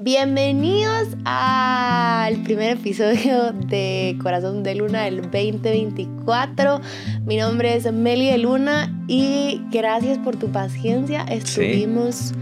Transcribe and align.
Bienvenidos 0.00 1.16
al 1.24 2.42
primer 2.42 2.78
episodio 2.78 3.52
de 3.52 4.18
Corazón 4.20 4.64
de 4.64 4.74
Luna 4.74 5.04
del 5.04 5.22
2024. 5.22 6.80
Mi 7.24 7.36
nombre 7.36 7.76
es 7.76 7.90
Meli 7.92 8.26
de 8.26 8.38
Luna 8.38 8.92
y 9.06 9.62
gracias 9.70 10.18
por 10.18 10.34
tu 10.34 10.50
paciencia. 10.50 11.22
Estuvimos 11.30 12.32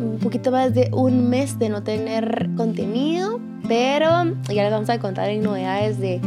un 0.00 0.18
poquito 0.22 0.50
más 0.50 0.72
de 0.72 0.88
un 0.94 1.28
mes 1.28 1.58
de 1.58 1.68
no 1.68 1.82
tener 1.82 2.48
contenido, 2.56 3.38
pero 3.68 4.08
ya 4.48 4.62
les 4.62 4.72
vamos 4.72 4.88
a 4.88 4.98
contar 4.98 5.28
en 5.28 5.42
novedades 5.42 5.98
de, 6.00 6.22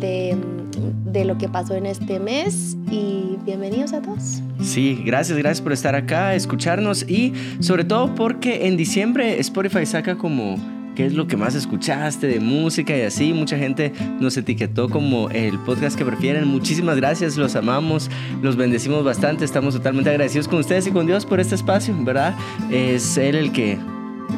de, 0.00 0.36
de 0.76 1.24
lo 1.24 1.38
que 1.38 1.48
pasó 1.48 1.74
en 1.74 1.86
este 1.86 2.18
mes 2.20 2.76
y 2.90 3.38
bienvenidos 3.44 3.92
a 3.92 4.02
todos. 4.02 4.42
Sí, 4.62 5.02
gracias, 5.04 5.38
gracias 5.38 5.60
por 5.60 5.72
estar 5.72 5.94
acá, 5.94 6.34
escucharnos 6.34 7.08
y 7.08 7.32
sobre 7.60 7.84
todo 7.84 8.14
porque 8.14 8.66
en 8.66 8.76
diciembre 8.76 9.38
Spotify 9.40 9.86
saca 9.86 10.16
como 10.16 10.56
qué 10.94 11.06
es 11.06 11.14
lo 11.14 11.26
que 11.26 11.36
más 11.36 11.54
escuchaste 11.54 12.26
de 12.26 12.40
música 12.40 12.96
y 12.96 13.02
así. 13.02 13.32
Mucha 13.32 13.56
gente 13.56 13.92
nos 14.20 14.36
etiquetó 14.36 14.88
como 14.88 15.28
el 15.30 15.58
podcast 15.60 15.96
que 15.96 16.04
prefieren. 16.04 16.46
Muchísimas 16.46 16.96
gracias, 16.96 17.36
los 17.36 17.56
amamos, 17.56 18.10
los 18.42 18.56
bendecimos 18.56 19.04
bastante. 19.04 19.44
Estamos 19.44 19.74
totalmente 19.74 20.10
agradecidos 20.10 20.48
con 20.48 20.60
ustedes 20.60 20.86
y 20.86 20.90
con 20.90 21.06
Dios 21.06 21.26
por 21.26 21.40
este 21.40 21.54
espacio, 21.54 21.94
¿verdad? 22.04 22.34
Es 22.70 23.16
Él 23.16 23.34
el 23.34 23.52
que 23.52 23.78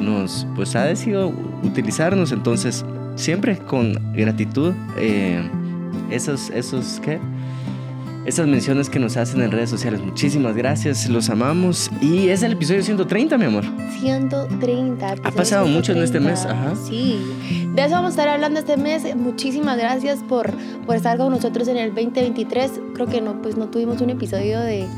nos 0.00 0.46
pues 0.56 0.74
ha 0.76 0.84
decidido 0.84 1.32
utilizarnos, 1.62 2.32
entonces 2.32 2.84
siempre 3.14 3.58
con 3.58 4.12
gratitud. 4.14 4.72
Eh, 4.98 5.42
esos, 6.10 6.50
esos, 6.50 7.00
¿qué? 7.00 7.20
esas 8.26 8.48
menciones 8.48 8.90
que 8.90 8.98
nos 8.98 9.16
hacen 9.16 9.40
en 9.40 9.52
redes 9.52 9.70
sociales. 9.70 10.02
Muchísimas 10.02 10.56
gracias, 10.56 11.08
los 11.08 11.30
amamos. 11.30 11.90
Y 12.00 12.28
es 12.28 12.42
el 12.42 12.52
episodio 12.52 12.82
130, 12.82 13.38
mi 13.38 13.44
amor. 13.44 13.64
130. 14.00 15.14
Ha 15.22 15.30
pasado 15.30 15.66
mucho 15.66 15.92
en 15.92 16.02
este 16.02 16.18
mes, 16.18 16.44
ajá. 16.44 16.74
Sí, 16.74 17.20
de 17.72 17.84
eso 17.84 17.92
vamos 17.92 18.08
a 18.08 18.10
estar 18.10 18.28
hablando 18.28 18.58
este 18.58 18.76
mes. 18.76 19.14
Muchísimas 19.14 19.78
gracias 19.78 20.18
por, 20.28 20.52
por 20.86 20.96
estar 20.96 21.16
con 21.18 21.30
nosotros 21.30 21.68
en 21.68 21.76
el 21.76 21.94
2023. 21.94 22.72
Creo 22.94 23.06
que 23.06 23.20
no, 23.20 23.40
pues 23.42 23.56
no 23.56 23.68
tuvimos 23.68 24.00
un 24.00 24.10
episodio 24.10 24.58
de, 24.60 24.88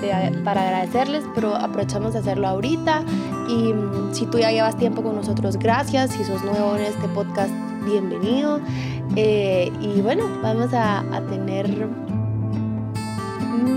de, 0.00 0.38
para 0.42 0.62
agradecerles, 0.62 1.24
pero 1.34 1.54
aprovechamos 1.54 2.14
de 2.14 2.20
hacerlo 2.20 2.48
ahorita. 2.48 3.04
Y 3.50 3.74
mm, 3.74 4.14
si 4.14 4.24
tú 4.24 4.38
ya 4.38 4.50
llevas 4.50 4.78
tiempo 4.78 5.02
con 5.02 5.14
nosotros, 5.14 5.58
gracias. 5.58 6.12
Si 6.12 6.24
sos 6.24 6.42
nuevo 6.42 6.74
en 6.76 6.84
este 6.84 7.06
podcast, 7.08 7.52
bienvenido. 7.84 8.60
Eh, 9.16 9.70
y 9.80 10.00
bueno, 10.00 10.24
vamos 10.42 10.72
a, 10.72 11.00
a 11.00 11.20
tener 11.26 11.88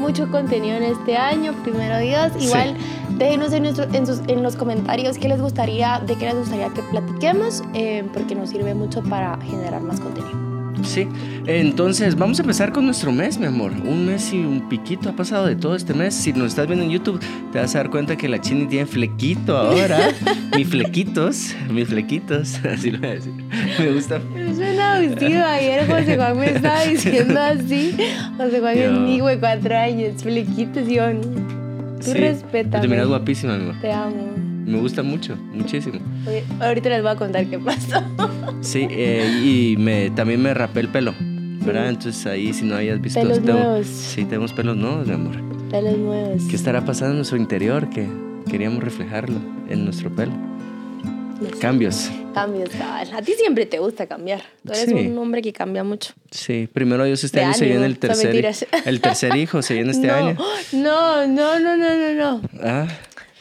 mucho 0.05 0.29
contenido 0.29 0.77
en 0.77 0.83
este 0.83 1.17
año, 1.17 1.53
primero 1.63 1.97
Dios. 1.99 2.31
Igual 2.39 2.75
sí. 2.77 3.15
déjenos 3.17 3.53
en, 3.53 3.63
nuestro, 3.63 3.85
en, 3.91 4.05
sus, 4.05 4.19
en, 4.27 4.43
los 4.43 4.55
comentarios 4.55 5.17
qué 5.17 5.27
les 5.27 5.41
gustaría, 5.41 5.99
de 5.99 6.15
qué 6.15 6.25
les 6.25 6.35
gustaría 6.35 6.69
que 6.69 6.81
platiquemos, 6.83 7.63
eh, 7.73 8.07
porque 8.13 8.35
nos 8.35 8.49
sirve 8.49 8.75
mucho 8.75 9.01
para 9.03 9.37
generar 9.41 9.81
más 9.81 9.99
contenido. 9.99 10.44
Sí, 10.85 11.07
entonces 11.47 12.15
vamos 12.15 12.39
a 12.39 12.43
empezar 12.43 12.71
con 12.71 12.85
nuestro 12.85 13.11
mes, 13.11 13.37
mi 13.37 13.45
amor. 13.45 13.71
Un 13.71 14.05
mes 14.05 14.31
y 14.31 14.37
un 14.37 14.69
piquito 14.69 15.09
ha 15.09 15.13
pasado 15.13 15.45
de 15.47 15.55
todo 15.55 15.75
este 15.75 15.93
mes. 15.93 16.13
Si 16.13 16.31
nos 16.31 16.47
estás 16.47 16.67
viendo 16.67 16.85
en 16.85 16.91
YouTube, 16.91 17.19
te 17.51 17.59
vas 17.59 17.75
a 17.75 17.79
dar 17.79 17.89
cuenta 17.89 18.15
que 18.15 18.29
la 18.29 18.39
Chini 18.39 18.67
tiene 18.67 18.85
flequito 18.85 19.57
ahora. 19.57 19.97
mis 20.55 20.67
flequitos, 20.67 21.55
mis 21.69 21.87
flequitos, 21.87 22.59
así 22.71 22.91
lo 22.91 22.99
voy 22.99 23.09
a 23.09 23.13
decir. 23.15 23.33
Me 23.79 23.91
gusta. 23.91 24.21
Suena 24.55 24.97
abusivo. 24.97 25.43
Ayer 25.43 25.87
José 25.87 26.15
Juan 26.15 26.37
me 26.39 26.49
estaba 26.55 26.83
diciendo 26.83 27.39
así. 27.39 27.95
José 28.37 28.59
Juan 28.59 28.77
es 28.77 28.91
mi 28.91 29.19
de 29.19 29.39
cuatro 29.39 29.75
años, 29.75 30.21
flequitos, 30.21 30.87
y 30.87 30.95
yo, 30.95 31.11
tú 31.11 32.11
sí, 32.11 32.13
respeta. 32.13 32.81
Te 32.81 32.87
miras 32.87 33.07
guapísima, 33.07 33.57
mi 33.57 33.63
amor. 33.63 33.75
Te 33.81 33.91
amo. 33.91 34.44
Me 34.65 34.79
gusta 34.79 35.03
mucho, 35.03 35.35
muchísimo. 35.53 35.99
Oye, 36.27 36.43
ahorita 36.59 36.89
les 36.89 37.01
voy 37.01 37.11
a 37.11 37.15
contar 37.15 37.45
qué 37.47 37.59
pasó. 37.59 38.03
Sí, 38.61 38.87
eh, 38.89 39.41
y 39.43 39.75
me, 39.77 40.09
también 40.09 40.41
me 40.41 40.51
rapé 40.53 40.79
el 40.79 40.87
pelo, 40.89 41.13
¿verdad? 41.19 41.89
Entonces 41.89 42.25
ahí 42.25 42.51
si 42.51 42.65
no 42.65 42.75
hayas 42.75 42.99
visto... 42.99 43.19
Pelos 43.19 43.43
tengo, 43.43 43.59
nuevos. 43.59 43.85
Sí, 43.85 44.25
tenemos 44.25 44.53
pelos 44.53 44.75
nuevos, 44.75 45.05
mi 45.07 45.13
amor. 45.13 45.35
Pelos 45.69 45.95
nuevos. 45.97 46.43
¿Qué 46.49 46.55
estará 46.55 46.83
pasando 46.83 47.11
en 47.11 47.17
nuestro 47.17 47.37
interior? 47.37 47.89
Que 47.91 48.07
queríamos 48.49 48.83
reflejarlo 48.83 49.37
en 49.69 49.83
nuestro 49.85 50.09
pelo. 50.09 50.31
No 50.31 51.49
sé. 51.49 51.59
Cambios. 51.59 52.09
Cambios, 52.33 52.69
cabal. 52.69 53.09
A 53.13 53.21
ti 53.21 53.33
siempre 53.33 53.65
te 53.67 53.77
gusta 53.77 54.07
cambiar. 54.07 54.41
Tú 54.65 54.71
eres 54.71 54.85
Sí. 54.85 54.93
un 54.93 55.17
hombre 55.19 55.41
que 55.43 55.53
cambia 55.53 55.83
mucho. 55.83 56.13
Sí, 56.31 56.67
primero 56.71 57.03
Dios 57.03 57.23
este 57.23 57.39
De 57.39 57.45
año 57.45 57.53
se 57.53 57.65
viene 57.65 57.85
el 57.85 57.99
tercer, 57.99 58.55
el 58.85 59.01
tercer 59.01 59.35
hijo, 59.35 59.61
se 59.61 59.73
viene 59.75 59.91
este 59.91 60.07
no, 60.07 60.13
año. 60.13 60.37
No, 60.73 61.27
no, 61.27 61.59
no, 61.59 61.77
no, 61.77 61.87
no, 61.95 62.13
no. 62.41 62.41
Ah, 62.63 62.87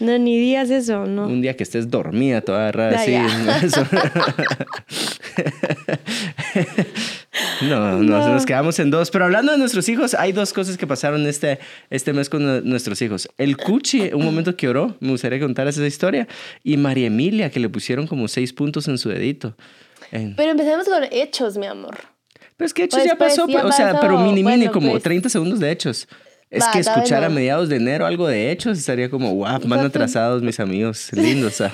No, 0.01 0.19
ni 0.19 0.39
digas 0.39 0.71
eso, 0.71 1.07
no. 1.07 1.27
un 1.27 1.41
día 1.41 1.57
que 1.57 1.63
estés 1.63 1.89
dormida 1.91 2.41
toda 2.41 2.73
rara 2.73 2.99
así. 3.01 3.15
No, 7.63 8.03
no, 8.03 8.03
No. 8.03 8.29
nos 8.29 8.47
quedamos 8.47 8.79
en 8.79 8.91
dos. 8.91 9.11
Pero 9.11 9.25
hablando 9.25 9.53
de 9.53 9.59
nuestros 9.59 9.89
hijos, 9.89 10.15
hay 10.15 10.33
dos 10.33 10.53
cosas 10.53 10.77
que 10.77 10.87
pasaron 10.87 11.27
este, 11.27 11.59
este 11.91 12.13
mes 12.13 12.29
con 12.29 12.45
nu- 12.45 12.61
nuestros 12.63 13.01
hijos. 13.03 13.29
El 13.39 13.57
Cuchi, 13.57 14.11
un 14.13 14.25
momento 14.25 14.57
que 14.57 14.69
oró, 14.69 14.97
me 15.01 15.11
gustaría 15.11 15.41
contar 15.41 15.67
esa 15.69 15.85
historia. 15.87 16.29
Y 16.63 16.77
María 16.77 17.07
Emilia, 17.07 17.51
que 17.51 17.61
le 17.61 17.69
pusieron 17.69 18.07
como 18.07 18.29
seis 18.29 18.53
puntos 18.53 18.87
en 18.89 18.99
su 18.99 19.09
dedito. 19.09 19.57
En- 20.13 20.35
Pero 20.37 20.51
empecemos 20.53 20.87
con 20.89 21.03
hechos, 21.11 21.57
mi 21.57 21.67
amor. 21.67 21.97
Pero 22.57 22.67
es 22.67 22.75
que 22.75 22.85
hechos 22.85 23.01
Pues, 23.01 23.11
ya 23.11 23.17
pues, 23.17 23.31
pasó, 23.37 23.49
ya 23.49 23.65
o 23.67 23.73
sea, 23.73 23.93
pasó. 23.93 24.01
pero 24.01 24.19
mini 24.19 24.43
mini, 24.43 24.43
Bueno, 24.67 24.73
como 24.73 24.91
pues. 24.93 25.03
30 25.03 25.29
segundos 25.29 25.59
de 25.59 25.71
hechos. 25.73 26.07
Es 26.55 26.63
Va, 26.63 26.71
que 26.73 26.79
escuchar 26.79 27.25
a 27.25 27.29
mediados 27.29 27.69
de 27.69 27.77
enero 27.77 28.07
algo 28.07 28.29
de 28.29 28.51
hechos 28.53 28.79
estaría 28.79 29.11
como, 29.11 29.35
wow, 29.35 29.59
van 29.65 29.81
atrasados 29.81 30.43
mis 30.43 30.61
amigos 30.61 31.11
lindos. 31.13 31.61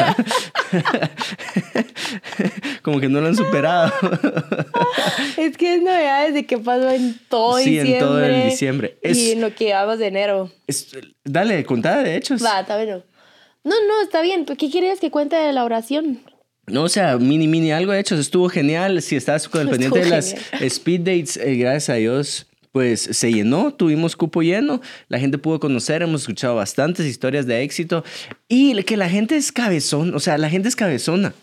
como 2.83 3.01
que 3.01 3.09
no 3.09 3.21
lo 3.21 3.29
han 3.29 3.37
superado. 3.37 3.93
Es 5.37 5.57
que 5.57 5.77
es 5.77 5.83
novedades 5.83 6.35
de 6.35 6.47
qué 6.47 6.59
pasó 6.59 6.91
en 6.91 7.19
todo 7.29 7.59
Sí, 7.59 7.79
en 7.79 7.85
diciembre. 7.87 7.99
todo 8.07 8.25
el 8.25 8.45
diciembre. 8.51 8.99
Y 9.03 9.31
en 9.33 9.41
lo 9.41 9.55
que 9.55 9.67
llevamos 9.67 9.99
de 9.99 10.07
enero. 10.07 10.51
Es- 10.67 10.89
dale, 11.25 11.65
contada 11.65 12.03
de 12.03 12.17
hechos. 12.17 12.45
Va, 12.45 12.61
está 12.61 12.77
bueno. 12.77 13.03
No, 13.65 13.75
no, 13.87 14.03
está 14.03 14.23
bien. 14.23 14.45
¿Tú 14.47 14.57
¿Qué 14.57 14.71
querías 14.71 15.01
que 15.01 15.11
cuente 15.11 15.37
de 15.37 15.53
la 15.53 15.65
oración? 15.65 16.21
No, 16.67 16.85
o 16.85 16.89
sea, 16.89 17.17
mini, 17.19 17.49
mini, 17.49 17.73
algo 17.73 17.93
de 17.93 18.01
hechos. 18.01 18.19
Estuvo 18.21 18.49
genial. 18.49 19.03
Si 19.03 19.17
estás 19.17 19.49
con 19.49 19.63
el 19.63 19.69
pendiente 19.71 20.01
de 20.01 20.11
las 20.11 20.35
speed 20.61 21.01
dates, 21.01 21.37
eh, 21.37 21.57
gracias 21.57 21.91
a 21.91 21.95
Dios, 21.95 22.47
pues 22.73 23.01
se 23.01 23.33
llenó. 23.33 23.73
Tuvimos 23.73 24.17
cupo 24.17 24.43
lleno. 24.43 24.81
La 25.09 25.19
gente 25.19 25.39
pudo 25.39 25.61
conocer. 25.61 26.03
Hemos 26.03 26.23
escuchado 26.23 26.57
bastantes 26.57 27.07
historias 27.07 27.47
de 27.47 27.63
éxito. 27.63 28.05
Y 28.49 28.81
que 28.85 28.97
la 28.97 29.09
gente 29.09 29.37
es 29.37 29.53
cabezón. 29.53 30.15
O 30.15 30.21
sea, 30.21 30.39
la 30.39 30.51
gente 30.51 30.69
es 30.69 30.77
cabezona. 30.77 31.35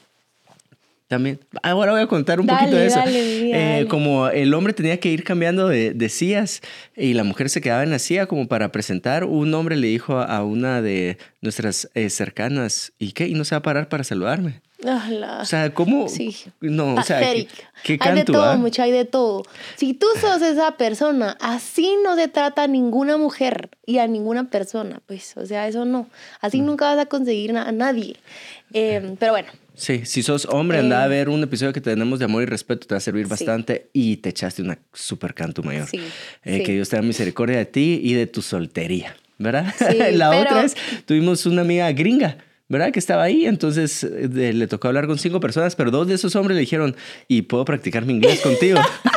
También. 1.07 1.39
Ahora 1.63 1.93
voy 1.93 2.01
a 2.01 2.07
contar 2.07 2.41
un 2.41 2.47
Dale, 2.47 2.59
poquito 2.59 2.77
de 2.77 2.85
eso. 2.87 2.97
dale, 2.99 3.79
Eh, 3.81 3.87
como 3.87 4.27
el 4.27 4.53
hombre 4.53 4.73
tenía 4.73 4.99
que 4.99 5.09
ir 5.09 5.23
cambiando 5.23 5.69
de, 5.69 5.93
de 5.93 6.09
sillas 6.09 6.61
y 6.97 7.13
la 7.13 7.23
mujer 7.23 7.49
se 7.49 7.61
quedaba 7.61 7.83
en 7.83 7.91
la 7.91 7.99
silla 7.99 8.25
como 8.25 8.49
para 8.49 8.73
presentar, 8.73 9.23
un 9.23 9.53
hombre 9.53 9.77
le 9.77 9.87
dijo 9.87 10.19
a 10.19 10.43
una 10.43 10.81
de 10.81 11.17
nuestras 11.41 11.89
eh, 11.93 12.09
cercanas, 12.09 12.91
¿y 12.99 13.13
qué? 13.13 13.25
¿Y 13.27 13.35
no 13.35 13.45
se 13.45 13.55
va 13.55 13.59
a 13.59 13.61
parar 13.61 13.87
para 13.87 14.03
saludarme? 14.03 14.59
Ah, 14.85 15.39
O 15.41 15.45
sea, 15.45 15.73
¿cómo? 15.73 16.07
Sí. 16.07 16.35
No, 16.61 16.93
o 16.95 17.01
sea, 17.01 17.19
¿qué, 17.19 17.47
qué 17.83 17.93
hay 17.93 17.97
de 17.97 17.97
canto, 17.97 18.31
todo, 18.33 18.43
ah? 18.43 18.57
mucho, 18.57 18.83
hay 18.83 18.91
de 18.91 19.05
todo. 19.05 19.43
Si 19.75 19.93
tú 19.95 20.05
sos 20.21 20.41
esa 20.43 20.77
persona, 20.77 21.35
así 21.41 21.95
no 22.03 22.15
se 22.15 22.27
trata 22.27 22.63
a 22.63 22.67
ninguna 22.67 23.17
mujer 23.17 23.69
y 23.87 23.97
a 23.97 24.07
ninguna 24.07 24.49
persona, 24.51 25.01
pues, 25.07 25.35
o 25.35 25.45
sea, 25.47 25.67
eso 25.67 25.83
no. 25.85 26.07
Así 26.41 26.61
Mm. 26.61 26.65
nunca 26.65 26.85
vas 26.93 26.99
a 26.99 27.07
conseguir 27.07 27.57
a 27.57 27.71
nadie. 27.71 28.17
Eh, 28.73 29.15
pero 29.19 29.31
bueno, 29.31 29.49
Sí, 29.73 30.05
si 30.07 30.23
sos 30.23 30.45
hombre, 30.47 30.79
anda 30.79 31.01
Eh. 31.01 31.03
a 31.03 31.07
ver 31.07 31.29
un 31.29 31.43
episodio 31.43 31.71
que 31.71 31.81
tenemos 31.81 32.17
de 32.17 32.25
amor 32.25 32.41
y 32.41 32.45
respeto, 32.47 32.87
te 32.87 32.95
va 32.95 32.97
a 32.97 33.01
servir 33.01 33.25
Sí. 33.25 33.29
bastante 33.29 33.89
y 33.93 34.17
te 34.17 34.29
echaste 34.29 34.63
una 34.63 34.79
super 34.91 35.35
canto 35.35 35.61
mayor. 35.61 35.87
Sí, 35.87 35.99
Eh, 36.43 36.57
sí. 36.57 36.63
Que 36.63 36.71
Dios 36.73 36.89
te 36.89 36.95
da 36.95 37.03
misericordia 37.03 37.57
de 37.57 37.65
ti 37.65 37.99
y 38.03 38.13
de 38.13 38.25
tu 38.25 38.41
soltería, 38.41 39.15
¿verdad? 39.37 39.65
La 40.13 40.31
pero- 40.31 40.41
otra 40.41 40.63
es, 40.63 40.75
tuvimos 41.05 41.45
una 41.45 41.61
amiga 41.61 41.91
gringa. 41.91 42.37
¿Verdad? 42.69 42.91
Que 42.91 42.99
estaba 42.99 43.23
ahí, 43.23 43.45
entonces 43.45 44.05
de- 44.11 44.51
le 44.53 44.67
tocó 44.67 44.89
hablar 44.89 45.07
con 45.07 45.17
cinco 45.17 45.39
personas, 45.39 45.75
pero 45.75 45.89
dos 45.89 46.07
de 46.07 46.15
esos 46.15 46.35
hombres 46.35 46.55
le 46.55 46.61
dijeron, 46.61 46.95
¿y 47.29 47.43
puedo 47.43 47.63
practicar 47.63 48.05
mi 48.05 48.13
inglés 48.13 48.41
contigo? 48.41 48.79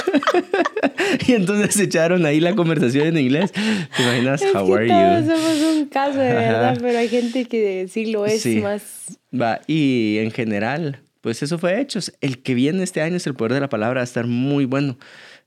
y 1.27 1.33
entonces 1.33 1.79
echaron 1.81 2.25
ahí 2.27 2.41
la 2.41 2.55
conversación 2.55 3.09
en 3.09 3.19
inglés. 3.19 3.53
¿Te 3.53 4.03
imaginas? 4.03 4.43
es 4.43 4.55
How 4.55 4.67
que 4.67 4.73
are 4.75 4.89
todos 4.89 5.25
you? 5.25 5.31
somos 5.31 5.77
un 5.77 5.87
caso 5.87 6.19
de 6.19 6.31
Ajá. 6.31 6.39
verdad, 6.41 6.79
pero 6.81 6.99
hay 6.99 7.09
gente 7.09 7.45
que 7.47 7.89
sí 7.89 8.07
lo 8.07 8.27
es 8.27 8.43
Sí. 8.43 8.61
más. 8.61 9.19
Va, 9.35 9.61
y 9.67 10.19
en 10.21 10.31
general, 10.31 11.01
pues 11.21 11.43
eso 11.43 11.59
fue 11.59 11.81
hechos. 11.81 12.13
El 12.21 12.43
que 12.43 12.55
viene 12.55 12.83
este 12.83 13.03
año 13.03 13.17
es 13.17 13.27
el 13.27 13.35
poder 13.35 13.55
de 13.55 13.61
la 13.61 13.69
palabra, 13.69 13.97
va 13.99 14.03
a 14.03 14.05
estar 14.05 14.27
muy 14.27 14.65
bueno. 14.65 14.97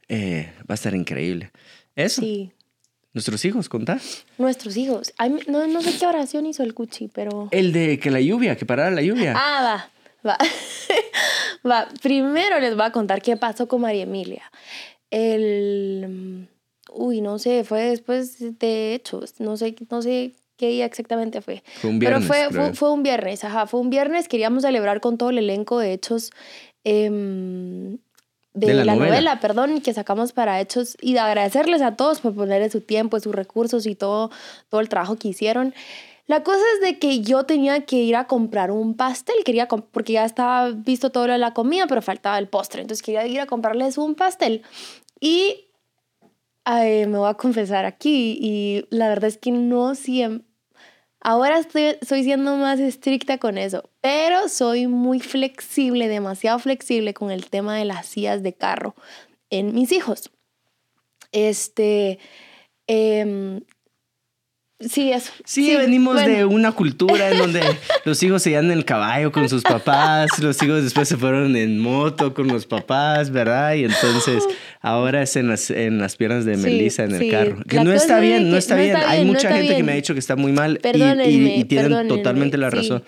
Eh, 0.10 0.50
va 0.62 0.66
a 0.70 0.74
estar 0.76 0.94
increíble. 0.94 1.52
Eso, 1.96 2.22
Sí. 2.22 2.52
Nuestros 3.14 3.46
hijos, 3.46 3.70
contá. 3.70 4.00
Nuestros 4.38 4.76
hijos. 4.76 5.14
Ay, 5.18 5.36
no, 5.48 5.68
no 5.68 5.82
sé 5.82 5.98
qué 5.98 6.08
oración 6.08 6.46
hizo 6.46 6.64
el 6.64 6.74
Cuchi, 6.74 7.10
pero. 7.10 7.48
El 7.52 7.72
de 7.72 8.00
que 8.00 8.10
la 8.10 8.20
lluvia, 8.20 8.56
que 8.56 8.66
parara 8.66 8.92
la 8.92 9.02
lluvia. 9.02 9.34
Ah, 9.38 9.88
va, 10.24 10.32
va. 10.32 10.38
va. 11.70 11.88
Primero 12.02 12.60
les 12.60 12.76
voy 12.76 12.86
a 12.86 12.92
contar 12.92 13.22
qué 13.22 13.38
pasó 13.38 13.68
con 13.68 13.82
María 13.82 14.04
Emilia. 14.04 14.44
El. 15.12 16.48
Uy, 16.92 17.22
no 17.22 17.40
sé, 17.40 17.64
fue 17.64 17.84
después 17.84 18.38
de 18.60 18.96
hechos. 18.96 19.40
No 19.40 19.58
sé, 19.58 19.76
no 19.90 20.02
sé 20.02 20.34
qué 20.58 20.70
día 20.70 20.86
exactamente 20.86 21.42
fue. 21.42 21.64
Fue 21.82 21.90
un 21.92 22.00
viernes. 22.00 22.28
Pero 22.28 22.50
fue, 22.52 22.74
fue, 22.74 22.92
un 22.92 23.04
viernes, 23.04 23.44
ajá, 23.44 23.68
fue 23.68 23.80
un 23.80 23.90
viernes. 23.90 24.28
Queríamos 24.28 24.64
celebrar 24.64 25.02
con 25.02 25.18
todo 25.18 25.30
el 25.30 25.38
elenco 25.38 25.80
de 25.80 25.94
hechos. 25.94 26.32
Em, 26.84 27.98
de, 28.54 28.74
la, 28.74 28.96
novela. 28.96 29.40
perdón, 29.40 29.82
que 29.82 29.94
sacamos 29.94 30.32
para 30.32 30.62
hechos 30.62 30.96
y 31.02 31.14
de 31.14 31.20
agradecerles 31.20 31.82
a 31.82 31.96
todos 31.96 32.22
por 32.22 32.36
ponerle 32.36 32.70
su 32.70 32.82
tiempo, 32.82 33.20
sus 33.20 33.34
recursos 33.34 33.86
y 33.86 33.96
todo, 33.96 34.32
todo 34.70 34.82
el 34.82 34.90
trabajo 34.90 35.16
que 35.16 35.30
hicieron. 35.30 35.74
La 36.26 36.44
cosa 36.44 36.62
es 36.76 36.82
de 36.82 37.00
que 37.00 37.20
yo 37.22 37.44
tenía 37.44 37.86
que 37.86 37.98
ir 37.98 38.16
a 38.16 38.28
comprar 38.28 38.72
un 38.72 38.96
pastel, 38.96 39.36
quería 39.44 39.68
porque 39.68 40.14
ya 40.14 40.24
estaba 40.24 40.70
visto 40.70 41.10
todo 41.10 41.28
lo 41.28 41.34
de 41.34 41.40
la 41.40 41.54
comida, 41.54 41.86
pero 41.88 42.02
faltaba 42.02 42.38
el 42.38 42.48
postre, 42.48 42.82
entonces 42.82 43.04
quería 43.04 43.28
ir 43.28 43.42
a 43.42 43.46
comprarles 43.46 43.98
un 43.98 44.16
pastel. 44.16 44.62
Y 45.20 45.68
me 46.66 47.06
voy 47.08 47.30
a 47.30 47.34
confesar 47.34 47.84
aquí, 47.84 48.38
y 48.40 48.86
la 48.90 49.10
verdad 49.10 49.28
es 49.28 49.38
que 49.38 49.52
no 49.52 49.96
siempre, 49.96 50.48
ahora 51.24 51.58
estoy, 51.58 51.98
estoy 52.00 52.24
siendo 52.24 52.56
más 52.58 52.80
estricta 52.80 53.38
con 53.38 53.58
eso, 53.58 53.90
pero 54.02 54.50
soy 54.50 54.88
muy 54.88 55.20
flexible, 55.20 56.08
demasiado 56.08 56.60
flexible 56.60 57.14
con 57.14 57.32
el 57.32 57.50
tema 57.50 57.76
de 57.78 57.86
las 57.86 58.06
sillas 58.06 58.44
de 58.44 58.54
carro 58.54 58.96
en 59.50 59.74
mis 59.74 59.92
hijos. 59.92 60.30
Este, 61.32 62.20
eh, 62.88 63.62
Sí, 64.80 65.12
eso. 65.12 65.32
Sí, 65.46 65.76
venimos 65.76 66.24
de 66.26 66.46
una 66.46 66.72
cultura 66.72 67.30
en 67.30 67.38
donde 67.38 67.62
los 68.06 68.22
hijos 68.22 68.42
se 68.42 68.52
iban 68.52 68.66
en 68.66 68.72
el 68.72 68.86
caballo 68.86 69.32
con 69.32 69.48
sus 69.48 69.64
papás, 69.64 70.30
los 70.40 70.62
hijos 70.62 70.84
después 70.84 71.08
se 71.08 71.16
fueron 71.16 71.56
en 71.56 71.80
moto 71.80 72.34
con 72.34 72.48
los 72.48 72.66
papás, 72.66 73.30
¿verdad? 73.30 73.76
Y 73.76 73.86
entonces 73.86 74.44
ahora 74.82 75.22
es 75.22 75.36
en 75.36 75.48
las, 75.48 75.70
en 75.70 76.00
las 76.00 76.16
piernas 76.16 76.44
de 76.44 76.58
Melissa 76.58 77.04
en 77.04 77.16
el 77.16 77.32
carro. 77.32 77.64
Que 77.68 77.84
no 77.84 77.94
está 77.94 78.20
bien, 78.20 78.50
no 78.50 78.58
está, 78.58 78.76
bien. 78.76 78.98
Hay 78.98 79.24
mucha 79.26 79.52
gente 79.54 79.76
que 79.76 79.84
me 79.84 79.94
ha 79.94 79.96
dicho 79.96 80.14
que 80.14 80.20
está 80.20 80.36
muy 80.36 80.52
mal 80.52 80.80
y, 80.84 81.60
y, 81.60 81.64
tienen 81.66 82.08
totalmente 82.08 82.58
la 82.58 82.70
razón. 82.70 83.04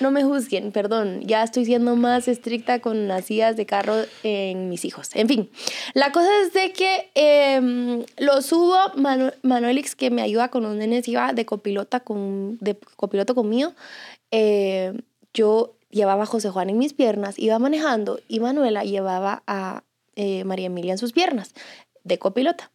No 0.00 0.10
me 0.10 0.24
juzguen, 0.24 0.72
perdón. 0.72 1.20
Ya 1.22 1.42
estoy 1.42 1.64
siendo 1.64 1.96
más 1.96 2.28
estricta 2.28 2.80
con 2.80 3.08
las 3.08 3.26
sillas 3.26 3.56
de 3.56 3.66
carro 3.66 3.94
en 4.22 4.68
mis 4.68 4.84
hijos. 4.84 5.10
En 5.14 5.28
fin, 5.28 5.50
la 5.94 6.12
cosa 6.12 6.28
es 6.44 6.52
de 6.52 6.72
que 6.72 7.10
eh, 7.14 8.04
lo 8.18 8.42
subo, 8.42 8.76
Manuelix 9.42 9.94
que 9.94 10.10
me 10.10 10.22
ayuda 10.22 10.48
con 10.48 10.62
los 10.62 10.74
nenes 10.74 11.06
iba 11.10 11.32
de 11.32 11.46
copilota 11.46 12.00
con, 12.00 12.58
de 12.60 12.78
copiloto 12.96 13.34
conmigo, 13.34 13.72
eh, 14.30 14.92
yo 15.34 15.76
llevaba 15.90 16.22
a 16.22 16.26
José 16.26 16.50
Juan 16.50 16.70
en 16.70 16.78
mis 16.78 16.94
piernas, 16.94 17.38
iba 17.38 17.58
manejando 17.58 18.20
y 18.28 18.40
Manuela 18.40 18.84
llevaba 18.84 19.42
a 19.46 19.84
eh, 20.16 20.44
María 20.44 20.66
Emilia 20.66 20.92
en 20.92 20.98
sus 20.98 21.12
piernas 21.12 21.54
de 22.04 22.18
copilota. 22.18 22.70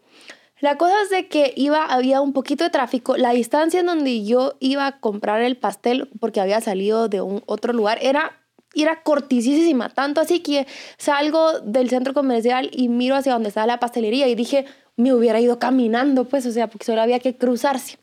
La 0.62 0.78
cosa 0.78 0.96
es 1.04 1.10
de 1.10 1.28
que 1.28 1.54
iba, 1.56 1.86
había 1.86 2.22
un 2.22 2.32
poquito 2.32 2.64
de 2.64 2.70
tráfico. 2.70 3.18
La 3.18 3.32
distancia 3.32 3.82
en 3.82 3.88
donde 3.88 4.24
yo 4.24 4.56
iba 4.60 4.88
a 4.88 5.00
comprar 5.00 5.42
el 5.42 5.58
pastel, 5.58 6.10
porque 6.20 6.40
había 6.40 6.62
salido 6.62 7.10
de 7.10 7.22
un 7.22 7.44
otro 7.46 7.74
lugar, 7.74 8.00
era, 8.02 8.40
era 8.74 9.04
cortísima. 9.04 9.90
Tanto 9.90 10.22
así 10.22 10.40
que 10.40 10.66
salgo 10.98 11.60
del 11.60 11.90
centro 11.90 12.14
comercial 12.14 12.70
y 12.72 12.88
miro 12.88 13.16
hacia 13.16 13.34
donde 13.34 13.50
estaba 13.50 13.68
la 13.68 13.80
pastelería 13.80 14.28
y 14.30 14.36
dije, 14.36 14.66
me 14.96 15.14
hubiera 15.14 15.42
ido 15.42 15.60
caminando, 15.60 16.24
pues, 16.24 16.46
o 16.46 16.52
sea, 16.52 16.68
porque 16.68 16.86
solo 16.86 17.02
había 17.02 17.20
que 17.20 17.36
cruzarse. 17.36 17.98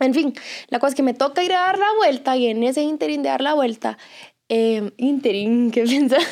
En 0.00 0.14
fin, 0.14 0.34
la 0.68 0.78
cosa 0.78 0.90
es 0.90 0.94
que 0.94 1.02
me 1.02 1.14
toca 1.14 1.44
ir 1.44 1.52
a 1.52 1.60
dar 1.60 1.78
la 1.78 1.92
vuelta 1.98 2.36
y 2.36 2.46
en 2.46 2.62
ese 2.62 2.82
interín 2.82 3.22
de 3.22 3.28
dar 3.28 3.42
la 3.42 3.54
vuelta, 3.54 3.98
eh, 4.48 4.90
interín, 4.96 5.70
¿qué 5.72 5.82
piensas? 5.84 6.24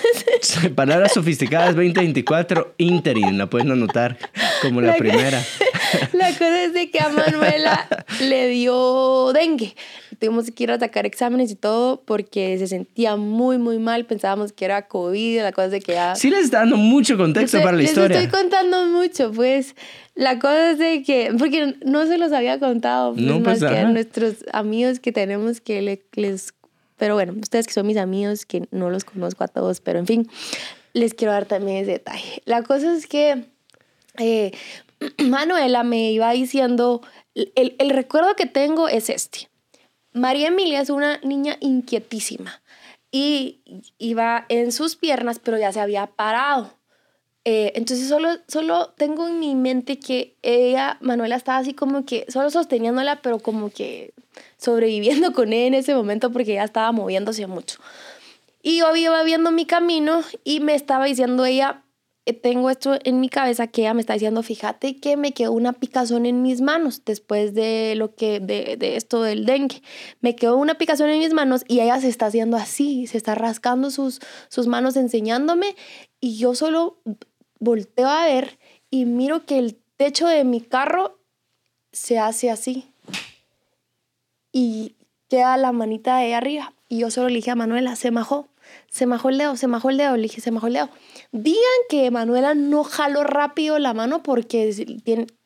Palabras 0.75 1.13
sofisticadas 1.13 1.77
2024, 1.77 2.75
interín, 2.79 3.39
la 3.39 3.49
pueden 3.49 3.71
anotar 3.71 4.19
como 4.63 4.81
la, 4.81 4.97
primera. 4.97 5.41
la 6.13 6.33
cosa 6.33 6.65
es 6.65 6.73
de 6.73 6.91
que 6.91 7.01
a 7.01 7.09
Manuela 7.09 7.89
le 8.21 8.49
dio 8.49 9.33
dengue. 9.33 9.75
Tuvimos 10.19 10.51
que 10.51 10.65
ir 10.65 10.71
a 10.73 10.79
sacar 10.79 11.07
exámenes 11.07 11.51
y 11.51 11.55
todo 11.55 12.03
porque 12.05 12.59
se 12.59 12.67
sentía 12.67 13.17
muy, 13.17 13.59
muy 13.59 13.79
mal. 13.79 14.05
Pensábamos 14.05 14.53
que 14.53 14.65
era 14.65 14.89
COVID, 14.89 15.43
la 15.43 15.53
cosa 15.53 15.67
es 15.67 15.73
de 15.73 15.81
que 15.81 15.93
ya... 15.93 16.17
Sí 16.17 16.31
les 16.31 16.45
está 16.45 16.59
dando 16.59 16.77
mucho 16.77 17.17
contexto 17.17 17.61
para 17.63 17.77
la 17.77 17.83
historia. 17.83 18.17
Les 18.17 18.27
estoy 18.27 18.41
contando 18.41 18.87
mucho, 18.87 19.31
pues. 19.33 19.77
La 20.15 20.41
cosa 20.41 20.73
es 20.73 20.79
de 20.79 21.05
que, 21.05 21.33
porque 21.39 21.77
no 21.85 22.05
se 22.07 22.19
los 22.19 22.33
había 22.33 22.59
contado, 22.59 23.15
pues, 23.15 23.25
no, 23.25 23.41
pues, 23.43 23.61
más 23.61 23.71
que 23.71 23.79
a 23.79 23.89
nuestros 23.89 24.35
amigos 24.53 24.99
que 24.99 25.13
tenemos 25.13 25.61
que 25.61 25.81
les, 26.13 26.55
pero 26.97 27.15
bueno, 27.15 27.35
ustedes 27.41 27.69
que 27.69 27.73
son 27.73 27.87
mis 27.87 27.97
amigos, 27.97 28.45
que 28.45 28.67
no 28.73 28.91
los 28.91 29.05
conozco 29.05 29.45
a 29.45 29.49
todos, 29.49 29.81
pero 29.81 30.01
en 30.01 30.07
fin, 30.07 30.29
les 30.93 31.15
quiero 31.15 31.33
dar 31.33 31.47
también 31.47 31.79
ese 31.79 31.93
detalle. 31.93 32.43
La 32.45 32.63
cosa 32.63 32.93
es 32.93 33.07
que 33.07 33.45
eh, 34.19 34.51
Manuela 35.25 35.83
me 35.83 36.11
iba 36.13 36.31
diciendo, 36.33 37.03
el, 37.35 37.77
el 37.79 37.91
recuerdo 37.91 38.35
que 38.37 38.47
tengo 38.47 38.89
es 38.89 39.11
este. 39.11 39.49
María 40.13 40.49
Emilia 40.49 40.81
es 40.81 40.91
una 40.91 41.19
niña 41.19 41.57
inquietísima 41.61 42.63
y 43.11 43.63
iba 43.99 44.47
en 44.49 44.73
sus 44.73 44.97
piernas, 44.97 45.39
pero 45.39 45.59
ya 45.59 45.73
se 45.73 45.81
había 45.81 46.07
parado. 46.07 46.79
Eh, 47.45 47.73
entonces 47.77 48.09
solo, 48.09 48.29
solo 48.47 48.91
tengo 48.97 49.27
en 49.27 49.39
mi 49.39 49.55
mente 49.55 49.99
que 49.99 50.37
ella, 50.43 50.99
Manuela, 51.01 51.37
estaba 51.37 51.59
así 51.59 51.73
como 51.73 52.05
que 52.05 52.27
solo 52.29 52.51
sosteniéndola, 52.51 53.23
pero 53.23 53.39
como 53.39 53.71
que 53.71 54.13
sobreviviendo 54.59 55.33
con 55.35 55.53
ella 55.53 55.67
en 55.67 55.75
ese 55.75 55.95
momento 55.95 56.31
porque 56.31 56.53
ella 56.53 56.65
estaba 56.65 56.93
moviéndose 56.93 57.47
mucho. 57.47 57.79
Y 58.61 58.79
yo 58.79 58.95
iba 58.95 59.23
viendo 59.23 59.51
mi 59.51 59.65
camino 59.65 60.23
y 60.45 60.61
me 60.61 60.75
estaba 60.75 61.07
diciendo 61.07 61.47
ella, 61.47 61.85
tengo 62.33 62.71
esto 62.71 62.99
en 63.05 63.21
mi 63.21 63.29
cabeza 63.29 63.67
que 63.67 63.83
ella 63.83 63.95
me 63.95 64.01
está 64.01 64.15
diciendo, 64.15 64.43
fíjate 64.43 64.99
que 64.99 65.17
me 65.17 65.33
quedó 65.33 65.53
una 65.53 65.73
picazón 65.73 66.27
en 66.27 66.43
mis 66.43 66.61
manos 66.61 67.03
después 67.05 67.55
de 67.55 67.95
lo 67.97 68.15
que, 68.15 68.41
de, 68.41 68.77
de 68.77 68.97
esto 68.97 69.23
del 69.23 69.47
dengue. 69.47 69.83
Me 70.21 70.37
quedó 70.37 70.57
una 70.57 70.75
picazón 70.75 71.11
en 71.11 71.19
mis 71.19 71.33
manos 71.33 71.65
y 71.69 71.81
ella 71.81 72.01
se 72.01 72.09
está 72.09 72.27
haciendo 72.27 72.57
así, 72.57 73.07
se 73.07 73.19
está 73.19 73.35
rascando 73.35 73.91
sus, 73.91 74.21
sus 74.49 74.67
manos 74.67 74.97
enseñándome 74.97 75.77
y 76.21 76.39
yo 76.39 76.55
solo 76.55 77.01
volteo 77.59 78.09
a 78.09 78.27
ver 78.27 78.59
y 78.91 79.05
miro 79.05 79.45
que 79.45 79.59
el 79.59 79.77
techo 79.97 80.27
de 80.27 80.45
mi 80.45 80.61
carro 80.61 81.19
se 81.93 82.19
hace 82.19 82.51
así. 82.51 82.93
Y 84.53 84.97
queda 85.29 85.57
la 85.57 85.73
manita 85.73 86.17
de 86.17 86.27
ahí 86.27 86.33
arriba. 86.33 86.73
Y 86.89 87.01
yo 87.01 87.11
solo 87.11 87.29
le 87.29 87.37
dije 87.37 87.51
a 87.51 87.55
Manuela, 87.55 87.97
se 87.97 88.11
majó, 88.11 88.49
se 88.91 89.07
majó 89.07 89.29
el 89.29 89.39
dedo, 89.39 89.57
se 89.57 89.67
majó 89.67 89.91
el 89.91 89.99
dedo. 89.99 90.17
Le 90.17 90.23
dije, 90.23 90.41
se 90.41 90.51
majó 90.51 90.69
el 90.69 90.75
dedo. 90.75 90.91
Digan 91.31 91.61
que 91.91 92.11
Manuela 92.11 92.55
no 92.55 92.85
jaló 92.85 93.23
rápido 93.23 93.79
la 93.79 93.93
mano 93.93 94.23
porque 94.23 94.95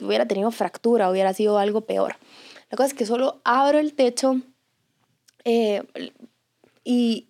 hubiera 0.00 0.26
tenido 0.26 0.50
fractura, 0.52 1.10
hubiera 1.10 1.34
sido 1.34 1.58
algo 1.58 1.82
peor. 1.82 2.16
La 2.70 2.76
cosa 2.76 2.88
es 2.88 2.94
que 2.94 3.04
solo 3.04 3.40
abro 3.44 3.78
el 3.78 3.94
techo 3.94 4.40
eh, 5.44 5.82
y 6.84 7.28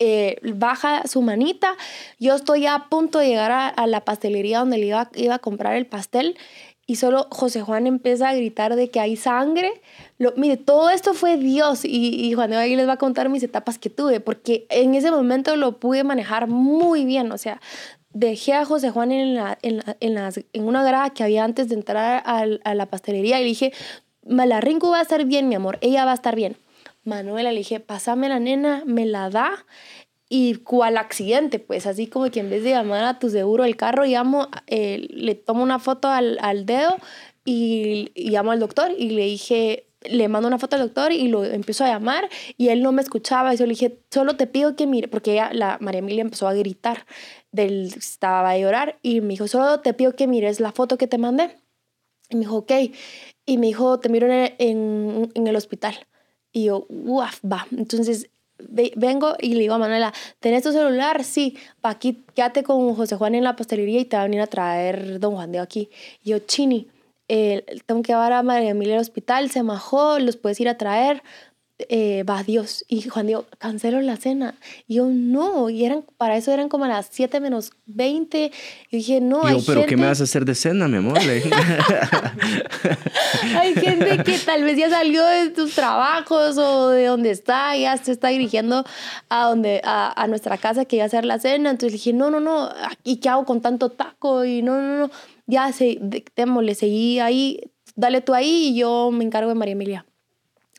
eh, 0.00 0.40
baja 0.54 1.06
su 1.06 1.22
manita. 1.22 1.76
Yo 2.18 2.34
estoy 2.34 2.66
a 2.66 2.86
punto 2.90 3.18
de 3.18 3.28
llegar 3.28 3.52
a, 3.52 3.86
la 3.86 4.04
pastelería 4.04 4.58
donde 4.60 4.78
le 4.78 4.86
iba, 4.86 5.10
iba, 5.14 5.36
a 5.36 5.38
comprar 5.38 5.76
el 5.76 5.86
pastel 5.86 6.36
y 6.90 6.96
solo 6.96 7.28
José 7.30 7.62
Juan 7.62 7.86
empieza 7.86 8.28
a 8.28 8.34
gritar 8.34 8.74
de 8.74 8.90
que 8.90 8.98
hay 8.98 9.14
sangre. 9.14 9.80
Lo, 10.18 10.32
mire, 10.36 10.56
todo 10.56 10.90
esto 10.90 11.14
fue 11.14 11.36
Dios 11.36 11.84
y, 11.84 12.26
y 12.26 12.32
Juan 12.32 12.50
de 12.50 12.56
ahí 12.56 12.74
les 12.74 12.88
va 12.88 12.94
a 12.94 12.96
contar 12.96 13.28
mis 13.28 13.44
etapas 13.44 13.78
que 13.78 13.90
tuve, 13.90 14.18
porque 14.18 14.66
en 14.70 14.96
ese 14.96 15.12
momento 15.12 15.54
lo 15.54 15.78
pude 15.78 16.02
manejar 16.02 16.48
muy 16.48 17.04
bien, 17.04 17.30
o 17.30 17.38
sea, 17.38 17.60
dejé 18.12 18.54
a 18.54 18.64
José 18.64 18.90
Juan 18.90 19.12
en, 19.12 19.36
la, 19.36 19.56
en, 19.62 19.84
en, 20.00 20.14
las, 20.14 20.40
en 20.52 20.64
una 20.64 20.82
grada 20.82 21.10
que 21.10 21.22
había 21.22 21.44
antes 21.44 21.68
de 21.68 21.76
entrar 21.76 22.24
a, 22.26 22.44
a 22.64 22.74
la 22.74 22.86
pastelería 22.86 23.38
y 23.38 23.44
le 23.44 23.48
dije, 23.50 23.72
Malarrinco 24.26 24.90
va 24.90 24.98
a 24.98 25.02
estar 25.02 25.24
bien, 25.24 25.48
mi 25.48 25.54
amor, 25.54 25.78
ella 25.82 26.04
va 26.04 26.10
a 26.10 26.14
estar 26.14 26.34
bien. 26.34 26.56
Manuela, 27.04 27.52
le 27.52 27.58
dije, 27.58 27.78
pásame 27.78 28.28
la 28.28 28.40
nena, 28.40 28.82
me 28.84 29.06
la 29.06 29.30
da 29.30 29.64
y 30.32 30.54
cual 30.54 30.96
accidente, 30.96 31.58
pues 31.58 31.86
así 31.86 32.06
como 32.06 32.30
que 32.30 32.38
en 32.38 32.50
vez 32.50 32.62
de 32.62 32.70
llamar 32.70 33.04
a 33.04 33.18
tu 33.18 33.28
seguro 33.28 33.64
el 33.64 33.76
carro, 33.76 34.04
llamo, 34.04 34.48
eh, 34.68 35.08
le 35.10 35.34
tomo 35.34 35.64
una 35.64 35.80
foto 35.80 36.06
al, 36.06 36.38
al 36.40 36.66
dedo 36.66 36.96
y, 37.44 38.12
llamo 38.14 38.52
al 38.52 38.60
doctor 38.60 38.92
y 38.96 39.10
le 39.10 39.24
dije, 39.24 39.88
le 40.02 40.28
mando 40.28 40.46
una 40.46 40.60
foto 40.60 40.76
al 40.76 40.82
doctor 40.82 41.10
y 41.10 41.26
lo 41.26 41.44
empiezo 41.44 41.84
a 41.84 41.88
llamar 41.88 42.28
y 42.56 42.68
él 42.68 42.80
no 42.80 42.92
me 42.92 43.02
escuchaba 43.02 43.52
y 43.52 43.56
yo 43.56 43.66
le 43.66 43.70
dije, 43.70 43.98
solo 44.08 44.36
te 44.36 44.46
pido 44.46 44.76
que 44.76 44.86
mire, 44.86 45.08
porque 45.08 45.32
ella, 45.32 45.50
la 45.52 45.78
María 45.80 45.98
Emilia 45.98 46.22
empezó 46.22 46.46
a 46.46 46.54
gritar, 46.54 47.06
del, 47.50 47.88
estaba 47.88 48.50
a 48.50 48.58
llorar 48.58 49.00
y 49.02 49.22
me 49.22 49.30
dijo, 49.30 49.48
solo 49.48 49.80
te 49.80 49.94
pido 49.94 50.14
que 50.14 50.28
mires 50.28 50.60
la 50.60 50.70
foto 50.70 50.96
que 50.96 51.08
te 51.08 51.18
mandé. 51.18 51.56
Y 52.28 52.36
me 52.36 52.42
dijo, 52.42 52.58
ok. 52.58 52.72
Y 53.46 53.58
me 53.58 53.66
dijo, 53.66 53.98
te 53.98 54.08
miro 54.08 54.28
en, 54.28 54.54
en, 54.58 55.32
en 55.34 55.46
el 55.48 55.56
hospital. 55.56 56.06
Y 56.52 56.66
yo, 56.66 56.86
uff, 56.88 57.40
va. 57.44 57.66
Entonces 57.72 58.30
vengo 58.68 59.36
y 59.38 59.54
le 59.54 59.60
digo 59.60 59.74
a 59.74 59.78
Manuela, 59.78 60.12
¿tenés 60.40 60.62
tu 60.62 60.72
celular? 60.72 61.24
Sí, 61.24 61.56
pa' 61.80 61.90
aquí, 61.90 62.24
quédate 62.34 62.62
con 62.62 62.94
José 62.94 63.16
Juan 63.16 63.34
en 63.34 63.44
la 63.44 63.56
pastelería 63.56 64.00
y 64.00 64.04
te 64.04 64.16
va 64.16 64.22
a 64.22 64.26
venir 64.26 64.40
a 64.40 64.46
traer 64.46 65.20
don 65.20 65.34
Juan 65.34 65.52
de 65.52 65.58
aquí. 65.58 65.90
Yo, 66.22 66.38
Chini, 66.40 66.88
eh, 67.28 67.64
tengo 67.86 68.02
que 68.02 68.12
llevar 68.12 68.32
a 68.32 68.42
María 68.42 68.70
Emilia 68.70 68.94
al 68.94 69.00
hospital, 69.02 69.50
se 69.50 69.62
majó, 69.62 70.18
los 70.18 70.36
puedes 70.36 70.60
ir 70.60 70.68
a 70.68 70.76
traer. 70.76 71.22
Eh, 71.88 72.22
va 72.24 72.42
Dios. 72.42 72.84
Y 72.88 73.02
Juan 73.02 73.26
dijo, 73.26 73.46
cancelo 73.58 74.00
la 74.00 74.16
cena. 74.16 74.54
Y 74.86 74.96
yo, 74.96 75.06
no, 75.06 75.70
y 75.70 75.84
eran, 75.84 76.04
para 76.16 76.36
eso 76.36 76.52
eran 76.52 76.68
como 76.68 76.84
a 76.84 76.88
las 76.88 77.08
7 77.10 77.40
menos 77.40 77.72
20. 77.86 78.52
Y 78.90 78.96
dije, 78.96 79.20
no, 79.20 79.44
hay 79.44 79.62
pero 79.66 79.86
¿qué 79.86 79.96
me 79.96 80.06
vas 80.06 80.20
a 80.20 80.24
hacer 80.24 80.44
de 80.44 80.54
cena, 80.54 80.88
mi 80.88 80.98
amor? 80.98 81.18
hay 81.22 81.40
gente 83.74 84.22
que 84.24 84.38
tal 84.38 84.64
vez 84.64 84.76
ya 84.76 84.90
salió 84.90 85.24
de 85.24 85.50
tus 85.50 85.74
trabajos 85.74 86.58
o 86.58 86.90
de 86.90 87.06
donde 87.06 87.30
está, 87.30 87.76
ya 87.76 87.96
se 87.96 88.12
está 88.12 88.28
dirigiendo 88.28 88.84
a, 89.28 89.46
donde, 89.46 89.80
a, 89.84 90.22
a 90.22 90.26
nuestra 90.26 90.58
casa 90.58 90.84
que 90.84 90.96
iba 90.96 91.04
a 91.04 91.06
hacer 91.06 91.24
la 91.24 91.38
cena. 91.38 91.70
Entonces 91.70 91.92
dije, 91.92 92.12
no, 92.12 92.30
no, 92.30 92.40
no, 92.40 92.70
¿y 93.04 93.16
qué 93.16 93.28
hago 93.28 93.44
con 93.44 93.60
tanto 93.60 93.90
taco? 93.90 94.44
Y 94.44 94.62
no, 94.62 94.80
no, 94.80 95.06
no, 95.06 95.10
ya, 95.50 95.72
se, 95.72 95.98
le 96.36 96.74
seguí 96.74 97.18
ahí, 97.18 97.60
dale 97.96 98.20
tú 98.20 98.34
ahí 98.34 98.68
y 98.68 98.76
yo 98.76 99.10
me 99.10 99.24
encargo 99.24 99.48
de 99.48 99.54
María 99.54 99.72
Emilia. 99.72 100.06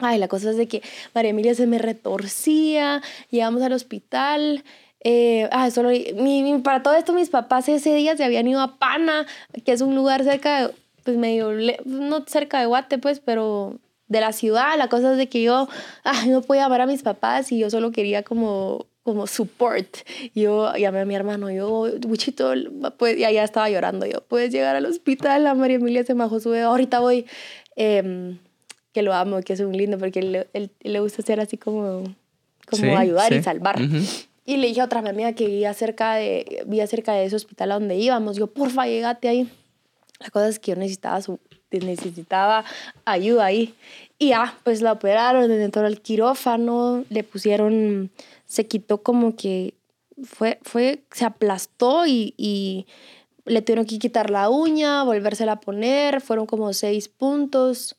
Ay, 0.01 0.17
la 0.17 0.27
cosa 0.27 0.49
es 0.49 0.57
de 0.57 0.67
que 0.67 0.81
María 1.13 1.31
Emilia 1.31 1.55
se 1.55 1.67
me 1.67 1.77
retorcía, 1.77 3.01
llegamos 3.29 3.61
al 3.61 3.73
hospital. 3.73 4.63
Eh, 5.03 5.47
ah, 5.51 5.69
solo, 5.71 5.89
mi, 5.89 6.59
para 6.63 6.83
todo 6.83 6.95
esto, 6.95 7.13
mis 7.13 7.29
papás 7.29 7.69
ese 7.69 7.95
día 7.95 8.17
se 8.17 8.23
habían 8.23 8.47
ido 8.47 8.61
a 8.61 8.77
Pana, 8.77 9.25
que 9.63 9.71
es 9.71 9.81
un 9.81 9.95
lugar 9.95 10.23
cerca 10.23 10.67
de, 10.67 10.73
pues 11.03 11.17
medio, 11.17 11.51
no 11.85 12.23
cerca 12.27 12.59
de 12.59 12.65
Guate, 12.65 12.97
pues, 12.97 13.19
pero 13.19 13.79
de 14.07 14.21
la 14.21 14.33
ciudad. 14.33 14.77
La 14.77 14.89
cosa 14.89 15.13
es 15.13 15.17
de 15.17 15.29
que 15.29 15.41
yo 15.41 15.69
ay, 16.03 16.29
no 16.29 16.41
podía 16.41 16.63
llamar 16.63 16.81
a 16.81 16.85
mis 16.87 17.03
papás 17.03 17.51
y 17.51 17.59
yo 17.59 17.69
solo 17.69 17.91
quería 17.91 18.23
como 18.23 18.85
como 19.03 19.25
support. 19.25 19.97
Yo 20.35 20.75
llamé 20.75 20.99
a 20.99 21.05
mi 21.05 21.15
hermano, 21.15 21.49
yo, 21.49 21.87
Wichito, 22.05 22.53
pues, 22.97 23.17
y 23.17 23.25
allá 23.25 23.43
estaba 23.43 23.67
llorando 23.67 24.05
yo, 24.05 24.21
puedes 24.21 24.51
llegar 24.51 24.75
al 24.75 24.85
hospital, 24.85 25.47
a 25.47 25.55
María 25.55 25.77
Emilia 25.77 26.03
se 26.03 26.13
bajó 26.13 26.39
su 26.39 26.53
ahorita 26.53 26.99
voy. 26.99 27.25
Eh, 27.75 28.37
que 28.93 29.01
lo 29.01 29.13
amo, 29.13 29.41
que 29.41 29.53
es 29.53 29.59
un 29.59 29.75
lindo, 29.75 29.97
porque 29.97 30.19
él, 30.19 30.47
él, 30.53 30.71
le 30.81 30.99
gusta 30.99 31.21
ser 31.21 31.39
así 31.39 31.57
como, 31.57 32.03
como 32.69 32.97
ayudar 32.97 33.33
y 33.33 33.41
salvar. 33.41 33.79
Y 34.45 34.57
le 34.57 34.67
dije 34.67 34.81
a 34.81 34.85
otra 34.85 34.99
amiga 34.99 35.33
que 35.33 35.45
vivía 35.45 35.73
cerca 35.73 36.15
de, 36.15 36.63
vivía 36.65 36.87
cerca 36.87 37.13
de 37.13 37.25
ese 37.25 37.35
hospital 37.35 37.71
a 37.71 37.73
donde 37.75 37.95
íbamos, 37.95 38.37
yo, 38.37 38.47
porfa, 38.47 38.87
llegate 38.87 39.29
ahí. 39.29 39.49
La 40.19 40.29
cosa 40.29 40.49
es 40.49 40.59
que 40.59 40.71
yo 40.71 40.77
necesitaba, 40.77 41.21
su, 41.21 41.39
necesitaba 41.71 42.65
ayuda 43.05 43.45
ahí. 43.45 43.75
Y 44.17 44.29
ya, 44.29 44.57
pues 44.63 44.81
la 44.81 44.91
operaron, 44.91 45.49
entró 45.51 45.85
al 45.85 46.01
quirófano, 46.01 47.05
le 47.09 47.23
pusieron, 47.23 48.11
se 48.45 48.67
quitó 48.67 49.01
como 49.01 49.35
que, 49.35 49.75
fue, 50.23 50.59
fue 50.63 51.03
se 51.11 51.25
aplastó 51.25 52.05
y, 52.05 52.35
y 52.37 52.85
le 53.45 53.61
tuvieron 53.61 53.85
que 53.85 53.97
quitar 53.97 54.29
la 54.29 54.49
uña, 54.49 55.03
volvérsela 55.03 55.53
a 55.53 55.59
poner, 55.59 56.21
fueron 56.21 56.45
como 56.45 56.73
seis 56.73 57.07
puntos 57.07 57.95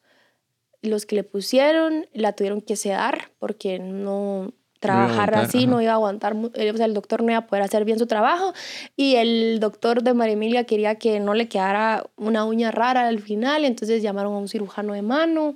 los 0.82 1.06
que 1.06 1.16
le 1.16 1.24
pusieron 1.24 2.06
la 2.12 2.32
tuvieron 2.32 2.60
que 2.60 2.76
sedar 2.76 3.30
porque 3.38 3.78
no 3.78 4.52
trabajar 4.82 5.36
así 5.36 5.68
no 5.68 5.80
iba 5.80 5.92
a 5.92 5.94
aguantar, 5.94 6.36
eh, 6.54 6.72
o 6.72 6.76
sea, 6.76 6.86
el 6.86 6.94
doctor 6.94 7.22
no 7.22 7.30
iba 7.30 7.38
a 7.38 7.46
poder 7.46 7.62
hacer 7.62 7.84
bien 7.84 8.00
su 8.00 8.06
trabajo 8.06 8.52
y 8.96 9.14
el 9.14 9.60
doctor 9.60 10.02
de 10.02 10.12
María 10.12 10.32
Emilia 10.32 10.64
quería 10.64 10.96
que 10.96 11.20
no 11.20 11.34
le 11.34 11.48
quedara 11.48 12.04
una 12.16 12.44
uña 12.44 12.72
rara 12.72 13.06
al 13.06 13.20
final, 13.20 13.64
entonces 13.64 14.02
llamaron 14.02 14.34
a 14.34 14.38
un 14.38 14.48
cirujano 14.48 14.94
de 14.94 15.02
mano 15.02 15.54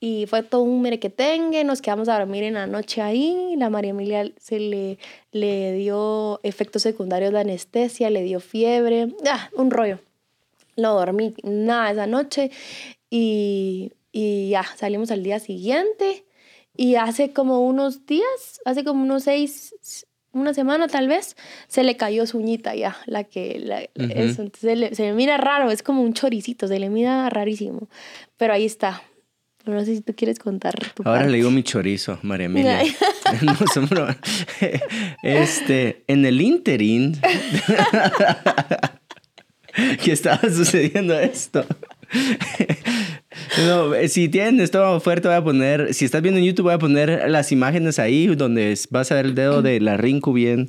y 0.00 0.26
fue 0.26 0.42
todo 0.42 0.62
un 0.62 0.82
merequetengue, 0.82 1.62
nos 1.62 1.80
quedamos 1.80 2.08
a 2.08 2.18
dormir 2.18 2.42
en 2.42 2.54
la 2.54 2.66
noche 2.66 3.02
ahí, 3.02 3.54
la 3.56 3.70
María 3.70 3.90
Emilia 3.90 4.32
se 4.36 4.58
le, 4.58 4.98
le 5.30 5.72
dio 5.74 6.40
efectos 6.42 6.82
secundarios 6.82 7.32
de 7.32 7.40
anestesia, 7.40 8.10
le 8.10 8.24
dio 8.24 8.40
fiebre, 8.40 9.14
ah, 9.30 9.48
un 9.54 9.70
rollo. 9.70 10.00
No 10.76 10.94
dormí 10.94 11.34
nada 11.42 11.92
esa 11.92 12.06
noche 12.06 12.50
y 13.08 13.92
y 14.16 14.48
ya, 14.48 14.64
salimos 14.76 15.10
al 15.10 15.22
día 15.22 15.38
siguiente. 15.40 16.24
Y 16.74 16.94
hace 16.94 17.34
como 17.34 17.60
unos 17.60 18.06
días, 18.06 18.62
hace 18.64 18.82
como 18.82 19.02
unos 19.02 19.24
seis, 19.24 20.06
una 20.32 20.54
semana 20.54 20.88
tal 20.88 21.06
vez, 21.06 21.36
se 21.68 21.84
le 21.84 21.98
cayó 21.98 22.24
su 22.24 22.38
uñita 22.38 22.74
ya, 22.74 22.96
la 23.04 23.24
que, 23.24 23.58
la, 23.58 23.82
eso, 23.82 24.42
entonces 24.42 24.96
se, 24.96 25.04
le, 25.04 25.12
mira 25.12 25.36
raro, 25.36 25.70
es 25.70 25.82
como 25.82 26.00
un 26.00 26.14
choricito, 26.14 26.66
se 26.66 26.78
le 26.78 26.88
mira 26.88 27.28
rarísimo, 27.28 27.90
pero 28.38 28.54
ahí 28.54 28.64
está. 28.64 29.02
No 29.66 29.84
sé 29.84 29.96
si 29.96 30.00
tú 30.00 30.14
quieres 30.14 30.38
contar. 30.38 30.74
Ahora 31.04 31.26
le 31.26 31.38
digo 31.38 31.50
mi 31.50 31.62
chorizo, 31.62 32.18
María 32.22 32.46
Emilia. 32.46 32.82
no, 33.90 34.06
este, 35.22 36.04
en 36.06 36.24
el 36.24 36.40
interín 36.40 37.18
que 40.02 40.12
estaba 40.12 40.40
sucediendo 40.48 41.18
esto. 41.18 41.66
No, 43.66 43.94
eh, 43.94 44.08
si 44.08 44.28
tienen 44.28 44.60
esto 44.60 45.00
fuerte, 45.00 45.28
voy 45.28 45.36
a 45.36 45.44
poner, 45.44 45.94
si 45.94 46.04
estás 46.04 46.22
viendo 46.22 46.38
en 46.38 46.44
YouTube, 46.44 46.64
voy 46.64 46.74
a 46.74 46.78
poner 46.78 47.30
las 47.30 47.52
imágenes 47.52 47.98
ahí 47.98 48.26
donde 48.26 48.78
vas 48.90 49.10
a 49.12 49.14
ver 49.14 49.26
el 49.26 49.34
dedo 49.34 49.62
de 49.62 49.80
la 49.80 49.96
Rinku 49.96 50.32
bien, 50.32 50.68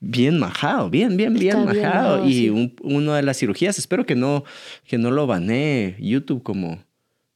bien 0.00 0.38
majado, 0.38 0.90
bien, 0.90 1.16
bien, 1.16 1.34
bien 1.34 1.64
majado. 1.64 2.26
y 2.26 2.72
una 2.82 3.16
de 3.16 3.22
las 3.22 3.38
cirugías, 3.38 3.78
espero 3.78 4.06
que 4.06 4.14
no, 4.14 4.44
que 4.86 4.96
no 4.98 5.10
lo 5.10 5.26
banee 5.26 5.96
YouTube 5.98 6.42
como 6.42 6.82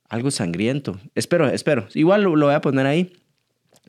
algo 0.09 0.31
sangriento. 0.31 0.99
Espero, 1.15 1.49
espero. 1.49 1.87
Igual 1.95 2.23
lo 2.23 2.47
voy 2.47 2.55
a 2.55 2.61
poner 2.61 2.87
ahí 2.87 3.13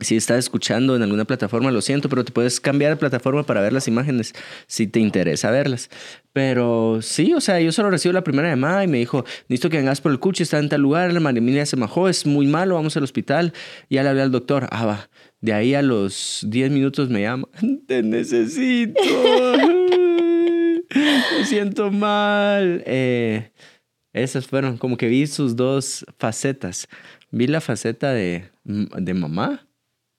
si 0.02 0.16
estás 0.16 0.40
escuchando 0.40 0.96
en 0.96 1.04
alguna 1.04 1.26
plataforma, 1.26 1.72
lo 1.72 1.82
siento, 1.82 2.10
pero 2.10 2.24
te 2.24 2.32
puedes 2.32 2.60
cambiar 2.60 2.92
de 2.92 2.98
plataforma 2.98 3.44
para 3.44 3.62
ver 3.62 3.74
las 3.74 3.88
imágenes 3.88 4.34
si 4.68 4.88
te 4.88 5.00
interesa 5.00 5.52
verlas. 5.52 5.90
Pero 6.34 7.00
sí, 7.02 7.34
o 7.34 7.42
sea, 7.42 7.60
yo 7.60 7.72
solo 7.72 7.90
recibo 7.90 8.14
la 8.14 8.24
primera 8.24 8.50
llamada 8.50 8.84
y 8.84 8.88
me 8.88 8.98
dijo, 8.98 9.26
necesito 9.48 9.70
que 9.70 9.78
vengas 9.78 10.00
por 10.00 10.12
el 10.12 10.20
cuchi, 10.20 10.44
está 10.44 10.60
en 10.60 10.70
tal 10.70 10.82
lugar, 10.82 11.12
la 11.12 11.20
María 11.20 11.66
se 11.66 11.76
majó, 11.76 12.08
es 12.08 12.26
muy 12.26 12.48
malo, 12.48 12.76
vamos 12.76 12.96
al 12.98 13.04
hospital. 13.04 13.54
Ya 13.90 14.04
le 14.04 14.10
hablé 14.10 14.22
al 14.22 14.32
doctor, 14.32 14.68
ah, 14.72 14.86
va. 14.86 15.10
De 15.42 15.54
ahí 15.54 15.74
a 15.74 15.82
los 15.82 16.46
10 16.48 16.72
minutos 16.72 17.10
me 17.10 17.22
llama, 17.22 17.48
te 17.88 18.04
necesito, 18.04 19.02
me 20.96 21.46
siento 21.46 21.92
mal. 21.92 22.84
Eh, 22.86 23.52
esas 24.14 24.48
fueron, 24.48 24.78
como 24.78 24.98
que 24.98 25.08
vi 25.08 25.28
sus 25.28 25.56
dos 25.56 26.06
facetas. 26.18 26.88
Vi 27.32 27.48
la 27.48 27.62
faceta 27.62 28.12
de, 28.12 28.50
de 28.64 29.14
mamá 29.14 29.69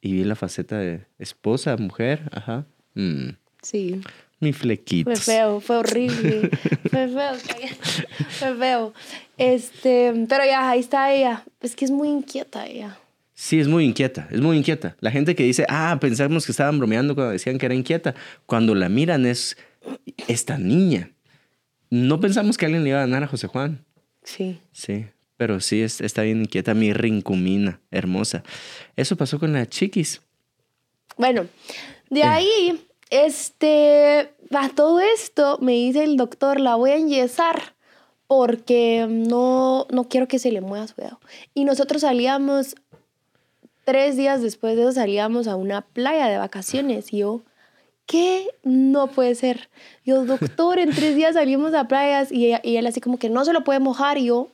y 0.00 0.12
vi 0.12 0.24
la 0.24 0.34
faceta 0.34 0.78
de 0.78 1.06
esposa, 1.18 1.76
mujer, 1.76 2.28
ajá. 2.32 2.66
Mm. 2.94 3.30
Sí. 3.62 4.00
Mi 4.40 4.52
flequito. 4.52 5.10
Fue 5.10 5.20
feo, 5.20 5.60
fue 5.60 5.76
horrible. 5.76 6.50
fue 6.90 7.08
feo, 7.08 7.34
fue 8.38 8.56
feo. 8.56 8.94
Este, 9.36 10.12
pero 10.28 10.44
ya, 10.44 10.70
ahí 10.70 10.80
está 10.80 11.12
ella. 11.12 11.44
Es 11.60 11.76
que 11.76 11.84
es 11.84 11.90
muy 11.90 12.08
inquieta 12.08 12.66
ella. 12.66 12.98
Sí, 13.34 13.58
es 13.58 13.68
muy 13.68 13.84
inquieta, 13.84 14.28
es 14.30 14.40
muy 14.40 14.58
inquieta. 14.58 14.96
La 15.00 15.10
gente 15.10 15.34
que 15.34 15.44
dice, 15.44 15.64
ah, 15.68 15.96
pensamos 16.00 16.44
que 16.44 16.52
estaban 16.52 16.78
bromeando 16.78 17.14
cuando 17.14 17.32
decían 17.32 17.58
que 17.58 17.66
era 17.66 17.74
inquieta, 17.74 18.14
cuando 18.46 18.74
la 18.74 18.88
miran 18.88 19.24
es 19.24 19.56
esta 20.28 20.58
niña. 20.58 21.10
No 21.88 22.20
pensamos 22.20 22.56
que 22.58 22.66
alguien 22.66 22.84
le 22.84 22.90
iba 22.90 22.98
a 22.98 23.06
ganar 23.06 23.24
a 23.24 23.26
José 23.26 23.46
Juan. 23.46 23.84
Sí. 24.22 24.60
Sí, 24.72 25.06
pero 25.40 25.58
sí, 25.58 25.80
está 25.80 26.20
bien 26.20 26.42
inquieta 26.42 26.74
mi 26.74 26.92
rincumina, 26.92 27.80
hermosa. 27.90 28.44
Eso 28.94 29.16
pasó 29.16 29.38
con 29.38 29.54
la 29.54 29.64
chiquis. 29.64 30.20
Bueno, 31.16 31.46
de 32.10 32.20
eh. 32.20 32.24
ahí, 32.24 32.86
este, 33.08 34.34
a 34.50 34.68
todo 34.68 35.00
esto 35.00 35.56
me 35.62 35.72
dice 35.72 36.04
el 36.04 36.18
doctor, 36.18 36.60
la 36.60 36.74
voy 36.74 36.90
a 36.90 36.96
enyesar 36.96 37.74
porque 38.26 39.06
no, 39.08 39.86
no 39.90 40.10
quiero 40.10 40.28
que 40.28 40.38
se 40.38 40.52
le 40.52 40.60
mueva 40.60 40.86
su 40.88 40.96
dedo. 41.00 41.18
Y 41.54 41.64
nosotros 41.64 42.02
salíamos, 42.02 42.74
tres 43.86 44.18
días 44.18 44.42
después 44.42 44.76
de 44.76 44.82
eso 44.82 44.92
salíamos 44.92 45.48
a 45.48 45.56
una 45.56 45.80
playa 45.80 46.28
de 46.28 46.36
vacaciones 46.36 47.14
y 47.14 47.20
yo, 47.20 47.40
¿qué? 48.04 48.46
No 48.62 49.06
puede 49.06 49.34
ser. 49.34 49.70
Yo, 50.04 50.26
doctor, 50.26 50.78
en 50.78 50.90
tres 50.90 51.16
días 51.16 51.32
salimos 51.32 51.72
a 51.72 51.88
playas 51.88 52.30
y, 52.30 52.52
y 52.62 52.76
él 52.76 52.86
así 52.86 53.00
como 53.00 53.18
que 53.18 53.30
no 53.30 53.46
se 53.46 53.54
lo 53.54 53.64
puede 53.64 53.80
mojar 53.80 54.18
y 54.18 54.26
yo, 54.26 54.50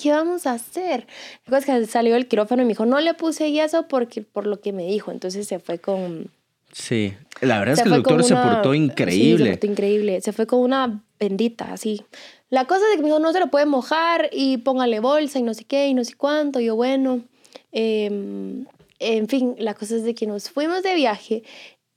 ¿qué 0.00 0.12
vamos 0.12 0.46
a 0.46 0.52
hacer? 0.52 1.06
Luego 1.46 1.66
que 1.66 1.86
salió 1.86 2.16
el 2.16 2.26
quirófano 2.26 2.62
y 2.62 2.64
me 2.64 2.70
dijo, 2.70 2.86
no 2.86 3.00
le 3.00 3.12
puse 3.12 3.52
yeso 3.52 3.86
porque, 3.86 4.22
por 4.22 4.46
lo 4.46 4.60
que 4.60 4.72
me 4.72 4.86
dijo. 4.86 5.12
Entonces 5.12 5.46
se 5.46 5.58
fue 5.58 5.78
con... 5.78 6.30
Sí, 6.72 7.12
la 7.42 7.58
verdad 7.58 7.74
es 7.74 7.82
que 7.82 7.88
el 7.88 7.96
doctor 7.96 8.24
se 8.24 8.34
portó 8.34 8.72
increíble. 8.72 9.44
se 9.44 9.50
portó 9.50 9.66
increíble. 9.66 10.20
Se 10.22 10.32
fue 10.32 10.46
con 10.46 10.60
una 10.60 11.02
bendita, 11.18 11.72
así. 11.72 12.02
La 12.48 12.64
cosa 12.64 12.82
es 12.90 12.96
que 12.96 13.02
me 13.02 13.08
dijo, 13.08 13.18
no 13.18 13.32
se 13.32 13.40
lo 13.40 13.50
puede 13.50 13.66
mojar 13.66 14.30
y 14.32 14.58
póngale 14.58 15.00
bolsa 15.00 15.38
y 15.38 15.42
no 15.42 15.52
sé 15.52 15.64
qué 15.64 15.88
y 15.88 15.94
no 15.94 16.04
sé 16.04 16.14
cuánto. 16.14 16.60
Y 16.60 16.66
yo, 16.66 16.76
bueno, 16.76 17.20
em, 17.72 18.64
en 19.00 19.28
fin, 19.28 19.54
la 19.58 19.74
cosa 19.74 19.96
es 19.96 20.04
de 20.04 20.14
que 20.14 20.26
nos 20.26 20.48
fuimos 20.48 20.82
de 20.82 20.94
viaje 20.94 21.42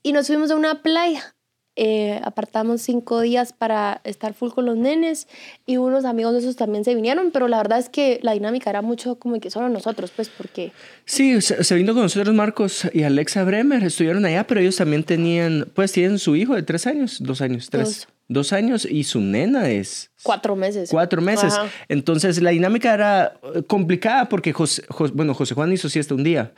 y 0.01 0.11
nos 0.11 0.27
fuimos 0.27 0.51
a 0.51 0.55
una 0.55 0.81
playa 0.81 1.32
eh, 1.75 2.19
apartamos 2.23 2.81
cinco 2.81 3.21
días 3.21 3.51
para 3.51 3.99
estar 4.03 4.35
full 4.35 4.51
con 4.51 4.65
los 4.65 4.77
nenes 4.77 5.27
y 5.65 5.77
unos 5.77 6.05
amigos 6.05 6.33
de 6.33 6.39
esos 6.39 6.55
también 6.55 6.83
se 6.83 6.93
vinieron, 6.93 7.31
pero 7.31 7.47
la 7.47 7.57
verdad 7.57 7.79
es 7.79 7.89
que 7.89 8.19
la 8.21 8.33
dinámica 8.33 8.69
era 8.69 8.83
mucho 8.83 9.15
como 9.15 9.39
que 9.39 9.49
solo 9.49 9.69
nosotros, 9.69 10.11
pues 10.15 10.29
porque... 10.29 10.71
Sí, 11.05 11.41
se, 11.41 11.75
vino 11.75 11.93
con 11.93 12.03
nosotros 12.03 12.35
Marcos 12.35 12.87
y 12.93 13.03
Alexa 13.03 13.43
Bremer, 13.43 13.83
estuvieron 13.83 14.23
allá, 14.25 14.45
pero 14.45 14.59
ellos 14.59 14.75
también 14.75 15.03
tenían, 15.03 15.67
pues 15.73 15.91
tienen 15.91 16.19
su 16.19 16.35
hijo 16.35 16.53
de 16.53 16.61
tres 16.61 16.85
años, 16.85 17.17
dos 17.19 17.41
años, 17.41 17.69
tres. 17.71 18.07
Dos. 18.27 18.53
años 18.53 18.85
y 18.85 19.03
su 19.03 19.19
nena 19.19 19.69
es... 19.69 20.11
Cuatro 20.21 20.55
meses. 20.55 20.89
Cuatro 20.91 21.21
meses. 21.21 21.53
Entonces 21.89 22.41
la 22.41 22.51
dinámica 22.51 22.93
era 22.93 23.33
complicada 23.67 24.29
porque 24.29 24.53
José, 24.53 24.83
bueno, 25.13 25.33
José 25.33 25.55
Juan 25.55 25.71
hizo 25.73 25.89
siesta 25.89 26.13
un 26.13 26.23
día 26.23 26.51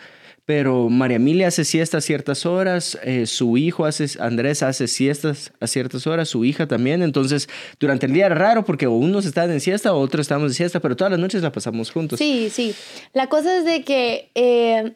pero 0.45 0.89
María 0.89 1.17
Emilia 1.17 1.47
hace 1.47 1.65
siesta 1.65 1.97
a 1.97 2.01
ciertas 2.01 2.45
horas, 2.45 2.97
eh, 3.03 3.25
su 3.25 3.57
hijo 3.57 3.85
hace, 3.85 4.07
Andrés 4.19 4.61
hace 4.61 4.87
siestas 4.87 5.51
a 5.59 5.67
ciertas 5.67 6.05
horas, 6.05 6.29
su 6.29 6.45
hija 6.45 6.67
también, 6.67 7.01
entonces 7.01 7.49
durante 7.79 8.05
el 8.05 8.13
día 8.13 8.27
era 8.27 8.35
raro 8.35 8.63
porque 8.63 8.87
unos 8.87 9.25
estaban 9.25 9.51
en 9.51 9.59
siesta 9.59 9.93
o 9.93 9.99
otros 9.99 10.21
estábamos 10.21 10.51
en 10.51 10.55
siesta, 10.55 10.79
pero 10.79 10.95
todas 10.95 11.11
las 11.11 11.19
noches 11.19 11.41
la 11.41 11.51
pasamos 11.51 11.91
juntos. 11.91 12.19
Sí, 12.19 12.49
sí. 12.51 12.75
La 13.13 13.27
cosa 13.27 13.57
es 13.57 13.65
de 13.65 13.83
que 13.83 14.29
eh, 14.35 14.93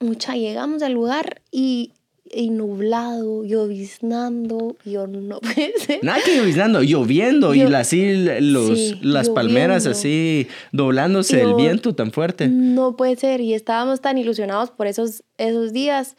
mucha 0.00 0.34
llegamos 0.34 0.82
al 0.82 0.92
lugar 0.92 1.42
y 1.52 1.92
y 2.32 2.50
nublado, 2.50 3.44
lloviznando, 3.44 4.76
yo 4.84 5.06
no 5.06 5.40
pensé. 5.54 6.00
Nada 6.02 6.20
que 6.24 6.36
lloviznando, 6.36 6.82
lloviendo 6.82 7.54
y 7.54 7.62
así 7.62 8.14
los, 8.40 9.02
las 9.02 9.30
palmeras 9.30 9.86
así 9.86 10.48
doblándose 10.72 11.40
el 11.42 11.54
viento 11.54 11.94
tan 11.94 12.12
fuerte. 12.12 12.48
No 12.48 12.96
puede 12.96 13.16
ser 13.16 13.40
y 13.40 13.54
estábamos 13.54 14.00
tan 14.00 14.18
ilusionados 14.18 14.70
por 14.70 14.86
esos, 14.86 15.24
esos 15.36 15.72
días 15.72 16.16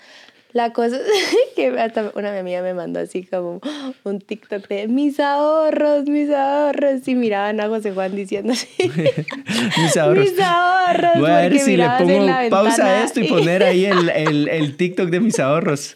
la 0.52 0.74
cosa 0.74 0.98
es 0.98 1.36
que 1.56 1.68
hasta 1.80 2.12
una 2.16 2.38
amiga 2.38 2.62
me 2.62 2.74
mandó 2.74 3.00
así 3.00 3.24
como 3.24 3.62
un 4.04 4.20
TikTok 4.20 4.68
de 4.68 4.88
mis 4.88 5.20
ahorros, 5.20 6.06
mis 6.06 6.30
ahorros. 6.32 7.08
Y 7.08 7.16
miraban 7.16 7.60
a 7.60 7.68
José 7.68 7.92
Juan 7.92 8.16
diciendo 8.16 8.54
así. 8.54 8.68
mis 9.78 9.98
ahorros. 9.98 10.30
Mis 10.32 10.40
ahorros. 10.40 11.20
Voy 11.20 11.30
a 11.30 11.42
ver 11.42 11.60
si 11.60 11.78
le 11.78 11.88
pongo 12.00 12.28
pausa 12.50 12.86
a 12.86 13.04
esto 13.04 13.20
y 13.20 13.28
poner 13.30 13.64
ahí 13.64 13.86
el, 13.86 14.10
el, 14.10 14.48
el 14.48 14.76
TikTok 14.76 15.10
de 15.10 15.20
mis 15.20 15.40
ahorros. 15.40 15.96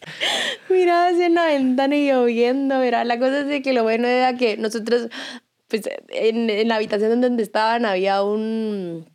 Miraba 0.70 1.08
así 1.08 1.24
en 1.24 1.34
la 1.36 1.48
ventana 1.48 1.96
y 1.96 2.08
lloviendo, 2.08 2.80
¿verdad? 2.80 3.06
La 3.06 3.18
cosa 3.18 3.42
es 3.50 3.64
que 3.64 3.74
lo 3.74 3.84
bueno 3.84 4.08
era 4.08 4.38
que 4.38 4.58
nosotros, 4.58 5.10
pues 5.68 5.90
en, 6.10 6.50
en 6.50 6.68
la 6.68 6.76
habitación 6.76 7.22
donde 7.22 7.42
estaban 7.42 7.86
había 7.86 8.22
un 8.24 9.06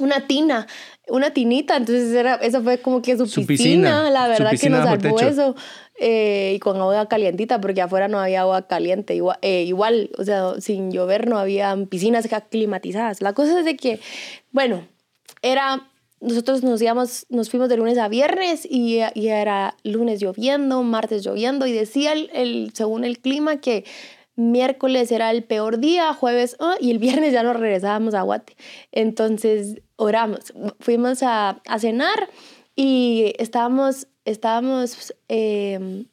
una 0.00 0.26
tina, 0.26 0.66
una 1.10 1.32
tinita, 1.32 1.76
entonces 1.76 2.12
era, 2.14 2.34
eso 2.36 2.62
fue 2.62 2.78
como 2.78 3.02
que 3.02 3.16
su, 3.16 3.46
piscina, 3.46 4.10
la 4.10 4.28
verdad 4.28 4.52
que 4.58 4.70
nos 4.70 4.84
salvó 4.84 5.20
eso. 5.20 5.54
Eh, 6.00 6.52
y 6.54 6.58
con 6.60 6.76
agua 6.76 7.08
calientita, 7.08 7.60
porque 7.60 7.82
afuera 7.82 8.06
no 8.06 8.20
había 8.20 8.42
agua 8.42 8.68
caliente, 8.68 9.16
igual, 9.16 9.36
eh, 9.42 9.64
igual, 9.64 10.10
o 10.16 10.22
sea, 10.22 10.60
sin 10.60 10.92
llover 10.92 11.28
no 11.28 11.38
había 11.38 11.76
piscinas 11.90 12.28
climatizadas. 12.50 13.20
La 13.20 13.32
cosa 13.32 13.58
es 13.58 13.64
de 13.64 13.76
que, 13.76 13.98
bueno, 14.52 14.86
era, 15.42 15.88
nosotros 16.20 16.62
nos 16.62 16.80
íbamos, 16.80 17.26
nos 17.30 17.50
fuimos 17.50 17.68
de 17.68 17.78
lunes 17.78 17.98
a 17.98 18.06
viernes 18.06 18.64
y, 18.64 19.00
y 19.14 19.28
era 19.28 19.74
lunes 19.82 20.20
lloviendo, 20.20 20.84
martes 20.84 21.24
lloviendo 21.24 21.66
y 21.66 21.72
decía 21.72 22.12
el, 22.12 22.30
el 22.32 22.70
según 22.74 23.04
el 23.04 23.18
clima 23.18 23.60
que 23.60 23.84
miércoles 24.38 25.10
era 25.12 25.30
el 25.30 25.44
peor 25.44 25.78
día, 25.78 26.14
jueves, 26.14 26.56
oh, 26.60 26.74
y 26.80 26.90
el 26.90 26.98
viernes 26.98 27.32
ya 27.32 27.42
nos 27.42 27.56
regresábamos 27.56 28.14
a 28.14 28.22
Guate. 28.22 28.56
Entonces 28.92 29.82
oramos, 29.96 30.54
fuimos 30.80 31.22
a, 31.22 31.60
cenar 31.78 32.30
y 32.76 33.34
estábamos, 33.38 34.06
estábamos 34.24 35.12
em, 35.26 36.06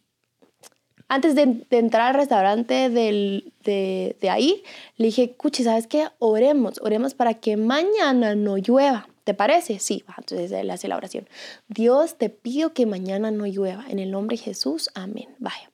antes 1.07 1.35
de, 1.35 1.65
entrar 1.69 2.09
al 2.09 2.15
restaurante 2.15 2.89
del, 2.89 3.53
de, 3.63 4.17
de, 4.19 4.29
ahí, 4.29 4.63
le 4.97 5.05
dije, 5.07 5.35
Cuchi, 5.35 5.63
¿sabes 5.63 5.85
qué? 5.85 6.07
Oremos, 6.17 6.79
oremos 6.81 7.13
para 7.13 7.35
que 7.35 7.57
mañana 7.57 8.35
no 8.35 8.57
llueva. 8.57 9.07
¿Te 9.23 9.33
parece? 9.33 9.79
Sí, 9.79 10.03
entonces 10.17 10.51
él 10.51 10.69
hace 10.69 10.87
la 10.87 10.97
oración. 10.97 11.27
Dios, 11.67 12.15
te 12.17 12.29
pido 12.29 12.73
que 12.73 12.85
mañana 12.85 13.31
no 13.31 13.47
llueva. 13.47 13.85
En 13.89 13.97
el 13.97 14.11
nombre 14.11 14.37
de 14.37 14.43
Jesús, 14.43 14.91
amén. 14.93 15.29
Vaya 15.39 15.71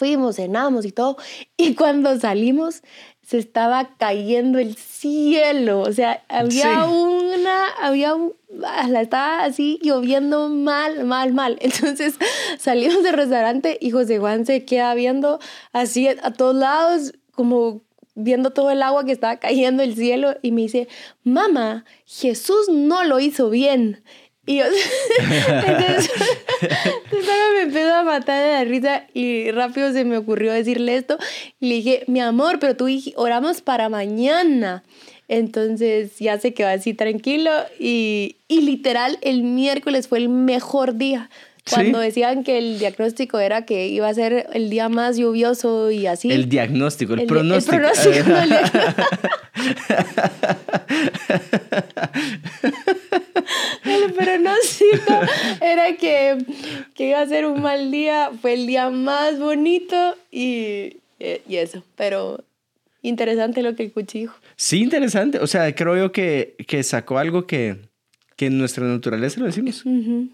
fuimos, 0.00 0.36
cenamos 0.36 0.84
y 0.86 0.92
todo. 0.92 1.16
Y 1.56 1.74
cuando 1.74 2.18
salimos, 2.18 2.82
se 3.22 3.38
estaba 3.38 3.96
cayendo 3.96 4.58
el 4.58 4.76
cielo. 4.76 5.82
O 5.82 5.92
sea, 5.92 6.24
había 6.28 6.86
una, 6.86 7.68
había 7.80 8.14
un, 8.14 8.32
la 8.48 9.02
estaba 9.02 9.44
así 9.44 9.78
lloviendo 9.82 10.48
mal, 10.48 11.04
mal, 11.04 11.32
mal. 11.32 11.58
Entonces 11.60 12.14
salimos 12.58 13.04
del 13.04 13.14
restaurante 13.14 13.78
y 13.80 13.90
José 13.90 14.18
Juan 14.18 14.46
se 14.46 14.64
queda 14.64 14.94
viendo 14.94 15.38
así 15.72 16.08
a 16.08 16.32
todos 16.32 16.56
lados, 16.56 17.12
como 17.32 17.82
viendo 18.16 18.50
todo 18.50 18.70
el 18.70 18.82
agua 18.82 19.04
que 19.04 19.12
estaba 19.12 19.36
cayendo 19.36 19.82
el 19.82 19.94
cielo 19.94 20.34
y 20.42 20.50
me 20.50 20.62
dice, 20.62 20.88
mamá, 21.22 21.84
Jesús 22.06 22.68
no 22.68 23.04
lo 23.04 23.20
hizo 23.20 23.50
bien. 23.50 24.02
Y 24.50 24.56
yo, 24.56 24.64
entonces, 25.20 26.10
me 27.54 27.62
empezó 27.62 27.94
a 27.94 28.02
matar 28.02 28.42
de 28.42 28.52
la 28.52 28.64
risa 28.64 29.04
y 29.14 29.52
rápido 29.52 29.92
se 29.92 30.04
me 30.04 30.16
ocurrió 30.16 30.52
decirle 30.52 30.96
esto. 30.96 31.18
Y 31.60 31.68
le 31.68 31.74
dije, 31.76 32.02
mi 32.08 32.18
amor, 32.18 32.58
pero 32.58 32.74
tú 32.74 32.88
oramos 33.14 33.60
para 33.60 33.88
mañana. 33.88 34.82
Entonces 35.28 36.18
ya 36.18 36.40
se 36.40 36.52
quedó 36.52 36.66
así 36.66 36.94
tranquilo 36.94 37.52
y, 37.78 38.38
y 38.48 38.62
literal 38.62 39.18
el 39.22 39.44
miércoles 39.44 40.08
fue 40.08 40.18
el 40.18 40.28
mejor 40.28 40.96
día. 40.96 41.30
Cuando 41.68 42.00
decían 42.00 42.42
que 42.42 42.58
el 42.58 42.80
diagnóstico 42.80 43.38
era 43.38 43.64
que 43.64 43.86
iba 43.86 44.08
a 44.08 44.14
ser 44.14 44.48
el 44.52 44.68
día 44.70 44.88
más 44.88 45.16
lluvioso 45.16 45.92
y 45.92 46.08
así. 46.08 46.32
El 46.32 46.48
diagnóstico, 46.48 47.14
el, 47.14 47.26
pronóstico. 47.26 47.76
El 47.76 47.82
pronóstico. 47.82 48.36
el 52.64 52.74
era 55.60 55.96
que, 55.96 56.38
que 56.94 57.08
iba 57.08 57.20
a 57.20 57.26
ser 57.26 57.46
un 57.46 57.60
mal 57.62 57.90
día. 57.90 58.30
Fue 58.40 58.54
el 58.54 58.66
día 58.66 58.90
más 58.90 59.38
bonito 59.38 60.16
y, 60.30 60.96
y 61.18 61.56
eso. 61.56 61.82
Pero 61.96 62.44
interesante 63.02 63.62
lo 63.62 63.74
que 63.74 63.84
el 63.84 63.92
cuchillo. 63.92 64.32
Sí, 64.56 64.82
interesante. 64.82 65.38
O 65.38 65.46
sea, 65.46 65.74
creo 65.74 65.96
yo 65.96 66.12
que, 66.12 66.54
que 66.66 66.82
sacó 66.82 67.18
algo 67.18 67.46
que 67.46 67.90
que 68.40 68.46
en 68.46 68.56
nuestra 68.56 68.86
naturaleza 68.86 69.38
lo 69.38 69.44
decimos. 69.44 69.84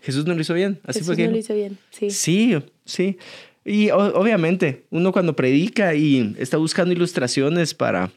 Jesús 0.00 0.24
no 0.26 0.34
lo 0.34 0.40
hizo 0.40 0.54
bien. 0.54 0.78
Así 0.84 1.00
Jesús 1.00 1.16
fue 1.16 1.24
no 1.24 1.32
lo 1.32 1.38
hizo 1.38 1.54
bien, 1.54 1.76
sí. 1.90 2.08
Sí, 2.10 2.56
sí. 2.84 3.18
Y 3.64 3.90
obviamente, 3.90 4.84
uno 4.90 5.10
cuando 5.10 5.34
predica 5.34 5.92
y 5.96 6.36
está 6.38 6.56
buscando 6.56 6.92
ilustraciones 6.92 7.74
para, 7.74 8.12